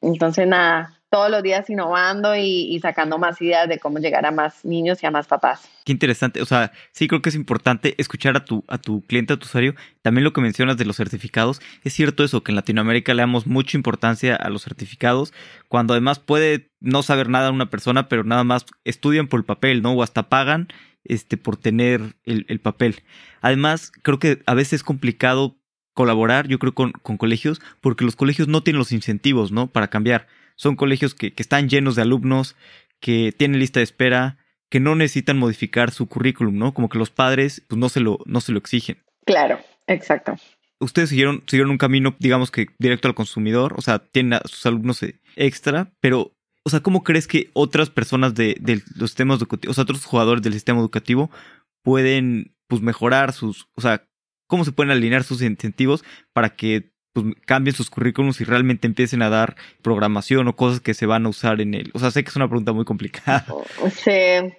Entonces, 0.00 0.46
nada, 0.46 0.94
todos 1.10 1.28
los 1.28 1.42
días 1.42 1.68
innovando 1.68 2.36
y, 2.36 2.78
sacando 2.80 3.18
más 3.18 3.42
ideas 3.42 3.68
de 3.68 3.80
cómo 3.80 3.98
llegar 3.98 4.24
a 4.24 4.30
más 4.30 4.64
niños 4.64 5.02
y 5.02 5.06
a 5.06 5.10
más 5.10 5.26
papás. 5.26 5.68
Qué 5.84 5.92
interesante. 5.92 6.40
O 6.40 6.46
sea, 6.46 6.72
sí 6.92 7.08
creo 7.08 7.20
que 7.20 7.30
es 7.30 7.34
importante 7.34 7.96
escuchar 7.98 8.36
a 8.36 8.44
tu, 8.44 8.64
a 8.68 8.78
tu 8.78 9.02
cliente, 9.02 9.32
a 9.32 9.36
tu 9.36 9.46
usuario. 9.46 9.74
También 10.02 10.24
lo 10.24 10.32
que 10.32 10.40
mencionas 10.40 10.76
de 10.76 10.84
los 10.84 10.96
certificados. 10.96 11.60
Es 11.82 11.94
cierto 11.94 12.22
eso, 12.22 12.44
que 12.44 12.52
en 12.52 12.56
Latinoamérica 12.56 13.12
le 13.12 13.22
damos 13.22 13.48
mucha 13.48 13.76
importancia 13.76 14.36
a 14.36 14.48
los 14.50 14.62
certificados, 14.62 15.34
cuando 15.68 15.94
además 15.94 16.20
puede 16.20 16.70
no 16.78 17.02
saber 17.02 17.28
nada 17.28 17.50
una 17.50 17.70
persona, 17.70 18.08
pero 18.08 18.22
nada 18.22 18.44
más 18.44 18.64
estudian 18.84 19.26
por 19.26 19.40
el 19.40 19.44
papel, 19.44 19.82
¿no? 19.82 19.92
O 19.92 20.02
hasta 20.04 20.28
pagan 20.28 20.68
este, 21.04 21.36
por 21.36 21.56
tener 21.56 22.14
el, 22.24 22.46
el 22.48 22.60
papel. 22.60 23.02
Además, 23.40 23.90
creo 24.02 24.20
que 24.20 24.42
a 24.46 24.54
veces 24.54 24.74
es 24.74 24.84
complicado 24.84 25.56
colaborar, 25.92 26.46
yo 26.46 26.60
creo, 26.60 26.72
con, 26.72 26.92
con 26.92 27.16
colegios, 27.16 27.60
porque 27.80 28.04
los 28.04 28.14
colegios 28.14 28.46
no 28.46 28.62
tienen 28.62 28.78
los 28.78 28.92
incentivos, 28.92 29.50
¿no? 29.50 29.66
Para 29.66 29.88
cambiar 29.88 30.28
son 30.60 30.76
colegios 30.76 31.14
que, 31.14 31.32
están 31.38 31.70
llenos 31.70 31.96
de 31.96 32.02
alumnos, 32.02 32.54
que 33.00 33.32
tienen 33.32 33.60
lista 33.60 33.80
de 33.80 33.84
espera, 33.84 34.36
que 34.68 34.78
no 34.78 34.94
necesitan 34.94 35.38
modificar 35.38 35.90
su 35.90 36.06
currículum, 36.06 36.58
¿no? 36.58 36.74
Como 36.74 36.90
que 36.90 36.98
los 36.98 37.08
padres 37.08 37.62
pues 37.66 37.78
no 37.78 37.88
se 37.88 38.00
lo, 38.00 38.18
no 38.26 38.42
se 38.42 38.52
lo 38.52 38.58
exigen. 38.58 39.02
Claro, 39.24 39.58
exacto. 39.86 40.34
Ustedes 40.78 41.08
siguieron, 41.08 41.42
siguieron 41.46 41.70
un 41.70 41.78
camino, 41.78 42.14
digamos 42.18 42.50
que 42.50 42.66
directo 42.78 43.08
al 43.08 43.14
consumidor, 43.14 43.72
o 43.78 43.80
sea, 43.80 44.00
tienen 44.00 44.34
a 44.34 44.42
sus 44.44 44.66
alumnos 44.66 45.00
extra, 45.34 45.94
pero, 45.98 46.36
o 46.62 46.68
sea, 46.68 46.80
¿cómo 46.80 47.04
crees 47.04 47.26
que 47.26 47.48
otras 47.54 47.88
personas 47.88 48.34
de, 48.34 48.54
de 48.60 48.82
los 48.96 49.12
sistemas 49.12 49.38
educativos, 49.38 49.72
o 49.72 49.74
sea, 49.74 49.84
otros 49.84 50.04
jugadores 50.04 50.42
del 50.42 50.52
sistema 50.52 50.80
educativo 50.80 51.30
pueden, 51.82 52.54
pues, 52.68 52.82
mejorar 52.82 53.32
sus, 53.32 53.66
o 53.76 53.80
sea, 53.80 54.06
cómo 54.46 54.66
se 54.66 54.72
pueden 54.72 54.90
alinear 54.90 55.24
sus 55.24 55.40
incentivos 55.40 56.04
para 56.34 56.50
que 56.50 56.92
pues, 57.12 57.26
cambien 57.44 57.74
sus 57.74 57.90
currículums 57.90 58.40
y 58.40 58.44
realmente 58.44 58.86
empiecen 58.86 59.22
a 59.22 59.30
dar 59.30 59.56
programación 59.82 60.46
o 60.48 60.56
cosas 60.56 60.80
que 60.80 60.94
se 60.94 61.06
van 61.06 61.26
a 61.26 61.28
usar 61.28 61.60
en 61.60 61.74
él? 61.74 61.90
O 61.94 61.98
sea, 61.98 62.10
sé 62.10 62.22
que 62.22 62.30
es 62.30 62.36
una 62.36 62.48
pregunta 62.48 62.72
muy 62.72 62.84
complicada. 62.84 63.44
Sí. 63.90 64.52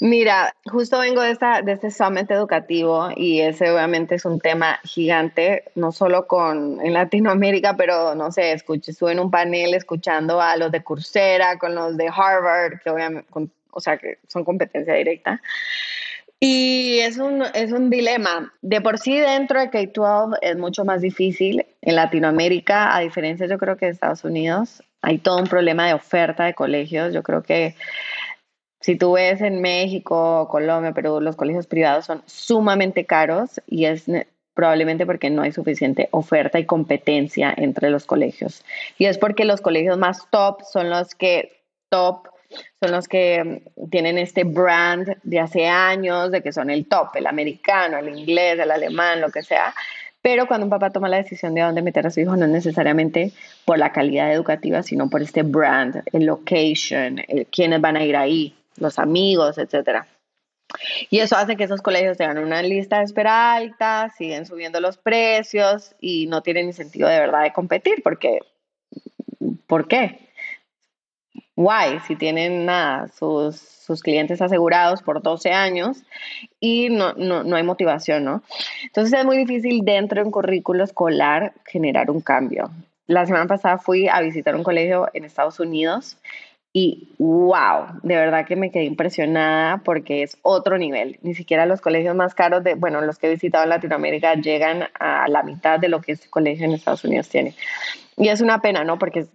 Mira, 0.00 0.54
justo 0.66 0.98
vengo 0.98 1.22
de, 1.22 1.30
esta, 1.30 1.62
de 1.62 1.72
este 1.72 1.90
summit 1.90 2.30
educativo 2.30 3.08
y 3.16 3.40
ese 3.40 3.70
obviamente 3.70 4.16
es 4.16 4.24
un 4.24 4.38
tema 4.38 4.78
gigante, 4.84 5.64
no 5.74 5.90
solo 5.90 6.26
con 6.26 6.80
en 6.84 6.92
Latinoamérica, 6.92 7.76
pero 7.76 8.14
no 8.14 8.30
sé, 8.30 8.52
escuché, 8.52 8.92
estuve 8.92 9.12
en 9.12 9.20
un 9.20 9.30
panel 9.30 9.74
escuchando 9.74 10.40
a 10.40 10.56
los 10.56 10.70
de 10.70 10.82
Coursera, 10.82 11.58
con 11.58 11.74
los 11.74 11.96
de 11.96 12.08
Harvard, 12.08 12.80
que 12.82 12.90
obviamente, 12.90 13.28
o 13.70 13.80
sea, 13.80 13.96
que 13.96 14.18
son 14.28 14.44
competencia 14.44 14.94
directa. 14.94 15.40
Y 16.40 16.98
es 17.00 17.18
un, 17.18 17.42
es 17.54 17.72
un 17.72 17.90
dilema. 17.90 18.52
De 18.60 18.80
por 18.80 18.98
sí 18.98 19.18
dentro 19.18 19.60
de 19.60 19.70
K-12 19.70 20.38
es 20.42 20.56
mucho 20.56 20.84
más 20.84 21.00
difícil. 21.00 21.64
En 21.80 21.96
Latinoamérica, 21.96 22.94
a 22.94 23.00
diferencia 23.00 23.46
yo 23.46 23.58
creo 23.58 23.76
que 23.76 23.86
de 23.86 23.92
Estados 23.92 24.24
Unidos, 24.24 24.82
hay 25.00 25.18
todo 25.18 25.38
un 25.38 25.46
problema 25.46 25.86
de 25.86 25.94
oferta 25.94 26.44
de 26.44 26.54
colegios. 26.54 27.14
Yo 27.14 27.22
creo 27.22 27.42
que 27.42 27.76
si 28.80 28.96
tú 28.96 29.12
ves 29.12 29.40
en 29.40 29.62
México, 29.62 30.46
Colombia, 30.50 30.92
Perú, 30.92 31.20
los 31.20 31.36
colegios 31.36 31.66
privados 31.66 32.04
son 32.04 32.22
sumamente 32.26 33.06
caros 33.06 33.60
y 33.66 33.86
es 33.86 34.04
probablemente 34.54 35.06
porque 35.06 35.30
no 35.30 35.42
hay 35.42 35.52
suficiente 35.52 36.08
oferta 36.10 36.58
y 36.58 36.66
competencia 36.66 37.52
entre 37.56 37.90
los 37.90 38.04
colegios. 38.04 38.64
Y 38.98 39.06
es 39.06 39.18
porque 39.18 39.44
los 39.44 39.60
colegios 39.60 39.98
más 39.98 40.28
top 40.30 40.62
son 40.62 40.90
los 40.90 41.14
que 41.14 41.62
top 41.88 42.28
son 42.80 42.92
los 42.92 43.08
que 43.08 43.62
tienen 43.90 44.18
este 44.18 44.44
brand 44.44 45.16
de 45.22 45.40
hace 45.40 45.66
años, 45.66 46.30
de 46.30 46.42
que 46.42 46.52
son 46.52 46.70
el 46.70 46.86
top, 46.86 47.16
el 47.16 47.26
americano, 47.26 47.98
el 47.98 48.16
inglés, 48.18 48.58
el 48.58 48.70
alemán, 48.70 49.20
lo 49.20 49.30
que 49.30 49.42
sea. 49.42 49.74
Pero 50.22 50.46
cuando 50.46 50.64
un 50.64 50.70
papá 50.70 50.90
toma 50.90 51.08
la 51.08 51.18
decisión 51.18 51.54
de 51.54 51.60
dónde 51.60 51.82
meter 51.82 52.06
a 52.06 52.10
su 52.10 52.20
hijo, 52.20 52.34
no 52.34 52.46
necesariamente 52.46 53.32
por 53.66 53.78
la 53.78 53.92
calidad 53.92 54.32
educativa, 54.32 54.82
sino 54.82 55.10
por 55.10 55.20
este 55.20 55.42
brand, 55.42 56.02
el 56.12 56.24
location, 56.24 57.22
el, 57.28 57.46
quiénes 57.46 57.80
van 57.80 57.96
a 57.96 58.04
ir 58.04 58.16
ahí, 58.16 58.56
los 58.78 58.98
amigos, 58.98 59.58
etcétera. 59.58 60.06
Y 61.10 61.18
eso 61.18 61.36
hace 61.36 61.56
que 61.56 61.64
esos 61.64 61.82
colegios 61.82 62.16
tengan 62.16 62.38
una 62.38 62.62
lista 62.62 62.98
de 62.98 63.04
espera 63.04 63.54
alta, 63.54 64.10
siguen 64.16 64.46
subiendo 64.46 64.80
los 64.80 64.96
precios 64.96 65.94
y 66.00 66.26
no 66.26 66.42
tienen 66.42 66.66
ni 66.66 66.72
sentido 66.72 67.08
de 67.08 67.18
verdad 67.18 67.42
de 67.42 67.52
competir, 67.52 68.02
porque 68.02 68.40
¿por 69.66 69.88
qué? 69.88 70.30
Why, 71.56 72.00
si 72.06 72.16
tienen 72.16 72.66
nada, 72.66 73.08
sus, 73.08 73.56
sus 73.56 74.02
clientes 74.02 74.42
asegurados 74.42 75.02
por 75.02 75.22
12 75.22 75.52
años 75.52 76.02
y 76.58 76.88
no, 76.90 77.12
no, 77.14 77.44
no 77.44 77.56
hay 77.56 77.62
motivación, 77.62 78.24
¿no? 78.24 78.42
Entonces 78.82 79.18
es 79.18 79.24
muy 79.24 79.36
difícil 79.36 79.84
dentro 79.84 80.20
de 80.20 80.26
un 80.26 80.32
currículo 80.32 80.82
escolar 80.82 81.52
generar 81.64 82.10
un 82.10 82.20
cambio. 82.20 82.70
La 83.06 83.26
semana 83.26 83.46
pasada 83.46 83.78
fui 83.78 84.08
a 84.08 84.20
visitar 84.20 84.56
un 84.56 84.64
colegio 84.64 85.08
en 85.12 85.24
Estados 85.24 85.60
Unidos 85.60 86.16
y 86.76 87.14
wow, 87.18 88.00
de 88.02 88.16
verdad 88.16 88.44
que 88.44 88.56
me 88.56 88.72
quedé 88.72 88.82
impresionada 88.82 89.78
porque 89.84 90.24
es 90.24 90.36
otro 90.42 90.76
nivel. 90.76 91.20
Ni 91.22 91.34
siquiera 91.34 91.66
los 91.66 91.80
colegios 91.80 92.16
más 92.16 92.34
caros 92.34 92.64
de, 92.64 92.74
bueno, 92.74 93.00
los 93.00 93.16
que 93.16 93.28
he 93.28 93.30
visitado 93.30 93.62
en 93.62 93.70
Latinoamérica 93.70 94.34
llegan 94.34 94.88
a 94.98 95.28
la 95.28 95.44
mitad 95.44 95.78
de 95.78 95.88
lo 95.88 96.00
que 96.00 96.12
este 96.12 96.28
colegio 96.28 96.64
en 96.64 96.72
Estados 96.72 97.04
Unidos 97.04 97.28
tiene. 97.28 97.54
Y 98.16 98.26
es 98.26 98.40
una 98.40 98.60
pena, 98.60 98.82
¿no? 98.82 98.98
Porque 98.98 99.26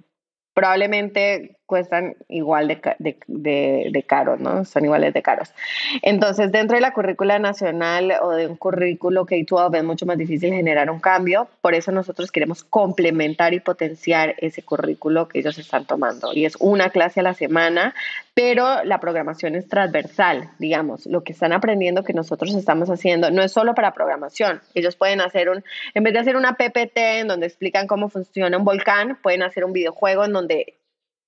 probablemente 0.53 1.59
cuestan 1.70 2.15
igual 2.30 2.67
de, 2.67 2.82
de, 3.28 3.89
de, 3.91 4.03
caros, 4.03 4.39
¿no? 4.39 4.65
Son 4.65 4.84
iguales 4.84 5.13
de 5.13 5.22
caros. 5.22 5.53
Entonces, 6.01 6.51
dentro 6.51 6.76
de 6.76 6.82
la 6.82 6.93
currícula 6.93 7.38
nacional 7.38 8.11
o 8.24 8.32
de 8.32 8.47
un 8.47 8.55
currículo 8.55 9.28
K-12 9.28 9.78
es 9.78 9.84
mucho 9.84 10.07
más 10.07 10.17
difícil 10.17 10.51
generar 10.51 10.89
un 10.89 10.99
cambio, 10.99 11.47
por 11.61 11.76
eso 11.76 11.91
nosotros 11.91 12.32
queremos 12.32 12.63
complementar 12.63 13.53
y 13.53 13.59
potenciar 13.59 14.34
ese 14.39 14.63
currículo 14.63 15.28
que 15.28 15.39
ellos 15.39 15.59
están 15.59 15.86
tomando. 15.86 16.34
Y 16.34 16.45
es 16.45 16.57
una 16.59 16.89
clase 16.89 17.20
a 17.20 17.24
la 17.24 17.36
semana, 17.36 17.93
pero 18.34 18.84
la 18.84 18.99
programación 18.99 19.53
es 19.53 19.67
transversal, 19.67 20.49
digamos, 20.57 21.05
lo 21.05 21.24
que 21.24 21.34
están 21.34 21.53
aprendiendo 21.53 22.03
que 22.03 22.13
nosotros 22.13 22.55
estamos 22.55 22.89
haciendo 22.89 23.30
no 23.30 23.43
es 23.43 23.51
solo 23.51 23.76
para 23.76 23.93
programación, 23.93 24.59
ellos 24.74 24.95
pueden 24.95 25.22
hacer 25.22 25.49
un, 25.49 25.63
en 25.93 26.03
vez 26.03 26.13
de 26.13 26.20
hacer 26.20 26.36
una 26.36 26.53
PPT 26.53 26.97
en 26.97 27.28
donde 27.28 27.45
explican 27.45 27.86
cómo 27.86 28.09
funciona 28.09 28.57
un 28.57 28.63
volcán, 28.63 29.20
pueden 29.22 29.43
hacer 29.43 29.65
un 29.65 29.74
videojuego 29.74 30.26
en 30.26 30.34
donde 30.34 30.78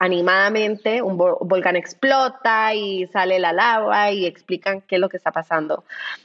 animadamente 0.02 1.04
un, 1.04 1.16
volcán 1.16 1.76
explota 1.76 2.74
y 2.74 3.06
sale 3.14 3.38
la 3.38 3.54
lava 3.54 4.10
y 4.12 4.26
explican 4.26 4.82
qué 4.82 4.96
es 4.96 5.00
lo 5.00 5.10
que 5.10 5.18
está 5.18 5.32
pasando 5.32 5.84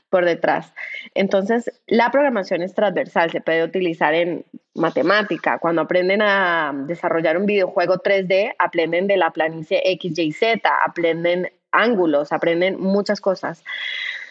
por 0.08 0.24
detrás. 0.24 0.72
Entonces, 1.14 1.70
la 1.86 2.10
programación 2.10 2.62
es 2.62 2.74
transversal, 2.74 3.30
se 3.30 3.42
puede 3.42 3.62
utilizar 3.62 4.14
en 4.14 4.46
matemática. 4.74 5.58
Cuando 5.58 5.82
aprenden 5.82 6.22
a 6.22 6.72
desarrollar 6.86 7.36
un 7.36 7.44
videojuego 7.44 7.98
3D, 7.98 8.54
aprenden 8.58 9.08
de 9.08 9.18
la 9.18 9.30
planicie 9.30 9.82
X, 9.84 10.18
Y, 10.18 10.32
Z, 10.32 10.70
aprenden 10.82 11.52
ángulos, 11.70 12.32
aprenden 12.32 12.80
muchas 12.80 13.20
cosas. 13.20 13.62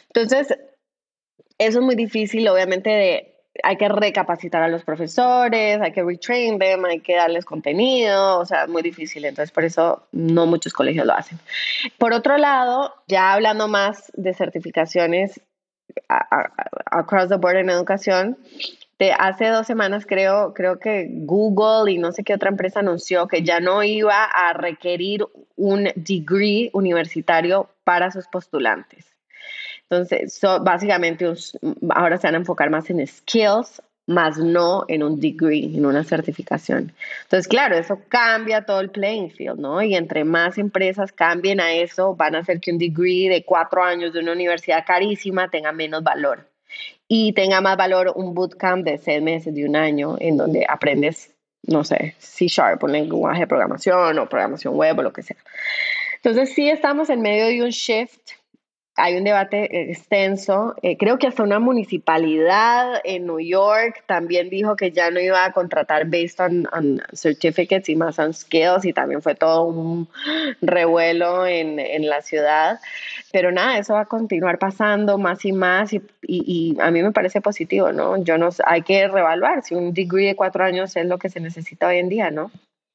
Entonces, 0.08 0.58
eso 1.60 1.80
es 1.80 1.86
muy 1.86 1.94
difícil, 1.94 2.48
obviamente, 2.48 2.90
de 2.90 3.35
hay 3.64 3.78
que 3.78 3.88
recapacitar 3.88 4.64
a 4.64 4.68
los 4.68 4.84
profesores, 4.84 5.80
hay 5.82 5.92
que 5.92 6.04
retrain 6.04 6.60
them, 6.60 6.86
hay 6.86 7.00
que 7.00 7.16
darles 7.16 7.46
contenido, 7.46 8.40
o 8.40 8.46
sea, 8.46 8.68
muy 8.68 8.82
difícil, 8.82 9.26
entonces 9.26 9.52
por 9.52 9.64
eso 9.64 10.04
no 10.12 10.46
muchos 10.46 10.74
colegios 10.74 11.06
lo 11.06 11.14
hacen. 11.14 11.40
Por 11.98 12.14
otro 12.14 12.38
lado, 12.38 12.94
ya 13.08 13.34
hablando 13.34 13.68
más 13.68 14.12
de 14.16 14.34
certificaciones 14.34 15.40
across 16.92 17.30
the 17.30 17.36
board 17.36 17.58
en 17.58 17.70
educación, 17.70 18.38
de 19.00 19.12
hace 19.12 19.48
dos 19.48 19.68
semanas 19.68 20.06
creo, 20.06 20.54
creo 20.54 20.80
que 20.80 21.08
Google 21.10 21.92
y 21.92 21.98
no 21.98 22.12
sé 22.12 22.24
qué 22.24 22.34
otra 22.34 22.50
empresa 22.50 22.80
anunció 22.80 23.28
que 23.28 23.44
ya 23.44 23.60
no 23.60 23.84
iba 23.84 24.24
a 24.24 24.54
requerir 24.54 25.26
un 25.58 25.90
degree 25.96 26.70
universitario 26.74 27.70
para 27.84 28.12
sus 28.12 28.28
postulantes. 28.28 29.15
Entonces, 29.96 30.40
básicamente 30.62 31.26
ahora 31.90 32.18
se 32.18 32.28
van 32.28 32.36
a 32.36 32.40
enfocar 32.40 32.70
más 32.70 32.90
en 32.90 33.06
skills, 33.06 33.82
más 34.08 34.38
no 34.38 34.86
en 34.88 35.04
un 35.04 35.20
degree, 35.20 35.66
en 35.76 35.86
una 35.86 36.04
certificación. 36.04 36.94
Entonces, 37.24 37.48
claro, 37.48 37.76
eso 37.76 38.00
cambia 38.08 38.66
todo 38.66 38.80
el 38.80 38.92
playing 38.92 39.32
field, 39.32 39.60
¿no? 39.60 39.82
Y 39.82 39.96
entre 39.96 40.24
más 40.24 40.58
empresas 40.58 41.12
cambien 41.12 41.60
a 41.60 41.74
eso, 41.74 42.16
van 42.16 42.36
a 42.36 42.40
hacer 42.40 42.60
que 42.60 42.72
un 42.72 42.78
degree 42.78 43.30
de 43.30 43.44
cuatro 43.44 43.84
años 43.84 44.14
de 44.14 44.20
una 44.20 44.34
universidad 44.34 44.86
carísima 44.86 45.50
tenga 45.50 45.72
menos 45.72 46.04
valor 46.04 46.48
y 47.08 47.34
tenga 47.34 47.62
más 47.62 47.78
valor 47.78 48.14
un 48.16 48.34
bootcamp 48.34 48.84
de 48.84 48.98
seis 48.98 49.22
meses, 49.22 49.54
de 49.54 49.66
un 49.66 49.76
año, 49.76 50.18
en 50.20 50.38
donde 50.38 50.66
aprendes, 50.68 51.32
no 51.64 51.84
sé, 51.84 52.16
C 52.20 52.48
Sharp, 52.48 52.84
un 52.84 52.92
lenguaje 52.92 53.42
de 53.42 53.48
programación 53.48 54.20
o 54.20 54.30
programación 54.30 54.76
web 54.76 55.00
o 55.00 55.04
lo 55.04 55.14
que 55.14 55.24
sea. 55.24 55.38
Entonces, 56.18 56.54
sí 56.54 56.70
estamos 56.70 57.10
en 57.10 57.22
medio 57.22 57.46
de 57.46 57.64
un 57.64 57.70
shift 57.70 58.32
hay 58.98 59.18
un 59.18 59.26
debate 59.26 59.90
extenso. 59.92 60.76
Eh, 60.82 60.98
creo 60.98 61.18
que 61.18 61.28
hasta 61.28 61.44
una 61.44 61.60
municipalidad 61.60 63.02
en 63.04 63.26
New 63.26 63.40
York 63.40 64.04
también 64.06 64.50
dijo 64.50 64.76
que 64.76 64.92
ya 64.92 65.12
no 65.12 65.20
iba 65.20 65.44
a 65.44 65.52
contratar 65.52 66.06
based 66.06 66.40
on, 66.40 67.02
certificates 67.14 67.90
y 67.90 67.96
más 67.96 68.18
on 68.20 68.34
skills 68.34 68.86
y 68.86 68.94
también 68.94 69.22
fue 69.22 69.36
todo 69.36 69.66
un 69.66 70.08
revuelo 70.62 71.46
en, 71.46 71.80
en, 71.80 72.08
la 72.08 72.22
ciudad. 72.22 72.80
Pero 73.34 73.52
nada, 73.52 73.78
eso 73.78 73.96
va 73.96 74.02
a 74.02 74.06
continuar 74.06 74.60
pasando 74.60 75.18
más 75.18 75.44
y 75.44 75.52
más 75.52 75.92
y, 75.92 76.02
y, 76.22 76.78
a 76.80 76.90
mí 76.90 77.04
me 77.04 77.12
parece 77.12 77.42
positivo, 77.42 77.92
¿no? 77.92 78.24
Yo 78.24 78.38
no, 78.38 78.50
hay 78.66 78.82
que 78.84 79.08
reevaluar 79.10 79.62
si 79.64 79.76
un 79.76 79.94
degree 79.94 80.28
de 80.28 80.36
cuatro 80.36 80.64
años 80.64 80.96
es 80.96 81.06
lo 81.06 81.18
que 81.18 81.30
se 81.30 81.42
necesita 81.42 81.88
hoy 81.88 81.98
en 81.98 82.08
día, 82.08 82.32
¿no? 82.32 82.50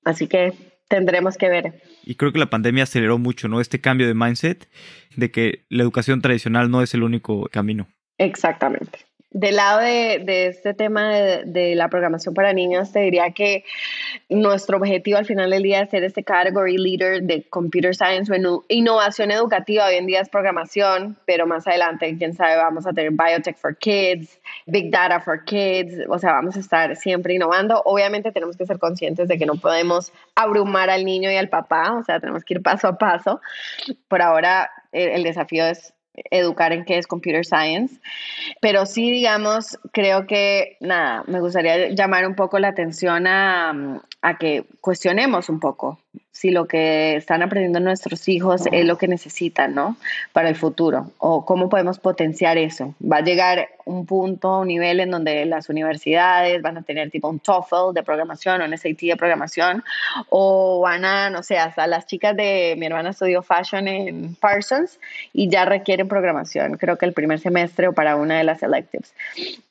Así 0.05 0.28
que 0.28 0.55
tendremos 0.91 1.38
que 1.38 1.49
ver. 1.49 1.82
Y 2.05 2.16
creo 2.16 2.32
que 2.32 2.38
la 2.38 2.51
pandemia 2.51 2.82
aceleró 2.82 3.16
mucho, 3.16 3.49
¿no? 3.49 3.61
Este 3.61 3.80
cambio 3.80 4.07
de 4.07 4.14
mindset 4.14 4.68
de 5.16 5.30
que 5.30 5.64
la 5.70 5.84
educación 5.84 6.20
tradicional 6.20 6.70
no 6.70 6.82
es 6.82 6.93
el 6.93 7.05
único 7.05 7.49
camino. 7.51 7.88
Exactamente. 8.18 8.99
Del 9.33 9.57
lado 9.57 9.78
de, 9.78 10.22
de 10.24 10.49
este 10.49 10.74
tema 10.74 11.14
de, 11.14 11.45
de, 11.45 11.76
la 11.76 11.89
programación 11.89 12.35
para 12.35 12.53
niños, 12.53 12.91
te 12.91 12.99
diría 12.99 13.31
que 13.31 13.64
nuestro 14.28 14.78
objetivo 14.78 15.18
al 15.18 15.24
final 15.24 15.51
del 15.51 15.62
día 15.62 15.83
es 15.83 15.91
ser 15.91 16.03
este 16.03 16.24
category 16.24 16.76
leader 16.76 17.22
de 17.22 17.45
computer 17.49 17.95
science 17.95 18.33
o 18.33 18.64
innovación 18.66 19.31
educativa. 19.31 19.87
Hoy 19.87 19.95
en 19.95 20.07
día 20.07 20.20
es 20.20 20.28
programación, 20.28 21.16
pero 21.26 21.47
más 21.47 21.68
adelante, 21.68 22.16
quién 22.18 22.35
sabe, 22.35 22.57
vamos 22.57 22.89
a 22.89 22.93
tener 22.93 23.12
biotech 23.12 23.57
for 23.57 23.76
kids, 23.76 24.41
big 24.66 24.91
data 24.91 25.20
for 25.20 25.45
kids, 25.45 25.95
o 26.09 26.18
sea, 26.18 26.33
vamos 26.33 26.57
a 26.57 26.61
estar 26.61 26.97
siempre 26.97 27.35
innovando. 27.35 27.83
Obviamente 27.85 28.33
tenemos 28.33 28.57
que 28.57 28.66
ser 28.66 28.81
conscientes 28.81 29.28
de 29.28 29.39
que 29.39 29.47
no 29.47 29.55
podemos 29.55 30.12
abrumar 30.35 30.91
al 30.91 31.05
niño 31.05 31.31
y 31.31 31.37
al 31.37 31.49
papá, 31.49 31.93
o 31.93 32.03
sea, 32.03 32.18
tenemos 32.18 32.45
que 32.45 32.55
ir 32.55 32.62
paso 32.62 32.89
a 32.89 32.99
paso. 32.99 33.41
Por 34.09 34.22
ahora, 34.22 34.72
el 34.91 35.22
desafío 35.22 35.66
es 35.66 35.95
educar 36.31 36.73
en 36.73 36.85
qué 36.85 36.99
es 36.99 37.07
computer 37.07 37.45
science, 37.45 38.01
pero 38.61 38.87
sí, 38.87 39.11
digamos, 39.11 39.79
creo 39.93 40.27
que, 40.27 40.77
nada, 40.81 41.25
me 41.27 41.41
gustaría 41.41 41.91
llamar 41.91 42.27
un 42.27 42.35
poco 42.35 42.59
la 42.59 42.69
atención 42.69 43.27
a, 43.27 44.01
a 44.23 44.39
que 44.39 44.65
cuestionemos 44.81 45.49
un 45.49 45.61
poco 45.61 45.99
si 46.33 46.51
lo 46.51 46.66
que 46.66 47.16
están 47.16 47.43
aprendiendo 47.43 47.81
nuestros 47.81 48.28
hijos 48.28 48.62
es 48.70 48.85
lo 48.85 48.97
que 48.97 49.09
necesitan, 49.09 49.74
¿no? 49.74 49.97
Para 50.33 50.49
el 50.49 50.55
futuro, 50.55 51.11
o 51.18 51.45
cómo 51.45 51.68
podemos 51.68 51.99
potenciar 51.99 52.57
eso. 52.57 52.95
Va 53.01 53.18
a 53.18 53.22
llegar 53.22 53.68
un 53.85 54.07
punto, 54.07 54.61
un 54.61 54.68
nivel 54.68 55.01
en 55.01 55.11
donde 55.11 55.45
las 55.45 55.68
universidades 55.68 56.62
van 56.62 56.78
a 56.78 56.83
tener 56.83 57.11
tipo 57.11 57.28
un 57.28 57.41
TOEFL 57.41 57.93
de 57.95 58.03
programación 58.03 58.62
o 58.62 58.64
un 58.64 58.78
SAT 58.78 59.01
de 59.01 59.16
programación, 59.16 59.83
o 60.28 60.81
van 60.81 61.05
a, 61.05 61.31
no 61.31 61.43
sé, 61.43 61.59
hasta 61.59 61.87
las 61.87 62.07
chicas 62.07 62.37
de 62.37 62.74
mi 62.78 62.87
hermana 62.87 63.11
estudió 63.11 63.43
fashion 63.43 63.89
en 63.89 64.35
Parsons 64.37 65.01
y 65.33 65.51
ya 65.51 65.64
requieren 65.64 66.09
programación, 66.09 66.76
creo 66.76 66.97
que 66.97 67.07
el 67.07 67.12
primer 67.12 67.41
semestre 67.41 67.89
o 67.89 67.93
para 67.93 68.16
una 68.16 68.39
de 68.39 68.45
las 68.45 68.62
electives. 68.62 69.14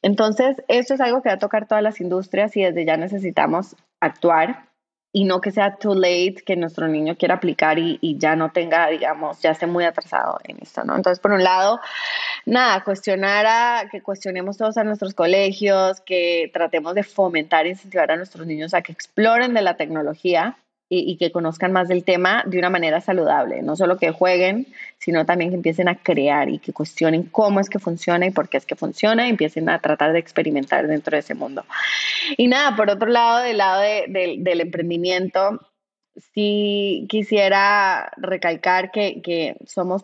Entonces, 0.01 0.61
esto 0.67 0.93
es 0.93 1.01
algo 1.01 1.21
que 1.21 1.29
va 1.29 1.35
a 1.35 1.39
tocar 1.39 1.67
todas 1.67 1.83
las 1.83 2.01
industrias 2.01 2.55
y 2.57 2.63
desde 2.63 2.85
ya 2.85 2.97
necesitamos 2.97 3.75
actuar 4.01 4.68
y 5.11 5.25
no 5.25 5.41
que 5.41 5.51
sea 5.51 5.75
too 5.77 5.95
late 5.95 6.35
que 6.45 6.55
nuestro 6.55 6.87
niño 6.87 7.17
quiera 7.17 7.35
aplicar 7.35 7.79
y, 7.79 7.99
ya 8.19 8.35
no 8.35 8.51
tenga, 8.51 8.87
digamos, 8.89 9.39
ya 9.41 9.51
esté 9.51 9.65
muy 9.65 9.83
atrasado 9.83 10.39
en 10.43 10.57
esto, 10.61 10.83
¿no? 10.83 10.95
Entonces, 10.95 11.19
por 11.19 11.31
un 11.31 11.43
lado, 11.43 11.79
nada, 12.45 12.83
cuestionar 12.83 13.45
a, 13.47 13.89
que 13.89 14.01
cuestionemos 14.01 14.57
todos 14.57 14.77
a 14.77 14.83
nuestros 14.83 15.13
colegios, 15.15 15.99
que 16.01 16.51
tratemos 16.53 16.93
de 16.93 17.03
fomentar 17.03 17.65
e 17.65 17.69
incentivar 17.69 18.11
a 18.11 18.17
nuestros 18.17 18.45
niños 18.45 18.73
a 18.73 18.81
que 18.81 18.91
exploren 18.91 19.53
de 19.53 19.61
la 19.63 19.77
tecnología, 19.77 20.57
y, 20.91 21.17
que 21.17 21.31
conozcan 21.31 21.71
más 21.71 21.87
del 21.87 22.03
tema 22.03 22.43
de 22.47 22.57
una 22.57 22.71
manera 22.71 22.99
saludable, 22.99 23.61
no 23.61 23.75
solo 23.75 23.97
que 23.97 24.11
jueguen, 24.11 24.65
sino 24.97 25.23
también 25.23 25.51
que 25.51 25.55
empiecen 25.55 25.87
a 25.87 25.95
crear 25.95 26.49
y 26.49 26.57
que 26.57 26.73
cuestionen 26.73 27.23
cómo 27.23 27.59
es 27.59 27.69
que 27.69 27.77
funciona 27.77 28.25
y 28.25 28.31
por 28.31 28.49
qué 28.49 28.57
es 28.57 28.65
que 28.65 28.75
funciona 28.75 29.27
y 29.27 29.29
empiecen 29.29 29.69
a 29.69 29.79
tratar 29.79 30.13
de 30.13 30.19
experimentar 30.19 30.87
dentro 30.87 31.15
de 31.15 31.19
ese 31.19 31.35
mundo. 31.35 31.63
Y 32.37 32.47
nada, 32.47 32.75
por 32.75 32.89
otro 32.89 33.07
lado, 33.07 33.43
del 33.43 33.57
lado 33.57 33.81
del 33.81 34.61
emprendimiento, 34.61 35.59
sí 36.33 37.05
quisiera 37.07 38.11
recalcar 38.17 38.91
que, 38.91 39.21
que 39.21 39.57
somos, 39.67 40.03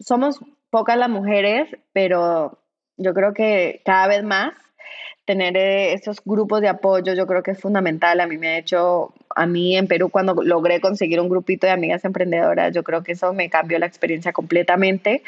somos 0.00 0.40
pocas 0.70 0.96
las 0.96 1.10
mujeres, 1.10 1.68
pero 1.92 2.58
yo 2.96 3.12
creo 3.12 3.34
que 3.34 3.82
cada 3.84 4.06
vez 4.08 4.24
más 4.24 4.54
tener 5.24 5.56
eh, 5.56 5.92
estos 5.92 6.20
grupos 6.24 6.60
de 6.60 6.68
apoyo 6.68 7.14
yo 7.14 7.26
creo 7.26 7.42
que 7.42 7.52
es 7.52 7.60
fundamental. 7.60 8.20
A 8.20 8.26
mí 8.26 8.38
me 8.38 8.48
ha 8.48 8.58
hecho, 8.58 9.14
a 9.34 9.46
mí 9.46 9.76
en 9.76 9.86
Perú 9.86 10.10
cuando 10.10 10.34
logré 10.42 10.80
conseguir 10.80 11.20
un 11.20 11.28
grupito 11.28 11.66
de 11.66 11.72
amigas 11.72 12.04
emprendedoras, 12.04 12.74
yo 12.74 12.82
creo 12.82 13.02
que 13.02 13.12
eso 13.12 13.32
me 13.32 13.50
cambió 13.50 13.78
la 13.78 13.86
experiencia 13.86 14.32
completamente. 14.32 15.22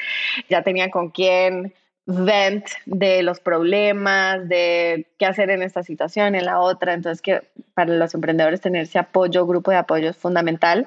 Ya 0.49 0.62
tenía 0.62 0.90
con 0.90 1.11
quién 1.11 1.74
vent 2.07 2.66
de 2.86 3.22
los 3.22 3.40
problemas, 3.40 4.47
de 4.49 5.07
qué 5.18 5.26
hacer 5.26 5.51
en 5.51 5.62
esta 5.62 5.82
situación, 5.82 6.34
en 6.34 6.45
la 6.45 6.61
otra. 6.61 6.92
Entonces, 6.95 7.22
que 7.22 7.42
para 7.74 7.95
los 7.95 8.14
emprendedores 8.14 8.61
tener 8.61 8.82
ese 8.82 8.99
apoyo, 8.99 9.47
grupo 9.47 9.70
de 9.70 9.78
apoyo 9.78 10.11
es 10.11 10.16
fundamental. 10.16 10.86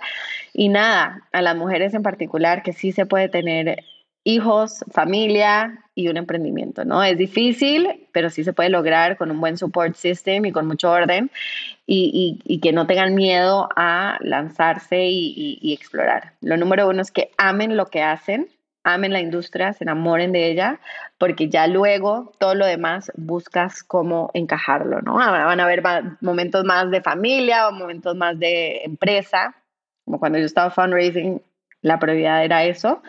Y 0.53 0.69
nada, 0.69 1.27
a 1.31 1.41
las 1.41 1.55
mujeres 1.55 1.93
en 1.93 2.03
particular, 2.03 2.61
que 2.61 2.73
sí 2.73 2.91
se 2.91 3.05
puede 3.05 3.29
tener 3.29 3.83
hijos, 4.27 4.83
familia 4.91 5.85
y 5.95 6.09
un 6.09 6.17
emprendimiento, 6.17 6.83
¿no? 6.83 7.01
Es 7.01 7.17
difícil, 7.17 8.09
pero 8.11 8.29
sí 8.29 8.43
se 8.43 8.51
puede 8.51 8.69
lograr 8.69 9.15
con 9.15 9.31
un 9.31 9.39
buen 9.39 9.57
support 9.57 9.95
system 9.95 10.45
y 10.45 10.51
con 10.51 10.67
mucho 10.67 10.91
orden 10.91 11.31
y, 11.85 12.59
que 12.61 12.73
no 12.73 12.87
tengan 12.87 13.15
miedo 13.15 13.69
a 13.77 14.17
lanzarse 14.19 15.05
y, 15.05 15.73
explorar. 15.73 16.33
Lo 16.41 16.57
número 16.57 16.89
uno 16.89 17.01
es 17.01 17.09
que 17.09 17.31
amen 17.37 17.77
lo 17.77 17.85
que 17.85 18.03
hacen, 18.03 18.49
amen 18.83 19.13
la 19.13 19.21
industria, 19.21 19.71
se 19.71 19.85
enamoren 19.85 20.33
de 20.33 20.51
ella, 20.51 20.81
porque 21.17 21.47
ya 21.47 21.65
luego 21.67 22.33
todo 22.37 22.53
lo 22.53 22.65
demás 22.65 23.13
buscas 23.15 23.81
cómo 23.81 24.29
encajarlo, 24.33 25.01
¿no? 25.01 25.15
Van 25.15 25.59
a 25.61 25.63
haber 25.63 25.81
momentos 26.19 26.65
más 26.65 26.91
de 26.91 27.01
familia 27.01 27.69
o 27.69 27.71
momentos 27.71 28.13
más 28.17 28.37
de 28.37 28.83
empresa, 28.83 29.55
como 30.03 30.19
cuando 30.19 30.37
yo 30.37 30.45
estaba 30.45 30.69
fundraising, 30.69 31.41
la 31.81 31.97
prioridad 31.97 32.43
era 32.43 32.65
eso. 32.65 33.01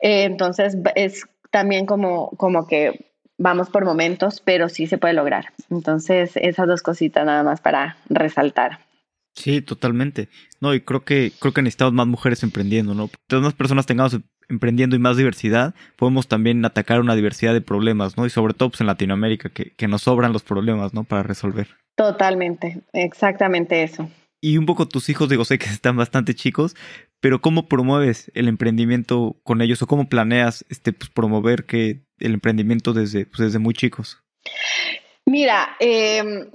Eh, 0.00 0.24
entonces 0.24 0.76
es 0.94 1.26
también 1.50 1.86
como, 1.86 2.30
como 2.36 2.66
que 2.66 3.12
vamos 3.38 3.70
por 3.70 3.84
momentos, 3.84 4.40
pero 4.40 4.68
sí 4.68 4.86
se 4.86 4.98
puede 4.98 5.14
lograr. 5.14 5.52
Entonces 5.70 6.32
esas 6.36 6.66
dos 6.66 6.82
cositas 6.82 7.24
nada 7.24 7.42
más 7.42 7.60
para 7.60 7.96
resaltar. 8.08 8.80
Sí, 9.34 9.62
totalmente. 9.62 10.28
No, 10.60 10.74
y 10.74 10.80
creo 10.80 11.04
que 11.04 11.32
creo 11.38 11.52
que 11.52 11.62
necesitamos 11.62 11.94
más 11.94 12.06
mujeres 12.06 12.42
emprendiendo, 12.42 12.94
¿no? 12.94 13.08
Todas 13.26 13.44
más 13.44 13.54
personas 13.54 13.86
tengamos 13.86 14.18
emprendiendo 14.48 14.96
y 14.96 14.98
más 14.98 15.16
diversidad, 15.16 15.74
podemos 15.96 16.26
también 16.26 16.64
atacar 16.64 17.00
una 17.00 17.14
diversidad 17.14 17.54
de 17.54 17.60
problemas, 17.60 18.16
¿no? 18.16 18.26
Y 18.26 18.30
sobre 18.30 18.52
todo 18.52 18.70
pues, 18.70 18.80
en 18.80 18.88
Latinoamérica, 18.88 19.48
que, 19.48 19.70
que 19.70 19.88
nos 19.88 20.02
sobran 20.02 20.32
los 20.32 20.42
problemas, 20.42 20.92
¿no? 20.92 21.04
Para 21.04 21.22
resolver. 21.22 21.68
Totalmente, 21.94 22.82
exactamente 22.92 23.82
eso. 23.84 24.10
Y 24.40 24.56
un 24.56 24.66
poco 24.66 24.88
tus 24.88 25.08
hijos, 25.08 25.28
digo, 25.28 25.44
sé 25.44 25.58
que 25.58 25.66
están 25.70 25.96
bastante 25.96 26.34
chicos, 26.34 26.74
pero 27.20 27.40
¿cómo 27.40 27.68
promueves 27.68 28.30
el 28.34 28.48
emprendimiento 28.48 29.36
con 29.44 29.60
ellos 29.60 29.82
o 29.82 29.86
cómo 29.86 30.08
planeas 30.08 30.64
este, 30.70 30.92
pues, 30.92 31.10
promover 31.10 31.66
que 31.66 32.02
el 32.18 32.34
emprendimiento 32.34 32.92
desde, 32.92 33.26
pues, 33.26 33.40
desde 33.40 33.58
muy 33.58 33.74
chicos? 33.74 34.22
Mira, 35.26 35.76
em, 35.78 36.50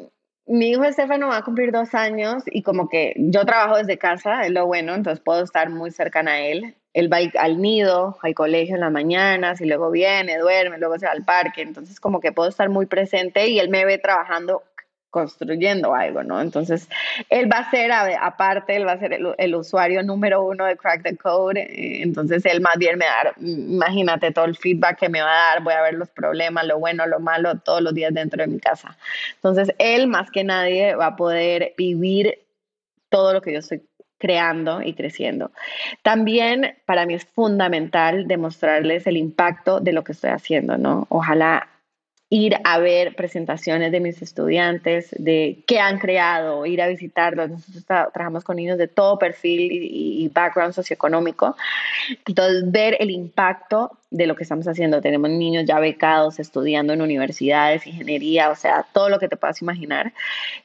mi 0.47 0.72
hijo 0.72 0.84
Estefano 0.84 1.28
va 1.28 1.38
a 1.38 1.43
cumplir 1.43 1.72
dos 1.72 1.93
años 1.93 2.43
y 2.47 2.63
como 2.63 2.89
que 2.89 3.13
yo 3.18 3.45
trabajo 3.45 3.78
desde 3.78 3.97
casa, 3.97 4.41
es 4.41 4.51
lo 4.51 4.66
bueno, 4.66 4.93
entonces 4.93 5.24
puedo 5.24 5.43
estar 5.43 5.70
muy 5.70 5.91
cercana 5.91 6.34
a 6.34 6.39
él. 6.39 6.76
Él 6.93 7.11
va 7.11 7.18
al 7.39 7.61
nido, 7.61 8.18
al 8.22 8.34
colegio 8.34 8.76
en 8.76 8.82
las 8.82 8.91
mañanas 8.91 9.59
y 9.59 9.66
luego 9.66 9.91
viene, 9.91 10.38
duerme, 10.38 10.78
luego 10.78 10.97
se 10.97 11.05
va 11.05 11.11
al 11.11 11.26
parque, 11.26 11.61
entonces 11.61 11.99
como 11.99 12.22
que 12.22 12.32
puedo 12.32 12.47
estar 12.47 12.70
muy 12.70 12.86
presente 12.86 13.47
y 13.47 13.59
él 13.59 13.70
me 13.70 13.86
ve 13.86 13.97
trabajando 13.97 14.63
construyendo 15.16 15.95
algo, 15.95 16.24
¿no? 16.24 16.41
Entonces, 16.41 16.89
él 17.30 17.49
va 17.49 17.59
a 17.59 17.72
ser, 17.72 17.89
aparte, 17.93 18.76
él 18.76 18.86
va 18.86 18.91
a 18.91 18.99
ser 18.99 19.13
el, 19.13 19.55
usuario 19.55 20.03
número 20.03 20.43
uno 20.43 20.66
de 20.66 20.76
Crack 20.76 21.03
the 21.03 21.16
Code, 21.16 21.61
eh, 21.61 22.01
entonces 22.01 22.45
él 22.45 22.59
más 22.59 22.78
bien 22.78 22.97
me 22.97 23.05
va 23.05 23.11
a 23.13 23.24
dar, 23.24 23.34
imagínate 23.39 24.32
todo 24.32 24.43
el 24.43 24.57
feedback 24.57 24.99
que 24.99 25.07
me 25.07 25.22
va 25.22 25.32
a 25.32 25.53
dar, 25.53 25.63
voy 25.63 25.74
a 25.74 25.84
ver 25.84 25.93
los 25.93 26.09
problemas, 26.09 26.68
lo 26.68 26.80
bueno, 26.80 27.07
lo 27.07 27.22
malo, 27.22 27.57
todos 27.59 27.80
los 27.80 27.93
días 27.93 28.13
dentro 28.13 28.41
de 28.41 28.47
mi 28.47 28.59
casa. 28.59 28.97
Entonces, 29.36 29.74
él 29.78 30.07
más 30.07 30.30
que 30.32 30.43
nadie 30.43 30.95
va 30.95 31.05
a 31.05 31.16
poder 31.16 31.76
vivir 31.78 32.39
todo 33.07 33.32
lo 33.32 33.41
que 33.41 33.53
yo 33.53 33.59
estoy 33.59 33.84
creando 34.18 34.82
y 34.82 34.95
creciendo. 34.95 35.51
También 36.03 36.76
para 36.86 37.05
mí 37.05 37.13
es 37.13 37.24
fundamental 37.24 38.28
demostrarles 38.28 39.07
el 39.07 39.16
impacto 39.16 39.80
de 39.80 39.93
lo 39.93 40.03
que 40.03 40.11
estoy 40.11 40.32
haciendo, 40.32 40.78
¿no? 40.78 41.07
Ojalá 41.07 41.70
ir 42.36 42.58
a 42.66 42.80
ver 42.80 43.16
presentaciones 43.16 43.94
de 43.94 44.02
mis 44.02 44.22
estudiantes, 44.22 45.16
de 45.18 45.64
qué 45.66 45.80
han 45.80 46.00
creado, 46.00 46.66
ir 46.66 46.82
a 46.82 46.88
visitarlos. 46.88 47.50
Nosotros 47.50 47.86
trabajamos 47.86 48.44
con 48.44 48.58
niños 48.58 48.78
de 48.78 48.90
todo 48.90 49.18
perfil 49.18 49.72
y, 49.72 50.28
background 50.34 50.74
socioeconómico. 50.74 51.56
Entonces, 52.28 52.70
ver 52.70 52.98
el 53.00 53.10
impacto 53.10 53.98
de 54.10 54.28
lo 54.28 54.36
que 54.36 54.44
estamos 54.44 54.68
haciendo. 54.68 55.00
Tenemos 55.00 55.30
niños 55.30 55.64
ya 55.66 55.80
becados, 55.80 56.40
estudiando 56.40 56.92
en 56.92 57.02
universidades, 57.02 57.88
ingeniería, 57.88 58.50
o 58.50 58.56
sea, 58.56 58.86
todo 58.92 59.08
lo 59.08 59.18
que 59.18 59.30
te 59.30 59.38
puedas 59.38 59.62
imaginar. 59.62 60.12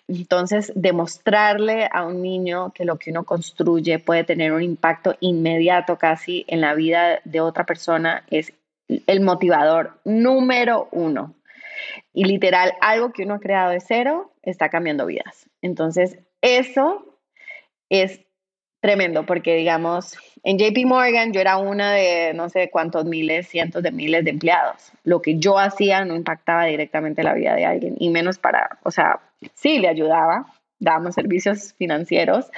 Entonces, 0.09 0.73
demostrarle 0.75 1.89
a 1.93 2.05
un 2.05 2.21
niño 2.21 2.73
que 2.75 2.85
lo 2.85 2.97
que 2.97 3.13
uno 3.13 3.23
construye 3.23 4.01
puede 4.01 4.25
tener 4.25 4.51
un 4.51 4.63
impacto 4.63 5.15
inmediato 5.21 5.99
casi 5.99 6.45
en 6.49 6.63
la 6.63 6.75
vida 6.75 7.21
de 7.23 7.41
otra 7.41 7.65
persona 7.65 8.25
es 8.29 8.53
el 9.07 9.21
motivador 9.21 10.01
número 10.05 10.89
uno 10.91 11.35
y 12.13 12.25
literal, 12.25 12.75
algo 12.81 13.13
que 13.13 13.25
uno 13.25 13.35
ha 13.35 13.41
creado 13.41 13.71
de 13.71 13.81
cero 13.81 14.33
está 14.43 14.69
cambiando 14.69 15.07
vidas. 15.07 15.49
Entonces, 15.63 16.19
eso 16.41 17.19
es 17.89 18.21
tremendo 18.81 19.27
porque, 19.27 19.55
digamos, 19.55 20.17
en 20.43 20.59
JP 20.59 20.87
Morgan 20.87 21.33
yo 21.33 21.41
era 21.41 21.59
una 21.59 21.93
de 21.93 22.33
no 22.35 22.49
sé 22.49 22.71
cuántos 22.71 23.05
miles, 23.05 23.49
cientos 23.49 23.83
de 23.83 23.93
miles 23.93 24.25
de 24.25 24.31
empleados. 24.31 24.93
Lo 25.05 25.21
que 25.21 25.39
yo 25.39 25.59
hacía 25.59 26.05
no 26.05 26.17
impactaba 26.17 26.65
directamente 26.65 27.23
la 27.23 27.35
vida 27.35 27.55
de 27.55 27.67
alguien 27.67 27.97
y 27.99 28.09
menos 28.09 28.39
para, 28.39 28.79
o 28.83 28.91
sea, 28.91 29.21
sí 29.55 29.79
le 29.79 29.89
ayudaba, 29.89 30.47
dábamos 30.79 31.15
servicios 31.15 31.75
financieros, 31.75 32.51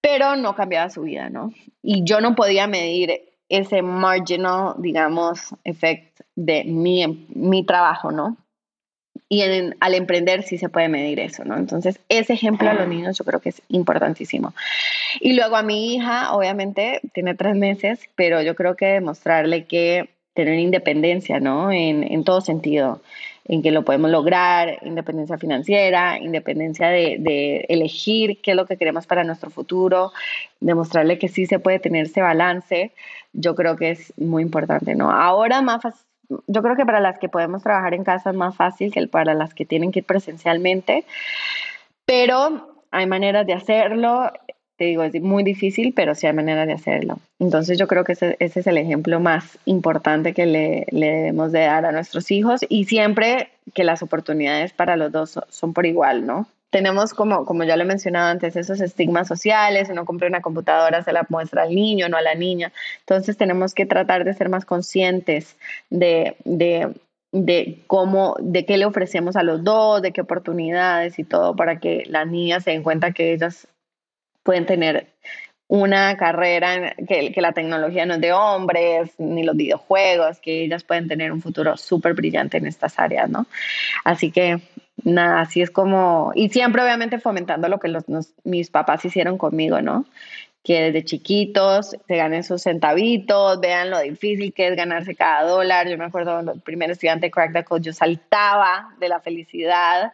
pero 0.00 0.36
no 0.36 0.54
cambiaba 0.54 0.90
su 0.90 1.02
vida, 1.02 1.28
¿no? 1.28 1.52
Y 1.82 2.04
yo 2.04 2.20
no 2.20 2.34
podía 2.34 2.66
medir 2.66 3.22
ese 3.48 3.82
marginal, 3.82 4.74
digamos, 4.78 5.54
effect 5.64 6.11
de 6.36 6.64
mi, 6.64 7.26
mi 7.34 7.64
trabajo, 7.64 8.12
¿no? 8.12 8.36
Y 9.28 9.42
al 9.42 9.94
emprender 9.94 10.42
sí 10.42 10.58
se 10.58 10.68
puede 10.68 10.88
medir 10.88 11.18
eso, 11.18 11.44
¿no? 11.44 11.56
Entonces, 11.56 11.98
ese 12.10 12.34
ejemplo 12.34 12.68
a 12.68 12.74
los 12.74 12.86
niños 12.86 13.16
yo 13.16 13.24
creo 13.24 13.40
que 13.40 13.48
es 13.48 13.62
importantísimo. 13.68 14.52
Y 15.20 15.34
luego 15.34 15.56
a 15.56 15.62
mi 15.62 15.94
hija, 15.94 16.34
obviamente, 16.34 17.00
tiene 17.14 17.34
tres 17.34 17.56
meses, 17.56 18.00
pero 18.14 18.42
yo 18.42 18.54
creo 18.54 18.76
que 18.76 18.86
demostrarle 18.86 19.64
que 19.64 20.10
tener 20.34 20.58
independencia, 20.58 21.40
¿no? 21.40 21.72
En, 21.72 22.02
en 22.02 22.24
todo 22.24 22.42
sentido, 22.42 23.00
en 23.46 23.62
que 23.62 23.70
lo 23.70 23.84
podemos 23.84 24.10
lograr, 24.10 24.78
independencia 24.82 25.38
financiera, 25.38 26.18
independencia 26.18 26.88
de, 26.88 27.16
de, 27.18 27.66
elegir 27.68 28.40
qué 28.42 28.52
es 28.52 28.56
lo 28.56 28.66
que 28.66 28.76
queremos 28.76 29.06
para 29.06 29.24
nuestro 29.24 29.50
futuro, 29.50 30.12
demostrarle 30.60 31.18
que 31.18 31.28
sí 31.28 31.46
se 31.46 31.58
puede 31.58 31.78
tener 31.78 32.06
ese 32.06 32.22
balance, 32.22 32.92
yo 33.32 33.54
creo 33.54 33.76
que 33.76 33.90
es 33.90 34.12
muy 34.18 34.42
importante, 34.42 34.94
¿no? 34.94 35.10
Ahora 35.10 35.60
más 35.62 35.84
yo 36.46 36.62
creo 36.62 36.76
que 36.76 36.86
para 36.86 37.00
las 37.00 37.18
que 37.18 37.28
podemos 37.28 37.62
trabajar 37.62 37.94
en 37.94 38.04
casa 38.04 38.30
es 38.30 38.36
más 38.36 38.56
fácil 38.56 38.92
que 38.92 39.06
para 39.08 39.34
las 39.34 39.54
que 39.54 39.64
tienen 39.64 39.92
que 39.92 40.00
ir 40.00 40.04
presencialmente, 40.04 41.04
pero 42.04 42.72
hay 42.90 43.06
maneras 43.06 43.46
de 43.46 43.54
hacerlo. 43.54 44.30
Te 44.76 44.86
digo, 44.86 45.02
es 45.02 45.20
muy 45.20 45.44
difícil, 45.44 45.92
pero 45.94 46.14
sí 46.14 46.26
hay 46.26 46.32
maneras 46.32 46.66
de 46.66 46.72
hacerlo. 46.72 47.18
Entonces 47.38 47.78
yo 47.78 47.86
creo 47.86 48.04
que 48.04 48.12
ese, 48.12 48.36
ese 48.40 48.60
es 48.60 48.66
el 48.66 48.78
ejemplo 48.78 49.20
más 49.20 49.58
importante 49.64 50.32
que 50.32 50.46
le, 50.46 50.86
le, 50.90 51.10
debemos 51.12 51.52
de 51.52 51.60
dar 51.60 51.86
a 51.86 51.92
nuestros 51.92 52.30
hijos 52.30 52.64
y 52.68 52.84
siempre 52.84 53.50
que 53.74 53.84
las 53.84 54.02
oportunidades 54.02 54.72
para 54.72 54.96
los 54.96 55.12
dos 55.12 55.38
son 55.48 55.72
por 55.72 55.86
igual, 55.86 56.26
¿no? 56.26 56.46
Tenemos 56.72 57.12
como, 57.12 57.44
como 57.44 57.64
ya 57.64 57.76
lo 57.76 57.82
he 57.82 57.86
mencionado 57.86 58.30
antes, 58.30 58.56
esos 58.56 58.80
estigmas 58.80 59.28
sociales, 59.28 59.90
uno 59.90 60.06
compra 60.06 60.26
una 60.26 60.40
computadora, 60.40 61.04
se 61.04 61.12
la 61.12 61.26
muestra 61.28 61.64
al 61.64 61.74
niño, 61.74 62.08
no 62.08 62.16
a 62.16 62.22
la 62.22 62.34
niña. 62.34 62.72
Entonces 63.00 63.36
tenemos 63.36 63.74
que 63.74 63.84
tratar 63.84 64.24
de 64.24 64.32
ser 64.32 64.48
más 64.48 64.64
conscientes 64.64 65.58
de, 65.90 66.34
de, 66.44 66.94
de 67.30 67.82
cómo, 67.86 68.36
de 68.40 68.64
qué 68.64 68.78
le 68.78 68.86
ofrecemos 68.86 69.36
a 69.36 69.42
los 69.42 69.62
dos, 69.62 70.00
de 70.00 70.12
qué 70.12 70.22
oportunidades 70.22 71.18
y 71.18 71.24
todo, 71.24 71.54
para 71.54 71.78
que 71.78 72.04
las 72.06 72.26
niñas 72.26 72.64
se 72.64 72.70
den 72.70 72.82
cuenta 72.82 73.12
que 73.12 73.34
ellas 73.34 73.68
pueden 74.42 74.64
tener 74.64 75.08
una 75.68 76.16
carrera 76.16 76.94
que, 77.06 77.32
que 77.32 77.40
la 77.42 77.52
tecnología 77.52 78.06
no 78.06 78.14
es 78.14 78.20
de 78.22 78.32
hombres, 78.32 79.12
ni 79.18 79.42
los 79.42 79.56
videojuegos, 79.56 80.40
que 80.40 80.64
ellas 80.64 80.84
pueden 80.84 81.06
tener 81.06 81.32
un 81.32 81.42
futuro 81.42 81.76
súper 81.76 82.14
brillante 82.14 82.56
en 82.56 82.66
estas 82.66 82.98
áreas, 82.98 83.28
¿no? 83.28 83.46
Así 84.04 84.30
que 84.30 84.60
nada, 85.04 85.40
así 85.40 85.62
es 85.62 85.70
como, 85.70 86.32
y 86.34 86.48
siempre 86.50 86.82
obviamente 86.82 87.18
fomentando 87.18 87.68
lo 87.68 87.78
que 87.78 87.88
los, 87.88 88.04
mis 88.44 88.70
papás 88.70 89.04
hicieron 89.04 89.38
conmigo, 89.38 89.80
¿no? 89.80 90.04
Que 90.62 90.82
desde 90.82 91.04
chiquitos 91.04 91.96
se 92.06 92.16
ganen 92.16 92.44
sus 92.44 92.62
centavitos, 92.62 93.60
vean 93.60 93.90
lo 93.90 94.00
difícil 94.00 94.52
que 94.52 94.68
es 94.68 94.76
ganarse 94.76 95.16
cada 95.16 95.42
dólar. 95.42 95.88
Yo 95.88 95.98
me 95.98 96.04
acuerdo, 96.04 96.38
el 96.38 96.60
primer 96.60 96.90
estudiante 96.90 97.26
de 97.26 97.30
Crack 97.32 97.52
the 97.52 97.64
Code, 97.64 97.82
yo 97.82 97.92
saltaba 97.92 98.94
de 99.00 99.08
la 99.08 99.18
felicidad 99.18 100.12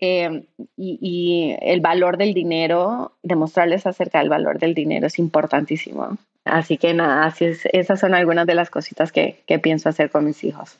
eh, 0.00 0.44
y, 0.76 1.56
el 1.60 1.80
valor 1.80 2.16
del 2.16 2.32
dinero, 2.32 3.12
demostrarles 3.22 3.86
acerca 3.86 4.20
del 4.20 4.30
valor 4.30 4.58
del 4.58 4.74
dinero 4.74 5.06
es 5.06 5.18
importantísimo. 5.18 6.16
Así 6.44 6.78
que 6.78 6.94
nada, 6.94 7.26
así 7.26 7.46
es, 7.46 7.66
esas 7.72 8.00
son 8.00 8.14
algunas 8.14 8.46
de 8.46 8.54
las 8.54 8.70
cositas 8.70 9.12
que, 9.12 9.42
que 9.46 9.58
pienso 9.58 9.88
hacer 9.88 10.10
con 10.10 10.24
mis 10.24 10.44
hijos. 10.44 10.78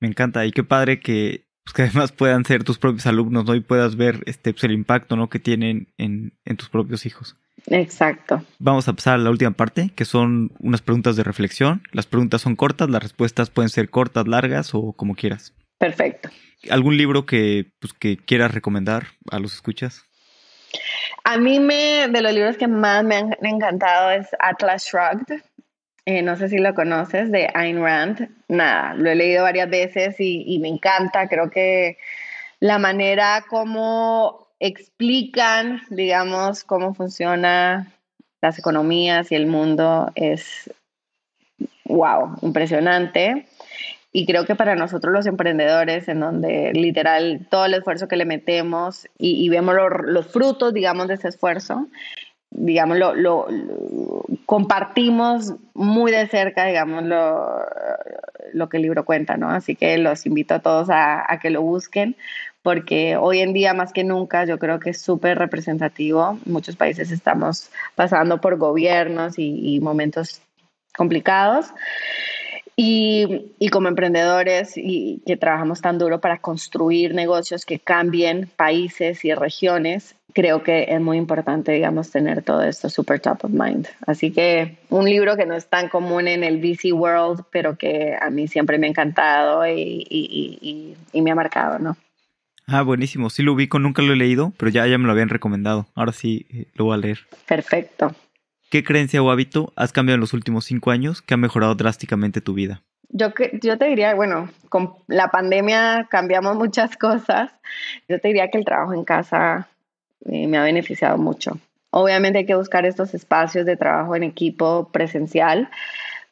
Me 0.00 0.08
encanta 0.08 0.44
y 0.44 0.52
qué 0.52 0.64
padre 0.64 1.00
que, 1.00 1.44
pues, 1.64 1.74
que 1.74 1.82
además 1.82 2.12
puedan 2.12 2.44
ser 2.44 2.64
tus 2.64 2.78
propios 2.78 3.06
alumnos, 3.06 3.44
¿no? 3.44 3.54
Y 3.54 3.60
puedas 3.60 3.96
ver 3.96 4.22
este, 4.26 4.52
pues, 4.52 4.64
el 4.64 4.72
impacto, 4.72 5.16
¿no? 5.16 5.28
Que 5.28 5.38
tienen 5.38 5.92
en, 5.98 6.38
en 6.44 6.56
tus 6.56 6.68
propios 6.68 7.06
hijos. 7.06 7.36
Exacto. 7.66 8.44
Vamos 8.58 8.88
a 8.88 8.92
pasar 8.92 9.14
a 9.14 9.18
la 9.18 9.30
última 9.30 9.52
parte, 9.52 9.90
que 9.94 10.04
son 10.04 10.52
unas 10.58 10.82
preguntas 10.82 11.16
de 11.16 11.24
reflexión. 11.24 11.82
Las 11.92 12.06
preguntas 12.06 12.42
son 12.42 12.56
cortas, 12.56 12.90
las 12.90 13.02
respuestas 13.02 13.50
pueden 13.50 13.70
ser 13.70 13.88
cortas, 13.88 14.28
largas 14.28 14.74
o 14.74 14.92
como 14.92 15.14
quieras. 15.14 15.54
Perfecto. 15.78 16.28
¿Algún 16.70 16.96
libro 16.96 17.26
que, 17.26 17.72
pues, 17.80 17.92
que 17.94 18.16
quieras 18.16 18.52
recomendar 18.52 19.08
a 19.30 19.38
los 19.38 19.54
escuchas? 19.54 20.04
A 21.24 21.38
mí 21.38 21.60
me, 21.60 22.08
de 22.08 22.20
los 22.20 22.32
libros 22.32 22.56
que 22.56 22.68
más 22.68 23.04
me 23.04 23.16
han 23.16 23.36
encantado 23.42 24.10
es 24.10 24.26
Atlas 24.40 24.84
Shrugged. 24.84 25.42
Eh, 26.06 26.20
no 26.20 26.36
sé 26.36 26.50
si 26.50 26.58
lo 26.58 26.74
conoces, 26.74 27.32
de 27.32 27.48
Ayn 27.54 27.80
Rand. 27.80 28.28
Nada, 28.48 28.94
lo 28.94 29.10
he 29.10 29.14
leído 29.14 29.42
varias 29.42 29.70
veces 29.70 30.16
y, 30.18 30.58
me 30.58 30.68
encanta. 30.68 31.28
Creo 31.28 31.50
que 31.50 31.96
la 32.60 32.78
manera 32.78 33.44
como 33.48 34.48
explican, 34.60 35.80
digamos, 35.88 36.64
cómo 36.64 36.94
funciona 36.94 37.92
las 38.42 38.58
economías 38.58 39.32
y 39.32 39.34
el 39.34 39.46
mundo 39.46 40.12
es, 40.14 40.70
wow, 41.86 42.36
impresionante. 42.42 43.46
Y 44.12 44.26
creo 44.26 44.44
que 44.44 44.54
para 44.54 44.76
nosotros 44.76 45.12
los 45.12 45.26
emprendedores, 45.26 46.06
en 46.08 46.20
donde 46.20 46.72
literal 46.74 47.48
todo 47.50 47.64
el 47.64 47.74
esfuerzo 47.74 48.08
que 48.08 48.16
le 48.16 48.26
metemos 48.26 49.08
y, 49.18 49.48
vemos 49.48 49.74
los 50.04 50.26
frutos, 50.26 50.74
digamos, 50.74 51.08
de 51.08 51.14
ese 51.14 51.28
esfuerzo, 51.28 51.88
digamos, 52.54 52.98
lo, 52.98 53.46
compartimos 54.46 55.54
muy 55.74 56.12
de 56.12 56.26
cerca, 56.28 56.64
digamos, 56.64 57.04
lo, 57.04 58.68
que 58.68 58.76
el 58.76 58.82
libro 58.84 59.04
cuenta, 59.04 59.36
¿no? 59.36 59.50
Así 59.50 59.74
que 59.74 59.98
los 59.98 60.24
invito 60.24 60.54
a 60.54 60.60
todos 60.60 60.88
a, 60.90 61.38
que 61.42 61.50
lo 61.50 61.62
busquen, 61.62 62.16
porque 62.62 63.16
hoy 63.16 63.40
en 63.40 63.52
día 63.52 63.74
más 63.74 63.92
que 63.92 64.04
nunca 64.04 64.44
yo 64.44 64.58
creo 64.58 64.78
que 64.78 64.90
es 64.90 65.00
súper 65.00 65.38
representativo. 65.38 66.38
Muchos 66.46 66.76
países 66.76 67.10
estamos 67.10 67.70
pasando 67.94 68.40
por 68.40 68.56
gobiernos 68.56 69.38
y, 69.38 69.74
y 69.74 69.80
momentos 69.80 70.40
complicados. 70.96 71.66
Y, 72.76 73.52
y, 73.60 73.68
como 73.68 73.86
emprendedores 73.86 74.72
y 74.76 75.22
que 75.26 75.36
trabajamos 75.36 75.80
tan 75.80 75.96
duro 75.96 76.20
para 76.20 76.38
construir 76.38 77.14
negocios 77.14 77.64
que 77.64 77.78
cambien 77.78 78.50
países 78.56 79.24
y 79.24 79.32
regiones, 79.32 80.16
creo 80.34 80.62
que 80.62 80.86
es 80.88 81.00
muy 81.00 81.16
importante, 81.16 81.72
digamos, 81.72 82.10
tener 82.10 82.42
todo 82.42 82.62
esto 82.62 82.90
super 82.90 83.20
top 83.20 83.44
of 83.44 83.50
mind. 83.50 83.86
Así 84.06 84.30
que 84.30 84.76
un 84.90 85.06
libro 85.08 85.36
que 85.36 85.46
no 85.46 85.54
es 85.54 85.66
tan 85.68 85.88
común 85.88 86.28
en 86.28 86.44
el 86.44 86.58
VC 86.58 86.92
world, 86.92 87.44
pero 87.50 87.78
que 87.78 88.16
a 88.20 88.28
mí 88.28 88.48
siempre 88.48 88.78
me 88.78 88.86
ha 88.86 88.90
encantado 88.90 89.66
y, 89.66 90.06
y, 90.10 90.96
y 91.12 91.22
me 91.22 91.30
ha 91.30 91.34
marcado, 91.34 91.78
¿no? 91.78 91.96
Ah, 92.66 92.82
buenísimo. 92.82 93.30
Sí 93.30 93.42
lo 93.42 93.52
ubico, 93.52 93.78
nunca 93.78 94.02
lo 94.02 94.12
he 94.12 94.16
leído, 94.16 94.52
pero 94.56 94.70
ya, 94.70 94.86
ya 94.86 94.98
me 94.98 95.06
lo 95.06 95.12
habían 95.12 95.28
recomendado. 95.28 95.86
Ahora 95.94 96.12
sí 96.12 96.46
eh, 96.50 96.66
lo 96.74 96.86
voy 96.86 96.94
a 96.94 96.98
leer. 96.98 97.18
Perfecto. 97.46 98.14
¿Qué 98.70 98.82
creencia 98.82 99.22
o 99.22 99.30
hábito 99.30 99.72
has 99.76 99.92
cambiado 99.92 100.16
en 100.16 100.20
los 100.20 100.32
últimos 100.32 100.64
cinco 100.64 100.90
años 100.90 101.22
que 101.22 101.34
ha 101.34 101.36
mejorado 101.36 101.74
drásticamente 101.74 102.40
tu 102.40 102.54
vida? 102.54 102.82
Yo, 103.10 103.32
yo 103.62 103.78
te 103.78 103.84
diría, 103.84 104.14
bueno, 104.14 104.48
con 104.70 104.94
la 105.06 105.28
pandemia 105.28 106.08
cambiamos 106.10 106.56
muchas 106.56 106.96
cosas. 106.98 107.52
Yo 108.08 108.18
te 108.18 108.28
diría 108.28 108.50
que 108.50 108.58
el 108.58 108.64
trabajo 108.64 108.94
en 108.94 109.04
casa 109.04 109.68
eh, 110.26 110.46
me 110.46 110.58
ha 110.58 110.64
beneficiado 110.64 111.18
mucho. 111.18 111.58
Obviamente 111.90 112.40
hay 112.40 112.46
que 112.46 112.56
buscar 112.56 112.86
estos 112.86 113.14
espacios 113.14 113.66
de 113.66 113.76
trabajo 113.76 114.16
en 114.16 114.24
equipo 114.24 114.88
presencial, 114.92 115.68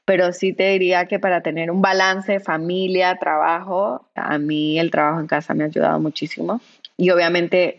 pero 0.05 0.33
sí 0.33 0.53
te 0.53 0.71
diría 0.71 1.07
que 1.07 1.21
para 1.21 1.43
tener 1.43 1.71
un 1.71 1.81
balance 1.81 2.41
familia, 2.41 3.17
trabajo, 3.19 4.09
a 4.15 4.39
mí 4.39 4.79
el 4.79 4.91
trabajo 4.91 5.21
en 5.21 5.29
casa 5.29 5.55
me 5.55 5.65
ha 5.65 5.67
ayudado 5.69 6.01
muchísimo. 6.01 6.61
Y 6.97 7.11
obviamente 7.11 7.79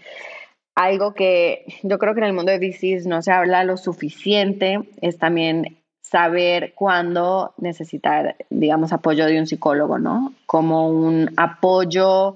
algo 0.76 1.14
que 1.14 1.66
yo 1.84 2.00
creo 2.00 2.14
que 2.14 2.22
en 2.22 2.28
el 2.28 2.34
mundo 2.34 2.52
de 2.52 2.60
VCs 2.60 3.06
no 3.06 3.22
se 3.22 3.32
habla 3.32 3.64
lo 3.64 3.78
suficiente 3.78 4.80
es 5.02 5.18
también 5.18 5.78
saber 6.02 6.74
cuándo 6.76 7.54
necesitar, 7.58 8.36
digamos, 8.50 8.94
apoyo 8.94 9.26
de 9.26 9.40
un 9.40 9.48
psicólogo, 9.48 9.98
¿no? 9.98 10.34
Como 10.46 10.90
un 10.90 11.32
apoyo, 11.38 12.36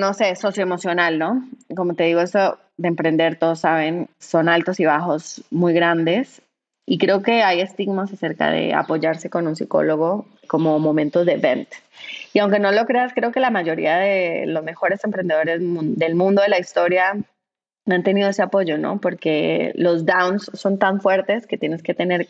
no 0.00 0.14
sé, 0.14 0.34
socioemocional, 0.34 1.18
¿no? 1.18 1.48
Como 1.76 1.94
te 1.94 2.04
digo, 2.04 2.20
eso 2.20 2.58
de 2.76 2.88
emprender, 2.88 3.36
todos 3.36 3.60
saben, 3.60 4.08
son 4.18 4.48
altos 4.48 4.80
y 4.80 4.86
bajos 4.86 5.44
muy 5.50 5.72
grandes. 5.72 6.42
Y 6.86 6.98
creo 6.98 7.22
que 7.22 7.42
hay 7.42 7.60
estigmas 7.60 8.12
acerca 8.12 8.50
de 8.50 8.74
apoyarse 8.74 9.30
con 9.30 9.46
un 9.46 9.54
psicólogo 9.54 10.26
como 10.48 10.78
momentos 10.80 11.24
de 11.24 11.34
event. 11.34 11.68
Y 12.32 12.40
aunque 12.40 12.58
no 12.58 12.72
lo 12.72 12.84
creas, 12.86 13.12
creo 13.14 13.30
que 13.30 13.38
la 13.38 13.50
mayoría 13.50 13.98
de 13.98 14.46
los 14.46 14.64
mejores 14.64 15.04
emprendedores 15.04 15.60
del 15.60 16.14
mundo 16.16 16.42
de 16.42 16.48
la 16.48 16.58
historia 16.58 17.16
han 17.86 18.02
tenido 18.02 18.28
ese 18.28 18.42
apoyo, 18.42 18.78
¿no? 18.78 19.00
Porque 19.00 19.72
los 19.76 20.04
downs 20.06 20.50
son 20.54 20.78
tan 20.78 21.00
fuertes 21.00 21.46
que 21.46 21.58
tienes 21.58 21.82
que 21.82 21.94
tener 21.94 22.28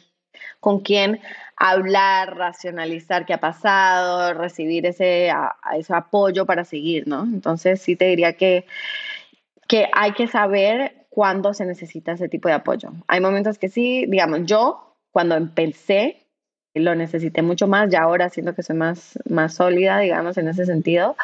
con 0.60 0.80
quién 0.80 1.20
hablar, 1.56 2.36
racionalizar 2.36 3.26
qué 3.26 3.34
ha 3.34 3.40
pasado, 3.40 4.34
recibir 4.34 4.86
ese, 4.86 5.30
ese 5.76 5.94
apoyo 5.94 6.46
para 6.46 6.64
seguir, 6.64 7.06
¿no? 7.06 7.22
Entonces 7.24 7.80
sí 7.80 7.96
te 7.96 8.06
diría 8.06 8.34
que, 8.34 8.66
que 9.68 9.88
hay 9.92 10.12
que 10.12 10.26
saber 10.26 11.06
cuándo 11.10 11.54
se 11.54 11.66
necesita 11.66 12.12
ese 12.12 12.28
tipo 12.28 12.48
de 12.48 12.54
apoyo. 12.54 12.90
Hay 13.08 13.20
momentos 13.20 13.58
que 13.58 13.68
sí, 13.68 14.06
digamos, 14.08 14.40
yo 14.44 14.96
cuando 15.10 15.34
empecé 15.34 16.26
lo 16.74 16.94
necesité 16.94 17.42
mucho 17.42 17.66
más, 17.66 17.90
ya 17.90 18.02
ahora 18.02 18.28
siento 18.28 18.54
que 18.54 18.62
soy 18.62 18.76
más, 18.76 19.18
más 19.28 19.54
sólida, 19.54 19.98
digamos, 19.98 20.38
en 20.38 20.48
ese 20.48 20.66
sentido, 20.66 21.16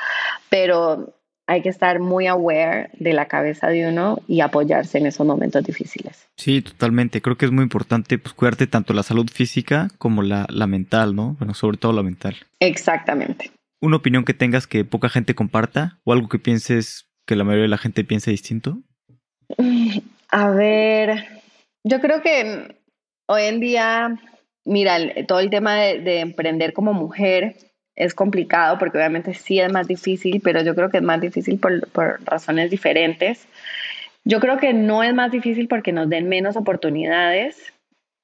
pero 0.50 1.14
hay 1.46 1.62
que 1.62 1.68
estar 1.68 2.00
muy 2.00 2.26
aware 2.26 2.90
de 2.98 3.12
la 3.12 3.26
cabeza 3.26 3.68
de 3.68 3.88
uno 3.88 4.18
y 4.26 4.40
apoyarse 4.40 4.98
en 4.98 5.06
esos 5.06 5.26
momentos 5.26 5.64
difíciles. 5.64 6.28
Sí, 6.36 6.62
totalmente. 6.62 7.22
Creo 7.22 7.36
que 7.36 7.46
es 7.46 7.52
muy 7.52 7.62
importante 7.62 8.18
pues, 8.18 8.34
cuidarte 8.34 8.66
tanto 8.66 8.92
la 8.92 9.02
salud 9.02 9.28
física 9.30 9.88
como 9.98 10.22
la, 10.22 10.46
la 10.48 10.66
mental, 10.66 11.14
¿no? 11.14 11.36
Bueno, 11.38 11.54
sobre 11.54 11.76
todo 11.76 11.92
la 11.92 12.02
mental. 12.02 12.36
Exactamente. 12.60 13.50
¿Una 13.80 13.96
opinión 13.96 14.24
que 14.24 14.34
tengas 14.34 14.66
que 14.66 14.84
poca 14.84 15.08
gente 15.08 15.34
comparta 15.34 15.98
o 16.04 16.12
algo 16.12 16.28
que 16.28 16.38
pienses 16.38 17.06
que 17.26 17.36
la 17.36 17.44
mayoría 17.44 17.64
de 17.64 17.68
la 17.68 17.78
gente 17.78 18.04
piense 18.04 18.30
distinto? 18.30 18.78
A 20.30 20.50
ver, 20.50 21.42
yo 21.84 22.00
creo 22.00 22.20
que 22.20 22.80
hoy 23.28 23.42
en 23.42 23.60
día 23.60 24.18
Mira, 24.66 24.98
todo 25.28 25.38
el 25.38 25.48
tema 25.48 25.76
de, 25.76 26.18
emprender 26.18 26.72
como 26.72 26.92
mujer 26.92 27.56
es 27.96 28.14
complicado 28.14 28.78
porque 28.78 28.98
obviamente 28.98 29.34
sí 29.34 29.58
es 29.58 29.72
más 29.72 29.88
difícil, 29.88 30.40
pero 30.44 30.62
yo 30.62 30.74
creo 30.74 30.90
que 30.90 30.98
es 30.98 31.02
más 31.02 31.20
difícil 31.20 31.58
por, 31.58 31.88
por, 31.88 32.22
razones 32.24 32.70
diferentes. 32.70 33.46
Yo 34.24 34.38
creo 34.38 34.58
que 34.58 34.74
no 34.74 35.02
es 35.02 35.14
más 35.14 35.32
difícil 35.32 35.66
porque 35.66 35.92
nos 35.92 36.08
den 36.08 36.28
menos 36.28 36.56
oportunidades, 36.56 37.72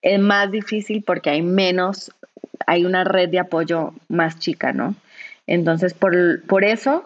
es 0.02 0.20
más 0.20 0.50
difícil 0.50 1.02
porque 1.02 1.30
hay 1.30 1.42
menos, 1.42 2.12
hay 2.66 2.84
una 2.84 3.04
red 3.04 3.30
de 3.30 3.38
apoyo 3.38 3.94
más 4.08 4.38
chica, 4.38 4.72
¿no? 4.72 4.94
Entonces, 5.46 5.94
por, 5.94 6.44
por 6.46 6.64
eso 6.64 7.04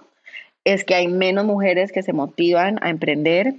es 0.64 0.84
que 0.84 0.94
hay 0.94 1.08
menos 1.08 1.44
mujeres 1.44 1.92
que 1.92 2.02
se 2.02 2.12
motivan 2.12 2.78
a 2.82 2.90
emprender 2.90 3.54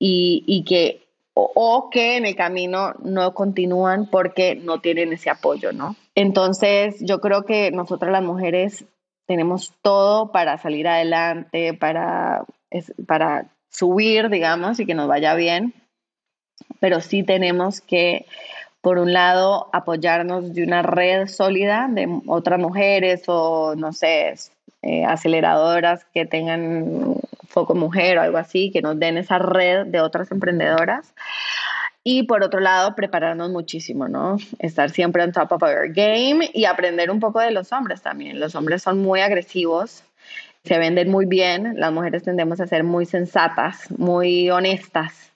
y, 0.00 0.42
y 0.46 0.64
que 0.64 1.01
o, 1.34 1.88
que 1.90 2.16
en 2.16 2.26
el 2.26 2.36
camino 2.36 2.94
no 3.02 3.34
continúan 3.34 4.06
porque 4.10 4.54
no 4.54 4.80
tienen 4.80 5.12
ese 5.12 5.30
apoyo, 5.30 5.72
¿no? 5.72 5.96
Entonces, 6.14 6.96
yo 7.00 7.20
creo 7.20 7.44
que 7.44 7.70
nosotras 7.70 8.12
las 8.12 8.22
mujeres 8.22 8.84
tenemos 9.26 9.72
todo 9.82 10.30
para 10.30 10.58
salir 10.58 10.88
adelante, 10.88 11.72
para, 11.74 12.44
para 13.06 13.46
subir, 13.70 14.28
digamos, 14.28 14.78
y 14.78 14.86
que 14.86 14.94
nos 14.94 15.08
vaya 15.08 15.34
bien, 15.34 15.72
pero 16.80 17.00
sí 17.00 17.22
tenemos 17.22 17.80
que, 17.80 18.26
por 18.82 18.98
un 18.98 19.14
lado, 19.14 19.70
apoyarnos 19.72 20.52
de 20.52 20.64
una 20.64 20.82
red 20.82 21.28
sólida 21.28 21.88
de 21.90 22.20
otras 22.26 22.58
mujeres 22.58 23.22
o, 23.28 23.74
no 23.74 23.92
sé, 23.92 24.34
eh, 24.82 25.04
aceleradoras 25.04 26.04
que 26.12 26.26
tengan 26.26 27.21
foco 27.52 27.74
mujer 27.74 28.18
o 28.18 28.22
algo 28.22 28.38
así, 28.38 28.70
que 28.70 28.82
nos 28.82 28.98
den 28.98 29.18
esa 29.18 29.38
red 29.38 29.86
de 29.86 30.00
otras 30.00 30.30
emprendedoras, 30.32 31.14
Y 32.04 32.24
por 32.24 32.42
otro 32.42 32.58
lado, 32.58 32.96
prepararnos 32.96 33.50
muchísimo, 33.50 34.08
¿no? 34.08 34.36
Estar 34.58 34.90
siempre 34.90 35.22
on 35.22 35.30
top 35.30 35.52
of 35.52 35.62
our 35.62 35.92
game 35.92 36.50
y 36.52 36.64
aprender 36.64 37.10
un 37.12 37.20
poco 37.20 37.38
de 37.38 37.52
los 37.52 37.72
hombres 37.72 38.02
también. 38.02 38.40
Los 38.40 38.56
hombres 38.56 38.82
son 38.82 38.98
muy 38.98 39.20
agresivos, 39.20 40.02
se 40.64 40.78
venden 40.78 41.10
muy 41.10 41.26
bien, 41.26 41.74
las 41.76 41.92
mujeres 41.92 42.24
tendemos 42.24 42.60
a 42.60 42.66
ser 42.66 42.82
muy 42.82 43.06
sensatas, 43.06 43.88
muy 43.92 44.50
honestas. 44.50 45.32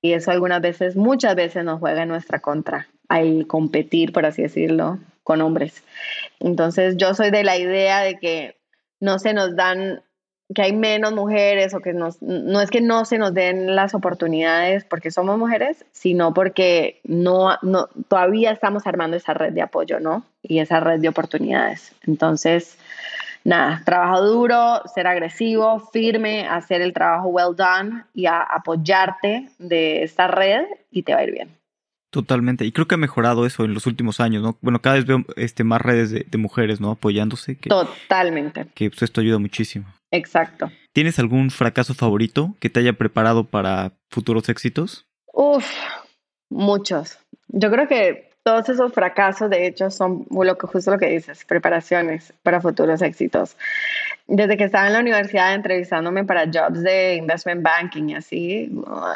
Y 0.00 0.14
eso 0.14 0.32
algunas 0.32 0.60
veces, 0.60 0.96
muchas 0.96 1.36
veces 1.36 1.64
nos 1.64 1.78
juega 1.78 2.02
en 2.02 2.08
nuestra 2.08 2.40
contra 2.40 2.88
al 3.08 3.46
competir, 3.46 4.12
por 4.12 4.26
así 4.26 4.42
decirlo, 4.42 4.98
con 5.22 5.40
hombres. 5.40 5.84
Entonces 6.40 6.96
yo 6.96 7.14
soy 7.14 7.30
de 7.30 7.44
la 7.44 7.56
idea 7.56 8.00
de 8.00 8.18
que 8.18 8.56
no 8.98 9.20
se 9.20 9.34
nos 9.34 9.54
dan 9.54 10.02
que 10.54 10.62
hay 10.62 10.72
menos 10.72 11.12
mujeres 11.12 11.74
o 11.74 11.80
que 11.80 11.92
nos, 11.92 12.20
no 12.22 12.60
es 12.60 12.70
que 12.70 12.80
no 12.80 13.04
se 13.04 13.18
nos 13.18 13.34
den 13.34 13.74
las 13.74 13.94
oportunidades 13.94 14.84
porque 14.84 15.10
somos 15.10 15.38
mujeres, 15.38 15.84
sino 15.92 16.34
porque 16.34 17.00
no, 17.04 17.56
no, 17.62 17.88
todavía 18.08 18.50
estamos 18.50 18.86
armando 18.86 19.16
esa 19.16 19.34
red 19.34 19.52
de 19.52 19.62
apoyo, 19.62 20.00
¿no? 20.00 20.24
Y 20.42 20.58
esa 20.58 20.80
red 20.80 21.00
de 21.00 21.08
oportunidades. 21.08 21.94
Entonces, 22.06 22.78
nada, 23.44 23.82
trabajo 23.84 24.22
duro, 24.22 24.82
ser 24.94 25.06
agresivo, 25.06 25.80
firme, 25.92 26.46
hacer 26.46 26.80
el 26.82 26.92
trabajo 26.92 27.28
well 27.28 27.56
done 27.56 28.04
y 28.14 28.26
apoyarte 28.26 29.48
de 29.58 30.02
esta 30.02 30.28
red 30.28 30.64
y 30.90 31.02
te 31.02 31.14
va 31.14 31.20
a 31.20 31.24
ir 31.24 31.32
bien. 31.32 31.62
Totalmente. 32.10 32.66
Y 32.66 32.72
creo 32.72 32.86
que 32.86 32.96
ha 32.96 32.98
mejorado 32.98 33.46
eso 33.46 33.64
en 33.64 33.72
los 33.72 33.86
últimos 33.86 34.20
años, 34.20 34.42
¿no? 34.42 34.58
Bueno, 34.60 34.82
cada 34.82 34.96
vez 34.96 35.06
veo 35.06 35.24
este, 35.36 35.64
más 35.64 35.80
redes 35.80 36.10
de, 36.10 36.38
mujeres, 36.38 36.78
¿no? 36.78 36.90
Apoyándose. 36.90 37.56
Que, 37.56 37.70
Totalmente. 37.70 38.66
Que 38.74 38.90
pues, 38.90 39.02
esto 39.02 39.22
ayuda 39.22 39.38
muchísimo. 39.38 39.86
Exacto. 40.12 40.70
¿Tienes 40.92 41.18
algún 41.18 41.50
fracaso 41.50 41.94
favorito 41.94 42.54
que 42.60 42.70
te 42.70 42.80
haya 42.80 42.92
preparado 42.92 43.44
para 43.44 43.92
futuros 44.10 44.48
éxitos? 44.48 45.06
Uf, 45.32 45.66
muchos. 46.50 47.18
Yo 47.48 47.70
creo 47.70 47.88
que 47.88 48.30
todos 48.44 48.68
esos 48.68 48.92
fracasos, 48.92 49.48
de 49.48 49.66
hecho, 49.66 49.90
son 49.90 50.26
lo 50.30 50.58
que, 50.58 50.66
justo 50.66 50.90
lo 50.90 50.98
que 50.98 51.08
dices, 51.08 51.44
preparaciones 51.44 52.34
para 52.42 52.60
futuros 52.60 53.00
éxitos. 53.00 53.56
Desde 54.26 54.56
que 54.56 54.64
estaba 54.64 54.86
en 54.86 54.92
la 54.92 55.00
universidad 55.00 55.54
entrevistándome 55.54 56.24
para 56.24 56.46
jobs 56.52 56.82
de 56.82 57.14
investment 57.14 57.62
banking 57.62 58.08
y 58.10 58.14
así, 58.14 58.70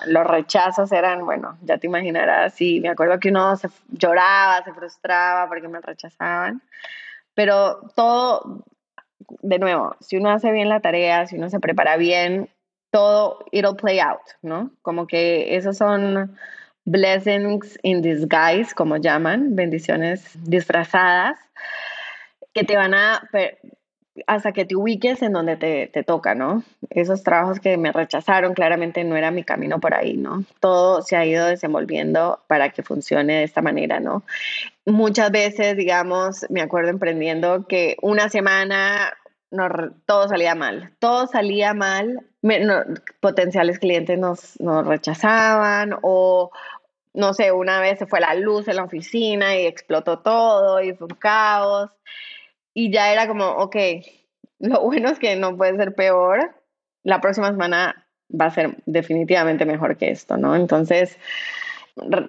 los 0.07 0.27
rechazos 0.27 0.93
eran, 0.93 1.25
bueno, 1.25 1.59
ya 1.63 1.77
te 1.77 1.89
imaginarás, 1.89 2.61
y 2.61 2.81
me 2.81 2.89
acuerdo 2.89 3.19
que 3.19 3.31
uno 3.31 3.57
se 3.57 3.69
lloraba, 3.89 4.63
se 4.65 4.73
frustraba 4.73 5.49
porque 5.49 5.69
me 5.69 5.81
rechazaban, 5.81 6.63
pero 7.35 7.81
todo, 7.95 8.65
de 9.43 9.59
nuevo, 9.59 9.97
si 10.01 10.17
uno 10.17 10.31
hace 10.31 10.53
bien 10.53 10.69
la 10.69 10.81
tarea, 10.81 11.27
si 11.27 11.37
uno 11.37 11.51
se 11.51 11.61
prepara 11.61 11.97
bien, 11.97 12.49
todo, 12.91 13.45
it'll 13.53 13.77
play 13.77 13.99
out, 13.99 14.21
¿no? 14.43 14.71
Como 14.83 15.07
que 15.07 15.57
esos 15.57 15.77
son 15.77 16.37
blessings 16.85 17.79
in 17.83 18.01
disguise, 18.01 18.75
como 18.75 18.97
llaman, 18.97 19.57
bendiciones 19.57 20.31
disfrazadas, 20.45 21.39
que 22.55 22.65
te 22.65 22.77
van 22.77 22.95
a, 22.95 23.29
hasta 24.27 24.53
que 24.53 24.65
te 24.65 24.77
ubiques 24.77 25.23
en 25.23 25.33
donde 25.33 25.57
te, 25.57 25.87
te, 25.89 26.03
toca, 26.03 26.35
¿no? 26.35 26.63
Esos 26.91 27.23
trabajos 27.23 27.61
que 27.61 27.77
me 27.77 27.93
rechazaron, 27.93 28.55
claramente 28.55 29.05
no 29.05 29.17
era 29.17 29.31
mi 29.31 29.45
camino 29.45 29.81
por 29.81 29.95
ahí, 29.95 30.17
¿no? 30.17 30.45
Todo 30.61 31.03
se 31.03 31.17
ha 31.17 31.27
ido 31.27 31.47
desenvolviendo 31.47 32.41
para 32.47 32.71
que 32.71 32.83
funcione 32.83 33.35
de 33.35 33.45
esta 33.45 33.63
manera, 33.63 34.01
¿no? 34.01 34.23
Muchas 34.85 35.31
veces, 35.31 35.77
digamos, 35.77 36.47
me 36.51 36.63
acuerdo 36.63 36.91
emprendiendo 36.91 37.67
que 37.67 37.97
una 38.03 38.29
semana 38.29 39.13
todo 40.07 40.29
salía 40.29 40.55
mal, 40.55 40.93
todo 40.99 41.27
salía 41.27 41.73
mal, 41.73 42.27
potenciales 43.21 43.79
clientes 43.79 44.19
nos, 44.19 44.59
nos 44.61 44.87
rechazaban 44.87 45.97
o 46.03 46.51
no 47.15 47.33
sé, 47.33 47.51
una 47.51 47.81
vez 47.81 47.99
se 47.99 48.07
fue 48.07 48.21
la 48.21 48.35
luz 48.35 48.69
en 48.69 48.77
la 48.77 48.85
oficina 48.85 49.57
y 49.57 49.67
explotó 49.67 50.19
todo 50.19 50.83
y 50.83 50.93
fue 50.93 51.07
un 51.07 51.17
caos. 51.17 51.91
Y 52.79 52.91
ya 52.91 53.11
era 53.11 53.27
como, 53.27 53.47
ok, 53.47 53.75
lo 54.59 54.83
bueno 54.83 55.09
es 55.09 55.19
que 55.19 55.35
no 55.35 55.57
puede 55.57 55.79
ser 55.79 55.95
peor. 55.95 56.55
La 57.05 57.23
próxima 57.23 57.49
semana 57.49 58.07
va 58.29 58.45
a 58.45 58.51
ser 58.51 58.77
definitivamente 58.85 59.65
mejor 59.65 59.97
que 59.97 60.11
esto, 60.11 60.37
¿no? 60.37 60.55
Entonces, 60.55 61.19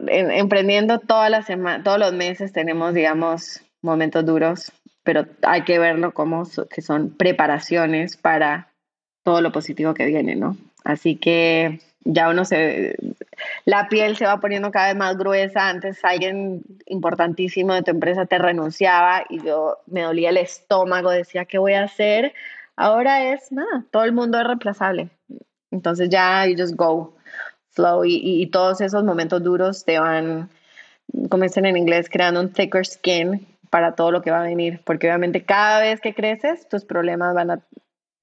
emprendiendo 0.08 1.00
todas 1.00 1.30
las 1.30 1.48
todos 1.84 2.00
los 2.00 2.14
meses 2.14 2.54
tenemos, 2.54 2.93
digamos, 2.93 3.62
momentos 3.82 4.26
duros, 4.26 4.72
pero 5.04 5.26
hay 5.41 5.64
que 5.64 5.80
verlo 5.80 6.14
como 6.14 6.43
que 6.74 6.82
son 6.82 7.10
preparaciones 7.10 8.16
para 8.16 8.72
todo 9.24 9.41
lo 9.41 9.52
positivo 9.52 9.93
que 9.93 10.06
viene, 10.06 10.38
¿no? 10.38 10.56
Así 10.88 11.17
que 11.17 11.81
ya 12.05 12.29
uno 12.29 12.45
se, 12.45 12.95
la 13.65 13.89
piel 13.89 14.15
se 14.15 14.25
va 14.25 14.39
poniendo 14.39 14.71
cada 14.71 14.88
vez 14.88 14.95
más 14.95 15.17
gruesa. 15.17 15.67
Antes 15.67 15.99
alguien 16.05 16.61
importantísimo 16.85 17.73
de 17.73 17.83
tu 17.83 17.91
empresa 17.91 18.25
te 18.25 18.38
renunciaba 18.38 19.25
y 19.27 19.43
yo 19.43 19.79
me 19.88 20.03
dolía 20.03 20.29
el 20.29 20.38
estómago, 20.38 21.11
decía, 21.11 21.43
¿qué 21.43 21.57
voy 21.57 21.73
a 21.73 21.83
hacer? 21.83 22.33
Ahora 22.77 23.33
es, 23.33 23.51
nada, 23.51 23.83
todo 23.91 24.05
el 24.05 24.13
mundo 24.13 24.39
es 24.39 24.47
reemplazable. 24.47 25.09
Entonces 25.71 26.07
ya 26.07 26.47
you 26.47 26.55
just 26.57 26.77
go 26.77 27.13
flow 27.71 28.05
y, 28.05 28.21
y, 28.23 28.47
todos 28.47 28.79
esos 28.79 29.03
momentos 29.03 29.43
duros 29.43 29.83
te 29.83 29.99
van, 29.99 30.49
como 31.29 31.43
dicen 31.43 31.65
en 31.65 31.75
inglés, 31.75 32.07
creando 32.09 32.39
un 32.39 32.53
thicker 32.53 32.85
skin 32.85 33.45
para 33.69 33.93
todo 33.95 34.11
lo 34.11 34.21
que 34.21 34.31
va 34.31 34.39
a 34.39 34.43
venir, 34.43 34.79
porque 34.85 35.07
obviamente 35.07 35.43
cada 35.43 35.81
vez 35.81 35.99
que 35.99 36.13
creces, 36.13 36.69
tus 36.69 36.85
problemas 36.85 37.35
van 37.35 37.51
a 37.51 37.59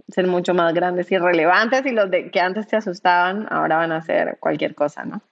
ser 0.09 0.27
mucho 0.27 0.55
más 0.55 0.75
grandes 0.75 1.11
y 1.11 1.19
relevantes 1.19 1.85
y 1.87 1.91
los 1.91 2.11
de, 2.11 2.31
que 2.31 2.41
antes 2.41 2.67
te 2.67 2.77
asustaban 2.77 3.47
ahora 3.51 3.77
van 3.77 3.93
a 3.93 4.03
ser 4.03 4.37
cualquier 4.41 4.75
cosa, 4.75 5.05
¿no? 5.05 5.23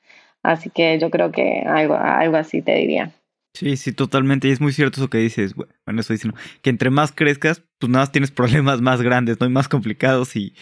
Así 0.42 0.70
que 0.70 0.98
yo 0.98 1.10
creo 1.10 1.30
que 1.30 1.62
algo, 1.66 1.96
algo 1.96 2.36
así 2.36 2.62
te 2.62 2.74
diría. 2.74 3.12
Sí, 3.54 3.76
sí, 3.76 3.92
totalmente. 3.92 4.48
Y 4.48 4.50
es 4.50 4.60
muy 4.60 4.72
cierto 4.72 5.00
eso 5.00 5.10
que 5.10 5.18
dices. 5.18 5.54
Bueno, 5.54 6.00
estoy 6.00 6.16
diciendo 6.16 6.38
que 6.62 6.70
entre 6.70 6.90
más 6.90 7.12
crezcas, 7.12 7.62
pues 7.78 7.90
nada 7.90 8.02
más 8.02 8.12
tienes 8.12 8.30
problemas 8.32 8.80
más 8.80 9.02
grandes, 9.02 9.40
¿no? 9.40 9.46
Y 9.46 9.50
más 9.50 9.68
complicados 9.68 10.34
y, 10.36 10.54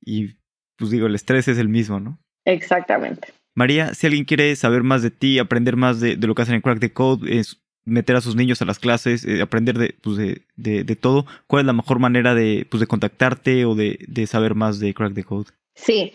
y 0.00 0.36
pues 0.76 0.90
digo, 0.90 1.06
el 1.06 1.14
estrés 1.14 1.48
es 1.48 1.58
el 1.58 1.68
mismo, 1.68 2.00
¿no? 2.00 2.18
Exactamente. 2.44 3.32
María, 3.54 3.94
si 3.94 4.06
alguien 4.06 4.24
quiere 4.24 4.54
saber 4.54 4.82
más 4.82 5.02
de 5.02 5.10
ti, 5.10 5.38
aprender 5.38 5.76
más 5.76 5.98
de, 5.98 6.16
de 6.16 6.26
lo 6.26 6.34
que 6.34 6.42
hacen 6.42 6.54
en 6.54 6.60
Crack 6.60 6.78
the 6.78 6.92
Code, 6.92 7.38
es 7.38 7.62
meter 7.86 8.16
a 8.16 8.20
sus 8.20 8.36
niños 8.36 8.60
a 8.60 8.66
las 8.66 8.78
clases, 8.78 9.24
eh, 9.24 9.40
aprender 9.40 9.78
de, 9.78 9.94
pues 10.02 10.16
de, 10.18 10.44
de, 10.56 10.96
todo, 10.96 11.24
¿cuál 11.46 11.60
es 11.60 11.66
la 11.66 11.72
mejor 11.72 11.98
manera 11.98 12.34
de, 12.34 12.66
pues 12.70 12.80
de 12.80 12.86
contactarte 12.86 13.64
o 13.64 13.74
de, 13.74 13.98
de 14.06 14.26
saber 14.26 14.54
más 14.54 14.78
de 14.78 14.92
Crack 14.92 15.14
the 15.14 15.24
Code? 15.24 15.50
Sí, 15.74 16.12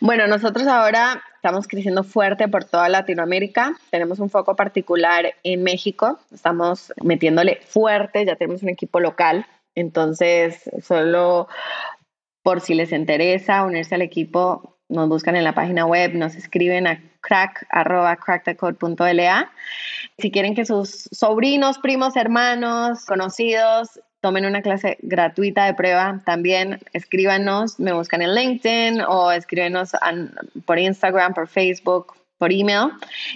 bueno, 0.00 0.26
nosotros 0.26 0.66
ahora 0.66 1.22
estamos 1.36 1.68
creciendo 1.68 2.02
fuerte 2.02 2.48
por 2.48 2.64
toda 2.64 2.88
Latinoamérica. 2.88 3.76
Tenemos 3.90 4.18
un 4.18 4.28
foco 4.28 4.56
particular 4.56 5.34
en 5.44 5.62
México. 5.62 6.18
Estamos 6.32 6.92
metiéndole 7.02 7.60
fuerte, 7.64 8.24
ya 8.26 8.36
tenemos 8.36 8.62
un 8.62 8.70
equipo 8.70 8.98
local. 8.98 9.46
Entonces, 9.76 10.68
solo 10.82 11.48
por 12.42 12.60
si 12.60 12.74
les 12.74 12.92
interesa 12.92 13.64
unirse 13.64 13.94
al 13.94 14.02
equipo, 14.02 14.78
nos 14.88 15.08
buscan 15.08 15.36
en 15.36 15.44
la 15.44 15.54
página 15.54 15.86
web, 15.86 16.14
nos 16.14 16.34
escriben 16.34 16.86
a 16.86 17.00
crack, 17.24 17.66
arroba. 17.70 18.16
Si 20.18 20.30
quieren 20.30 20.54
que 20.54 20.64
sus 20.64 21.08
sobrinos, 21.10 21.78
primos, 21.78 22.16
hermanos, 22.16 23.04
conocidos 23.04 24.00
tomen 24.20 24.46
una 24.46 24.62
clase 24.62 24.96
gratuita 25.02 25.66
de 25.66 25.74
prueba, 25.74 26.22
también 26.24 26.80
escríbanos, 26.94 27.78
me 27.78 27.92
buscan 27.92 28.22
en 28.22 28.34
LinkedIn 28.34 29.02
o 29.02 29.30
escríbenos 29.30 29.92
por 30.64 30.78
Instagram, 30.78 31.34
por 31.34 31.46
Facebook, 31.46 32.14
email 32.52 32.90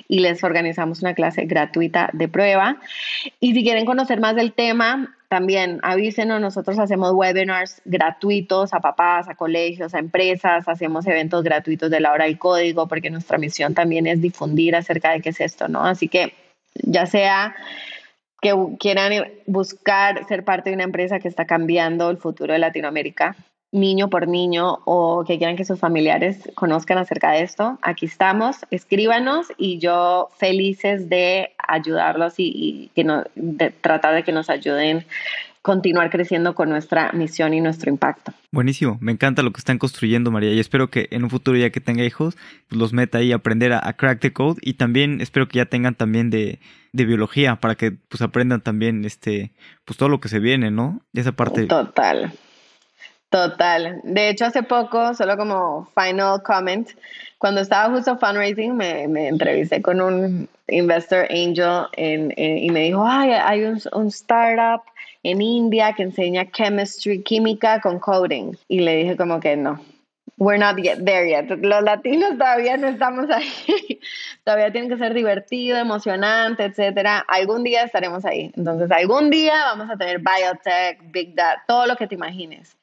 y 0.08 0.20
les 0.20 0.42
organizamos 0.44 1.02
una 1.02 1.14
clase 1.14 1.44
gratuita 1.44 2.10
de 2.12 2.28
prueba. 2.28 2.78
Y 3.40 3.54
si 3.54 3.62
quieren 3.62 3.86
conocer 3.86 4.20
más 4.20 4.36
del 4.36 4.52
tema, 4.52 5.14
también 5.28 5.78
avísenos, 5.82 6.40
nosotros 6.40 6.78
hacemos 6.78 7.12
webinars 7.12 7.82
gratuitos 7.84 8.72
a 8.72 8.80
papás, 8.80 9.28
a 9.28 9.34
colegios, 9.34 9.94
a 9.94 9.98
empresas, 9.98 10.66
hacemos 10.66 11.06
eventos 11.06 11.44
gratuitos 11.44 11.90
de 11.90 12.00
la 12.00 12.12
hora 12.12 12.24
del 12.24 12.38
código, 12.38 12.88
porque 12.88 13.10
nuestra 13.10 13.36
misión 13.36 13.74
también 13.74 14.06
es 14.06 14.22
difundir 14.22 14.74
acerca 14.74 15.10
de 15.12 15.20
qué 15.20 15.30
es 15.30 15.40
esto, 15.40 15.68
¿no? 15.68 15.84
Así 15.84 16.08
que 16.08 16.32
ya 16.74 17.06
sea 17.06 17.54
que 18.40 18.54
quieran 18.78 19.12
buscar 19.46 20.26
ser 20.26 20.44
parte 20.44 20.70
de 20.70 20.76
una 20.76 20.84
empresa 20.84 21.18
que 21.18 21.28
está 21.28 21.46
cambiando 21.46 22.08
el 22.10 22.16
futuro 22.16 22.52
de 22.52 22.60
Latinoamérica, 22.60 23.36
niño 23.72 24.08
por 24.08 24.28
niño, 24.28 24.78
o 24.84 25.24
que 25.26 25.36
quieran 25.38 25.56
que 25.56 25.64
sus 25.64 25.78
familiares 25.78 26.50
conozcan 26.54 26.98
acerca 26.98 27.32
de 27.32 27.42
esto, 27.42 27.78
aquí 27.82 28.06
estamos, 28.06 28.56
escríbanos 28.70 29.48
y 29.56 29.78
yo 29.78 30.28
felices 30.38 31.08
de 31.08 31.50
ayudarlos 31.58 32.34
y, 32.38 32.90
que 32.94 33.04
no, 33.04 33.24
de 33.34 33.70
tratar 33.70 34.14
de 34.14 34.24
que 34.24 34.32
nos 34.32 34.48
ayuden 34.48 35.04
continuar 35.60 36.08
creciendo 36.08 36.54
con 36.54 36.70
nuestra 36.70 37.12
misión 37.12 37.52
y 37.52 37.60
nuestro 37.60 37.90
impacto. 37.90 38.32
Buenísimo, 38.52 38.96
me 39.02 39.12
encanta 39.12 39.42
lo 39.42 39.52
que 39.52 39.58
están 39.58 39.76
construyendo, 39.76 40.30
María, 40.30 40.52
y 40.52 40.60
espero 40.60 40.88
que 40.88 41.08
en 41.10 41.24
un 41.24 41.30
futuro 41.30 41.58
ya 41.58 41.68
que 41.68 41.80
tenga 41.80 42.04
hijos, 42.04 42.38
pues 42.68 42.78
los 42.78 42.94
meta 42.94 43.18
ahí 43.18 43.32
a 43.32 43.36
aprender 43.36 43.74
a, 43.74 43.92
crack 43.92 44.20
the 44.20 44.32
code 44.32 44.58
y 44.62 44.74
también 44.74 45.20
espero 45.20 45.46
que 45.46 45.58
ya 45.58 45.66
tengan 45.66 45.94
también 45.94 46.30
de, 46.30 46.60
de, 46.92 47.04
biología 47.04 47.56
para 47.56 47.74
que 47.74 47.90
pues 47.90 48.22
aprendan 48.22 48.62
también 48.62 49.04
este, 49.04 49.52
pues 49.84 49.98
todo 49.98 50.08
lo 50.08 50.20
que 50.20 50.28
se 50.28 50.38
viene, 50.38 50.70
¿no? 50.70 51.02
Esa 51.12 51.32
parte. 51.32 51.66
Total. 51.66 52.32
Total. 53.30 54.00
De 54.04 54.30
hecho, 54.30 54.46
hace 54.46 54.62
poco, 54.62 55.12
solo 55.14 55.36
como 55.36 55.86
final 55.94 56.42
comment, 56.42 56.88
cuando 57.36 57.60
estaba 57.60 57.94
justo 57.94 58.16
fundraising, 58.16 58.74
me, 58.74 59.06
me 59.06 59.28
entrevisté 59.28 59.82
con 59.82 60.00
un 60.00 60.48
investor 60.66 61.26
angel 61.30 61.86
y 61.96 62.70
me 62.70 62.80
dijo, 62.84 63.04
ay, 63.06 63.32
hay 63.32 63.64
un, 63.64 63.80
un 63.92 64.06
startup 64.08 64.82
en 65.22 65.42
India 65.42 65.92
que 65.92 66.04
enseña 66.04 66.50
chemistry, 66.50 67.22
química 67.22 67.80
con 67.80 67.98
coding. 67.98 68.56
Y 68.66 68.80
le 68.80 68.96
dije 68.96 69.16
como 69.16 69.40
que 69.40 69.56
no, 69.56 69.78
we're 70.38 70.58
not 70.58 70.76
yet 70.76 71.04
there 71.04 71.28
yet. 71.28 71.48
Los 71.60 71.82
latinos 71.82 72.38
todavía 72.38 72.76
no 72.76 72.88
estamos 72.88 73.28
ahí. 73.30 74.00
todavía 74.44 74.72
tiene 74.72 74.88
que 74.88 74.96
ser 74.96 75.12
divertido, 75.12 75.76
emocionante, 75.76 76.64
etcétera. 76.64 77.24
Algún 77.28 77.64
día 77.64 77.82
estaremos 77.82 78.24
ahí. 78.24 78.52
Entonces, 78.56 78.90
algún 78.90 79.30
día 79.30 79.54
vamos 79.64 79.90
a 79.90 79.96
tener 79.96 80.20
biotech, 80.20 81.10
big 81.10 81.34
data, 81.34 81.62
todo 81.66 81.86
lo 81.86 81.96
que 81.96 82.06
te 82.06 82.14
imagines. 82.14 82.76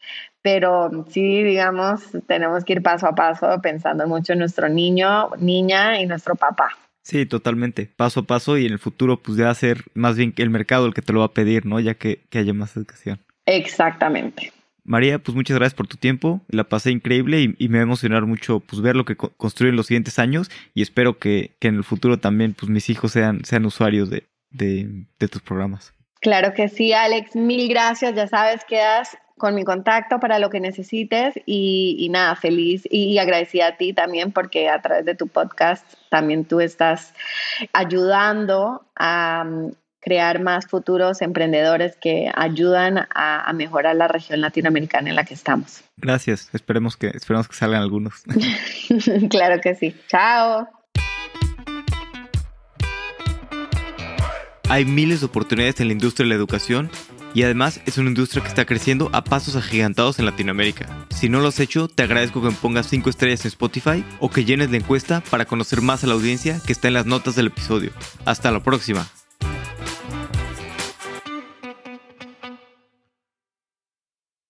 Pero 0.45 1.07
sí, 1.09 1.41
digamos, 1.41 2.03
tenemos 2.27 2.63
que 2.63 2.73
ir 2.73 2.83
paso 2.83 3.07
a 3.07 3.15
paso 3.15 3.47
pensando 3.63 4.05
mucho 4.05 4.33
en 4.33 4.37
nuestro 4.37 4.69
niño, 4.69 5.31
niña 5.39 5.99
y 5.99 6.05
nuestro 6.05 6.35
papá. 6.35 6.69
Sí, 7.01 7.25
totalmente. 7.25 7.89
Paso 7.95 8.19
a 8.19 8.23
paso 8.27 8.55
y 8.55 8.67
en 8.67 8.73
el 8.73 8.77
futuro 8.77 9.19
pues 9.19 9.39
ya 9.39 9.45
va 9.45 9.49
a 9.49 9.55
ser 9.55 9.85
más 9.95 10.17
bien 10.17 10.35
el 10.37 10.51
mercado 10.51 10.85
el 10.85 10.93
que 10.93 11.01
te 11.01 11.13
lo 11.13 11.21
va 11.21 11.25
a 11.25 11.33
pedir, 11.33 11.65
¿no? 11.65 11.79
Ya 11.79 11.95
que, 11.95 12.21
que 12.29 12.37
haya 12.37 12.53
más 12.53 12.77
educación. 12.77 13.19
Exactamente. 13.47 14.53
María, 14.83 15.17
pues 15.17 15.33
muchas 15.33 15.57
gracias 15.57 15.73
por 15.73 15.87
tu 15.87 15.97
tiempo, 15.97 16.41
la 16.47 16.65
pasé 16.65 16.91
increíble 16.91 17.41
y, 17.57 17.67
me 17.67 17.79
va 17.79 17.81
a 17.81 17.87
emocionar 17.87 18.27
mucho 18.27 18.59
pues 18.59 18.83
ver 18.83 18.95
lo 18.95 19.03
que 19.03 19.15
construyen 19.15 19.75
los 19.75 19.87
siguientes 19.87 20.19
años 20.19 20.51
y 20.75 20.83
espero 20.83 21.17
que, 21.17 21.55
en 21.59 21.77
el 21.77 21.83
futuro 21.83 22.19
también 22.19 22.53
pues 22.53 22.69
mis 22.69 22.87
hijos 22.91 23.13
sean, 23.13 23.43
sean 23.45 23.65
usuarios 23.65 24.11
de, 24.11 24.27
de, 24.51 25.27
tus 25.27 25.41
programas. 25.41 25.91
Claro 26.21 26.53
que 26.53 26.69
sí, 26.69 26.93
Alex, 26.93 27.35
mil 27.35 27.67
gracias, 27.67 28.13
ya 28.13 28.27
sabes, 28.27 28.63
quedas 28.65 29.17
con 29.38 29.53
mi 29.55 29.63
contacto 29.63 30.19
para 30.19 30.39
lo 30.39 30.49
que 30.49 30.59
necesites 30.59 31.36
y, 31.45 31.95
y, 31.99 32.09
nada, 32.09 32.36
feliz 32.36 32.88
y 32.89 33.17
agradecida 33.17 33.67
a 33.67 33.77
ti 33.77 33.93
también 33.93 34.31
porque 34.31 34.69
a 34.69 34.81
través 34.81 35.05
de 35.05 35.15
tu 35.15 35.27
podcast 35.27 35.86
también 36.09 36.45
tú 36.45 36.61
estás 36.61 37.13
ayudando 37.73 38.86
a, 38.95 39.45
crear 40.05 40.39
más 40.39 40.67
futuros 40.67 41.23
emprendedores 41.23 41.97
que 41.99 42.31
ayudan 42.36 43.07
a, 43.15 43.51
mejorar 43.53 43.95
la 43.95 44.07
región 44.07 44.39
latinoamericana 44.39 45.09
en 45.09 45.15
la 45.15 45.25
que 45.25 45.33
estamos. 45.33 45.83
Gracias, 45.97 46.47
esperemos 46.53 46.95
que, 46.95 47.07
esperemos 47.07 47.47
que 47.47 47.55
salgan 47.55 47.81
algunos. 47.81 48.21
claro 49.31 49.59
que 49.61 49.73
sí. 49.73 49.95
Chao. 50.07 50.69
Hay 54.69 54.86
miles 54.86 55.21
de 55.21 55.25
oportunidades 55.25 55.79
en 55.79 55.88
la 55.88 55.93
industria 55.93 56.25
de 56.25 56.29
la 56.29 56.36
educación 56.36 56.91
y 57.36 57.43
además 57.43 57.81
es 57.86 57.99
una 57.99 58.07
industria 58.07 58.41
que 58.41 58.47
está 58.47 58.65
creciendo 58.65 59.11
a 59.13 59.23
pasos 59.23 59.55
agigantados 59.55 60.17
en 60.17 60.25
Latinoamérica. 60.25 60.88
Si 61.09 61.29
no 61.29 61.41
lo 61.41 61.49
has 61.49 61.59
hecho, 61.59 61.88
te 61.88 62.01
agradezco 62.01 62.41
que 62.41 62.47
me 62.47 62.55
pongas 62.55 62.88
5 62.88 63.09
estrellas 63.09 63.45
en 63.45 63.49
Spotify 63.49 64.03
o 64.19 64.31
que 64.31 64.45
llenes 64.45 64.71
la 64.71 64.77
encuesta 64.77 65.21
para 65.29 65.45
conocer 65.45 65.81
más 65.81 66.03
a 66.03 66.07
la 66.07 66.13
audiencia 66.13 66.59
que 66.65 66.71
está 66.71 66.88
en 66.88 66.95
las 66.95 67.05
notas 67.05 67.36
del 67.36 67.47
episodio. 67.47 67.91
Hasta 68.25 68.51
la 68.51 68.63
próxima. 68.63 69.05